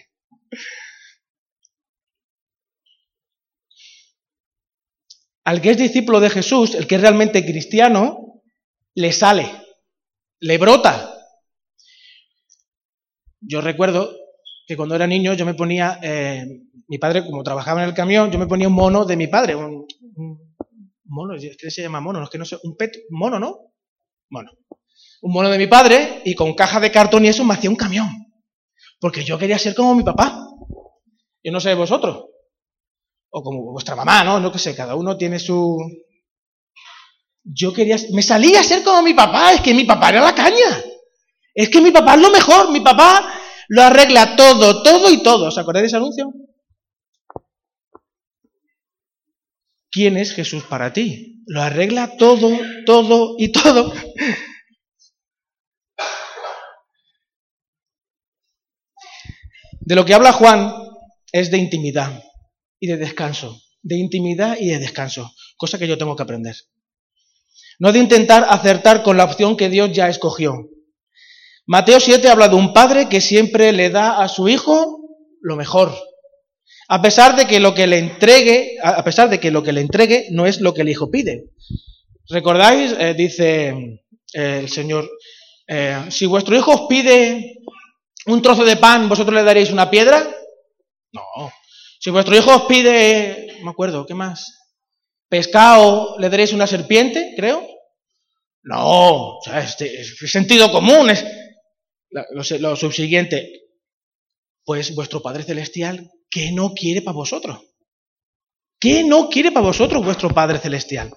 Al 5.45 5.61
que 5.61 5.71
es 5.71 5.77
discípulo 5.77 6.21
de 6.21 6.31
Jesús, 6.31 6.75
el 6.75 6.87
que 6.87 6.95
es 6.95 7.01
realmente 7.01 7.45
cristiano, 7.45 8.43
le 8.95 9.13
sale, 9.13 9.51
le 10.41 10.57
brota. 10.57 11.11
Yo 13.41 13.61
recuerdo 13.61 14.11
que 14.67 14.77
cuando 14.77 14.95
era 14.95 15.07
niño 15.07 15.35
yo 15.35 15.45
me 15.45 15.53
ponía, 15.53 15.99
eh, 16.03 16.47
mi 16.89 16.99
padre 16.99 17.25
como 17.25 17.43
trabajaba 17.43 17.83
en 17.83 17.89
el 17.89 17.95
camión, 17.95 18.31
yo 18.31 18.39
me 18.39 18.47
ponía 18.47 18.69
un 18.69 18.75
mono 18.75 19.05
de 19.05 19.17
mi 19.17 19.27
padre, 19.27 19.55
un, 19.55 19.87
mono, 21.05 21.35
que 21.37 21.71
se 21.71 21.83
llama 21.83 22.01
mono, 22.01 22.21
no 22.21 22.25
es 22.25 22.31
que 22.31 22.39
no 22.39 22.47
sé, 22.47 22.57
un 22.63 22.77
pet, 22.77 22.97
mono, 23.11 23.39
¿no? 23.39 23.75
Mono. 24.31 24.51
Un 25.21 25.33
mono 25.33 25.51
de 25.51 25.59
mi 25.59 25.67
padre 25.67 26.23
y 26.25 26.35
con 26.35 26.55
caja 26.55 26.81
de 26.81 26.91
cartón 26.91 27.25
y 27.25 27.29
eso 27.29 27.45
me 27.45 27.53
hacía 27.55 27.69
un 27.69 27.77
camión. 27.77 28.09
Porque 28.99 29.25
yo 29.25 29.39
quería 29.39 29.59
ser 29.59 29.75
como 29.75 29.95
mi 29.95 30.03
papá. 30.03 30.49
Yo 31.43 31.53
no 31.53 31.61
sé 31.61 31.75
vosotros. 31.75 32.34
O 33.37 33.43
como 33.43 33.73
vuestra 33.73 33.97
mamá, 33.97 34.23
¿no? 34.23 34.39
No 34.39 34.53
que 34.53 34.61
sé, 34.61 34.77
cada 34.77 34.95
uno 34.95 35.17
tiene 35.17 35.41
su... 35.41 35.77
Yo 37.43 37.73
quería... 37.73 37.97
Me 38.13 38.23
salía 38.23 38.61
a 38.61 38.63
ser 38.63 38.85
como 38.85 39.03
mi 39.03 39.13
papá, 39.13 39.53
es 39.53 39.61
que 39.61 39.75
mi 39.75 39.83
papá 39.83 40.11
era 40.11 40.21
la 40.23 40.37
caña. 40.37 40.81
Es 41.53 41.69
que 41.69 41.81
mi 41.81 41.91
papá 41.91 42.15
es 42.15 42.21
lo 42.21 42.31
mejor, 42.31 42.71
mi 42.71 42.79
papá 42.79 43.29
lo 43.67 43.83
arregla 43.83 44.37
todo, 44.37 44.85
todo 44.85 45.11
y 45.11 45.21
todo. 45.25 45.49
¿Os 45.49 45.59
acordáis 45.59 45.83
de 45.83 45.87
ese 45.89 45.97
anuncio? 45.97 46.33
¿Quién 49.91 50.17
es 50.17 50.33
Jesús 50.33 50.63
para 50.63 50.93
ti? 50.93 51.43
Lo 51.49 51.61
arregla 51.61 52.17
todo, 52.17 52.57
todo 52.87 53.35
y 53.37 53.51
todo. 53.51 53.93
De 59.81 59.97
lo 59.97 60.05
que 60.05 60.15
habla 60.15 60.33
Juan 60.33 60.73
es 61.33 61.51
de 61.51 61.59
intimidad 61.59 62.23
y 62.85 62.87
de 62.87 62.99
descanso, 62.99 63.63
de 63.83 63.97
intimidad 63.97 64.59
y 64.61 64.69
de 64.69 64.79
descanso, 64.79 65.33
cosa 65.57 65.79
que 65.79 65.89
yo 65.89 65.97
tengo 65.97 66.17
que 66.17 66.23
aprender. 66.23 66.55
No 67.79 67.93
de 67.93 67.99
intentar 67.99 68.45
acertar 68.47 69.03
con 69.03 69.17
la 69.17 69.25
opción 69.25 69.57
que 69.57 69.71
Dios 69.71 69.91
ya 69.93 70.11
escogió. 70.11 70.69
Mateo 71.65 71.99
7 71.99 72.29
habla 72.29 72.49
de 72.49 72.57
un 72.57 72.75
padre 72.75 73.09
que 73.09 73.23
siempre 73.23 73.73
le 73.73 73.89
da 73.89 74.23
a 74.23 74.29
su 74.29 74.51
hijo 74.51 75.01
lo 75.41 75.57
mejor, 75.57 75.95
a 76.89 77.01
pesar 77.01 77.37
de 77.37 77.47
que 77.47 77.59
lo 77.59 77.75
que 77.75 77.87
le 77.87 77.97
entregue, 77.97 78.77
a 78.83 79.03
pesar 79.03 79.31
de 79.31 79.41
que 79.41 79.51
lo 79.51 79.63
que 79.63 79.73
le 79.73 79.81
entregue 79.81 80.27
no 80.31 80.45
es 80.45 80.61
lo 80.61 80.75
que 80.75 80.83
el 80.83 80.91
hijo 80.91 81.11
pide. 81.11 81.45
¿Recordáis? 82.29 82.95
Eh, 82.99 83.15
dice 83.15 83.69
eh, 84.35 84.59
el 84.61 84.69
Señor, 84.69 85.09
eh, 85.67 86.05
si 86.11 86.27
vuestro 86.27 86.55
hijo 86.55 86.73
os 86.73 86.83
pide 86.87 87.63
un 88.27 88.43
trozo 88.43 88.63
de 88.63 88.77
pan, 88.77 89.09
¿vosotros 89.09 89.35
le 89.35 89.43
daréis 89.43 89.71
una 89.71 89.91
piedra? 89.91 90.23
No. 91.13 91.51
Si 92.05 92.11
vuestro 92.11 92.37
hijo 92.37 92.55
os 92.55 92.65
pide, 92.65 93.47
no 93.61 93.65
me 93.65 93.71
acuerdo, 93.71 94.05
¿qué 94.05 94.13
más? 94.13 94.77
Pescado, 95.27 96.19
¿le 96.19 96.29
daréis 96.29 96.53
una 96.53 96.67
serpiente, 96.67 97.33
creo? 97.35 97.67
No, 98.63 99.39
o 99.39 99.41
sea, 99.43 99.61
este, 99.61 100.03
es 100.03 100.15
sentido 100.31 100.71
común, 100.71 101.09
es 101.09 101.25
lo, 102.11 102.77
subsiguiente. 102.77 103.71
Pues 104.67 104.95
vuestro 104.95 105.23
Padre 105.23 105.45
Celestial, 105.45 106.11
¿qué 106.29 106.53
no 106.53 106.75
quiere 106.75 107.01
para 107.01 107.17
vosotros? 107.17 107.59
¿Qué 108.79 109.03
no 109.03 109.31
quiere 109.31 109.51
para 109.51 109.65
vosotros 109.65 110.05
vuestro 110.05 110.29
Padre 110.29 110.59
Celestial? 110.59 111.11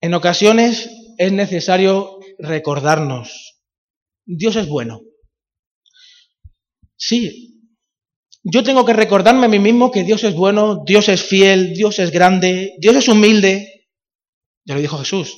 En 0.00 0.14
ocasiones 0.14 0.88
es 1.18 1.30
necesario 1.30 2.20
recordarnos, 2.38 3.60
Dios 4.24 4.56
es 4.56 4.66
bueno. 4.66 5.02
Sí, 6.96 7.51
yo 8.44 8.64
tengo 8.64 8.84
que 8.84 8.92
recordarme 8.92 9.46
a 9.46 9.48
mí 9.48 9.58
mismo 9.58 9.90
que 9.90 10.02
Dios 10.02 10.24
es 10.24 10.34
bueno, 10.34 10.82
Dios 10.84 11.08
es 11.08 11.22
fiel, 11.22 11.74
Dios 11.74 11.98
es 11.98 12.10
grande, 12.10 12.74
Dios 12.78 12.96
es 12.96 13.08
humilde. 13.08 13.88
Ya 14.64 14.74
lo 14.74 14.80
dijo 14.80 14.98
Jesús, 14.98 15.36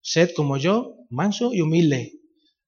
sed 0.00 0.30
como 0.34 0.56
yo, 0.56 0.94
manso 1.10 1.52
y 1.52 1.60
humilde. 1.60 2.12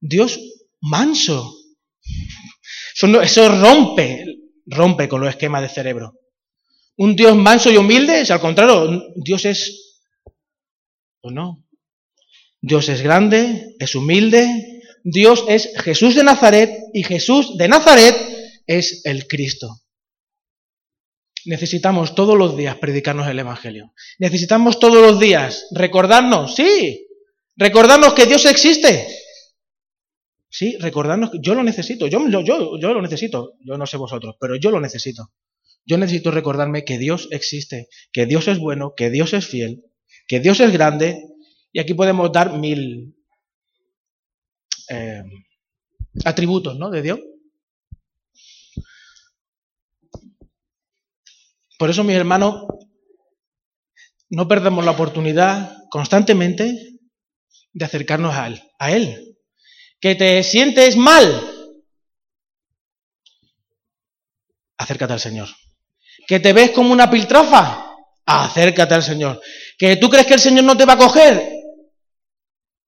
Dios 0.00 0.40
manso. 0.80 1.54
Eso, 3.22 3.48
rompe, 3.60 4.24
rompe 4.66 5.08
con 5.08 5.20
los 5.20 5.30
esquemas 5.30 5.62
de 5.62 5.68
cerebro. 5.68 6.14
Un 6.96 7.14
Dios 7.14 7.36
manso 7.36 7.70
y 7.70 7.76
humilde, 7.76 8.22
es 8.22 8.30
al 8.30 8.40
contrario, 8.40 9.04
Dios 9.16 9.44
es... 9.44 10.00
¿O 11.20 11.30
no? 11.30 11.64
Dios 12.60 12.88
es 12.88 13.02
grande, 13.02 13.76
es 13.78 13.94
humilde, 13.94 14.82
Dios 15.04 15.44
es 15.48 15.70
Jesús 15.76 16.14
de 16.14 16.24
Nazaret 16.24 16.70
y 16.94 17.04
Jesús 17.04 17.56
de 17.58 17.68
Nazaret 17.68 18.35
es 18.66 19.02
el 19.04 19.26
Cristo. 19.26 19.82
Necesitamos 21.44 22.14
todos 22.14 22.36
los 22.36 22.56
días 22.56 22.76
predicarnos 22.76 23.28
el 23.28 23.38
Evangelio. 23.38 23.92
Necesitamos 24.18 24.80
todos 24.80 25.00
los 25.00 25.20
días 25.20 25.68
recordarnos, 25.70 26.56
sí, 26.56 27.06
recordarnos 27.56 28.14
que 28.14 28.26
Dios 28.26 28.44
existe. 28.46 29.06
Sí, 30.50 30.76
recordarnos 30.80 31.30
que 31.30 31.38
yo 31.42 31.54
lo 31.54 31.62
necesito, 31.62 32.06
yo, 32.06 32.26
yo, 32.28 32.78
yo, 32.80 32.94
lo 32.94 33.02
necesito, 33.02 33.54
yo 33.60 33.76
no 33.76 33.86
sé 33.86 33.96
vosotros, 33.96 34.36
pero 34.40 34.56
yo 34.56 34.70
lo 34.70 34.80
necesito. 34.80 35.32
Yo 35.84 35.98
necesito 35.98 36.30
recordarme 36.30 36.84
que 36.84 36.98
Dios 36.98 37.28
existe, 37.30 37.88
que 38.10 38.26
Dios 38.26 38.48
es 38.48 38.58
bueno, 38.58 38.94
que 38.96 39.10
Dios 39.10 39.34
es 39.34 39.46
fiel, 39.46 39.84
que 40.26 40.40
Dios 40.40 40.58
es 40.60 40.72
grande, 40.72 41.22
y 41.72 41.78
aquí 41.78 41.94
podemos 41.94 42.32
dar 42.32 42.58
mil 42.58 43.14
eh, 44.88 45.22
atributos 46.24 46.76
¿no? 46.76 46.90
de 46.90 47.02
Dios. 47.02 47.20
Por 51.78 51.90
eso, 51.90 52.04
mis 52.04 52.16
hermanos, 52.16 52.66
no 54.30 54.48
perdamos 54.48 54.84
la 54.84 54.92
oportunidad 54.92 55.76
constantemente 55.90 56.98
de 57.72 57.84
acercarnos 57.84 58.34
a 58.34 58.46
Él. 58.48 58.62
A 58.78 58.92
él. 58.92 59.38
Que 60.00 60.14
te 60.14 60.42
sientes 60.42 60.96
mal, 60.96 61.56
acércate 64.76 65.14
al 65.14 65.20
Señor. 65.20 65.48
Que 66.26 66.40
te 66.40 66.52
ves 66.52 66.70
como 66.72 66.92
una 66.92 67.10
piltrafa, 67.10 67.94
acércate 68.26 68.94
al 68.94 69.02
Señor. 69.02 69.40
Que 69.78 69.96
tú 69.96 70.10
crees 70.10 70.26
que 70.26 70.34
el 70.34 70.40
Señor 70.40 70.64
no 70.64 70.76
te 70.76 70.84
va 70.84 70.94
a 70.94 70.98
coger, 70.98 71.50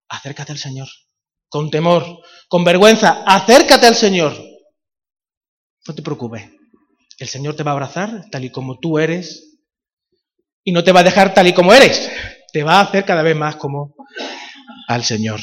acércate 0.09 0.53
al 0.53 0.59
Señor. 0.59 0.89
Con 1.49 1.71
temor, 1.71 2.05
con 2.49 2.63
vergüenza, 2.63 3.25
acércate 3.27 3.87
al 3.87 3.95
Señor. 3.95 4.37
No 5.87 5.95
te 5.95 6.03
preocupes. 6.03 6.58
El 7.19 7.29
Señor 7.29 7.57
te 7.57 7.65
va 7.65 7.73
a 7.73 7.75
abrazar 7.75 8.31
tal 8.31 8.45
y 8.45 8.51
como 8.51 8.79
tú 8.79 8.99
eres 8.99 9.59
y 10.63 10.73
no 10.73 10.85
te 10.85 10.93
va 10.93 11.01
a 11.01 11.05
dejar 11.05 11.35
tal 11.35 11.49
y 11.49 11.53
como 11.53 11.75
eres. 11.75 12.11
Te 12.53 12.63
va 12.63 12.75
a 12.75 12.83
hacer 12.83 13.05
cada 13.05 13.23
vez 13.23 13.37
más 13.37 13.57
como 13.57 13.95
al 14.87 15.05
Señor. 15.05 15.41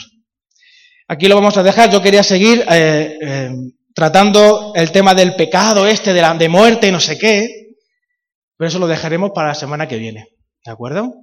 Aquí 1.08 1.28
lo 1.28 1.36
vamos 1.36 1.58
a 1.58 1.64
dejar. 1.64 1.92
Yo 1.92 2.02
quería 2.02 2.24
seguir 2.24 2.66
eh, 2.70 3.18
eh, 3.22 3.52
tratando 3.94 4.74
el 4.74 4.92
tema 4.92 5.14
del 5.14 5.36
pecado 5.36 5.86
este, 5.86 6.14
de, 6.14 6.22
la, 6.22 6.34
de 6.34 6.50
muerte 6.50 6.88
y 6.88 6.92
no 6.92 7.00
sé 7.00 7.18
qué. 7.18 7.76
Pero 8.58 8.70
eso 8.70 8.80
lo 8.80 8.88
dejaremos 8.88 9.32
para 9.36 9.50
la 9.50 9.56
semana 9.56 9.88
que 9.88 9.98
viene. 9.98 10.30
¿De 10.64 10.72
acuerdo? 10.72 11.14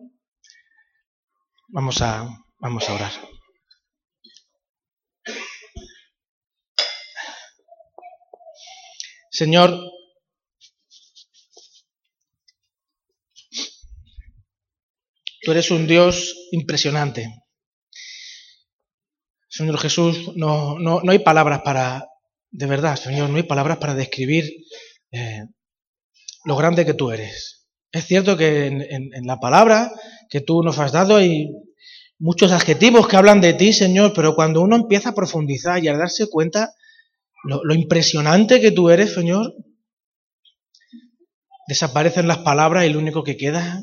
Vamos 1.68 2.02
a, 2.02 2.28
vamos 2.58 2.88
a 2.88 2.94
orar. 2.94 3.12
Señor, 9.30 9.80
Tú 15.42 15.50
eres 15.50 15.72
un 15.72 15.88
Dios 15.88 16.48
impresionante. 16.52 17.42
Señor 19.48 19.76
Jesús, 19.78 20.30
no, 20.36 20.78
no, 20.78 21.00
no 21.02 21.12
hay 21.12 21.18
palabras 21.18 21.62
para, 21.62 22.06
de 22.50 22.66
verdad, 22.66 22.94
Señor, 22.94 23.28
no 23.28 23.36
hay 23.36 23.42
palabras 23.42 23.78
para 23.78 23.94
describir 23.94 24.44
eh, 25.10 25.42
lo 26.44 26.56
grande 26.56 26.86
que 26.86 26.94
tú 26.94 27.10
eres. 27.10 27.66
Es 27.90 28.06
cierto 28.06 28.36
que 28.36 28.66
en, 28.66 29.26
la 29.26 29.40
palabra 29.40 29.92
que 30.30 30.40
tú 30.40 30.62
nos 30.62 30.78
has 30.78 30.92
dado 30.92 31.16
hay 31.16 31.48
muchos 32.18 32.52
adjetivos 32.52 33.08
que 33.08 33.16
hablan 33.16 33.40
de 33.40 33.54
ti, 33.54 33.72
Señor, 33.72 34.12
pero 34.14 34.36
cuando 34.36 34.62
uno 34.62 34.76
empieza 34.76 35.10
a 35.10 35.14
profundizar 35.14 35.82
y 35.82 35.88
a 35.88 35.98
darse 35.98 36.28
cuenta 36.30 36.72
lo, 37.44 37.64
lo 37.64 37.74
impresionante 37.74 38.60
que 38.60 38.70
tú 38.70 38.90
eres, 38.90 39.12
Señor, 39.12 39.52
desaparecen 41.66 42.28
las 42.28 42.38
palabras 42.38 42.86
y 42.86 42.90
lo 42.90 43.00
único 43.00 43.24
que 43.24 43.36
queda 43.36 43.82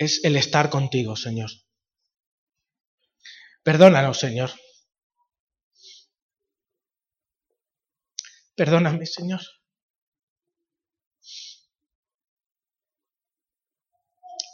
es 0.00 0.24
el 0.24 0.36
estar 0.36 0.70
contigo, 0.70 1.14
Señor. 1.14 1.50
Perdónanos, 3.62 4.18
Señor. 4.18 4.50
Perdóname, 8.56 9.04
Señor. 9.04 9.42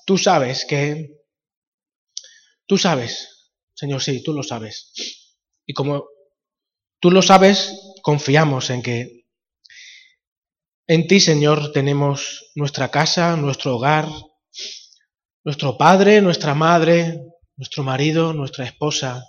Tú 0.04 0.18
sabes 0.18 0.66
que... 0.68 1.12
Tú 2.66 2.76
sabes, 2.76 3.52
Señor, 3.72 4.02
sí, 4.02 4.24
tú 4.24 4.32
lo 4.32 4.42
sabes. 4.42 4.92
Y 5.64 5.74
como 5.74 6.08
tú 6.98 7.12
lo 7.12 7.22
sabes, 7.22 7.72
confiamos 8.02 8.70
en 8.70 8.82
que 8.82 9.26
en 10.88 11.06
ti, 11.06 11.20
Señor, 11.20 11.70
tenemos 11.70 12.50
nuestra 12.56 12.90
casa, 12.90 13.36
nuestro 13.36 13.76
hogar, 13.76 14.08
nuestro 15.46 15.78
padre, 15.78 16.20
nuestra 16.20 16.56
madre, 16.56 17.20
nuestro 17.54 17.84
marido, 17.84 18.32
nuestra 18.32 18.64
esposa, 18.64 19.22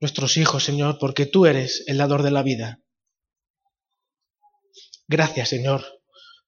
nuestros 0.00 0.38
hijos, 0.38 0.64
Señor, 0.64 0.96
porque 0.98 1.26
tú 1.26 1.44
eres 1.44 1.84
el 1.86 1.98
dador 1.98 2.22
de 2.22 2.30
la 2.30 2.42
vida. 2.42 2.80
Gracias, 5.06 5.50
Señor, 5.50 5.84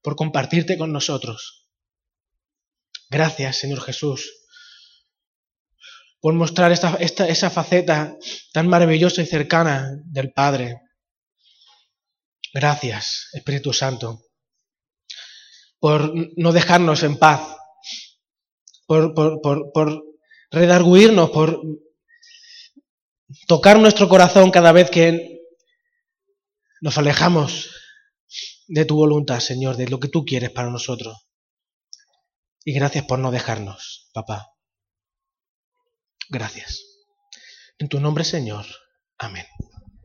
por 0.01 0.17
compartirte 0.17 0.79
con 0.79 0.95
nosotros. 0.95 1.69
Gracias, 3.11 3.59
Señor 3.59 3.83
Jesús, 3.83 4.47
por 6.21 6.33
mostrar 6.33 6.73
esta, 6.73 6.97
esa 6.97 7.51
faceta 7.51 8.17
tan 8.55 8.67
maravillosa 8.67 9.21
y 9.21 9.27
cercana 9.27 9.91
del 10.07 10.33
Padre. 10.33 10.81
Gracias, 12.55 13.29
Espíritu 13.35 13.75
Santo, 13.75 14.23
por 15.79 16.15
no 16.39 16.53
dejarnos 16.53 17.03
en 17.03 17.19
paz 17.19 17.59
por, 18.91 19.41
por, 19.73 20.05
redarguirnos, 20.51 21.31
por 21.31 21.63
tocar 23.47 23.79
nuestro 23.79 24.09
corazón 24.09 24.51
cada 24.51 24.73
vez 24.73 24.91
que 24.91 25.43
nos 26.81 26.99
alejamos 26.99 27.71
de 28.67 28.85
tu 28.85 28.97
voluntad, 28.97 29.39
Señor, 29.39 29.77
de 29.77 29.87
lo 29.87 30.01
que 30.01 30.09
tú 30.09 30.25
quieres 30.25 30.51
para 30.51 30.71
nosotros. 30.71 31.17
Y 32.65 32.73
gracias 32.73 33.05
por 33.05 33.21
no 33.21 33.31
dejarnos, 33.31 34.11
papá. 34.13 34.49
Gracias. 36.29 36.85
En 37.79 37.89
tu 37.89 38.01
nombre, 38.01 38.25
Señor. 38.25 38.67
Amén. 39.19 39.47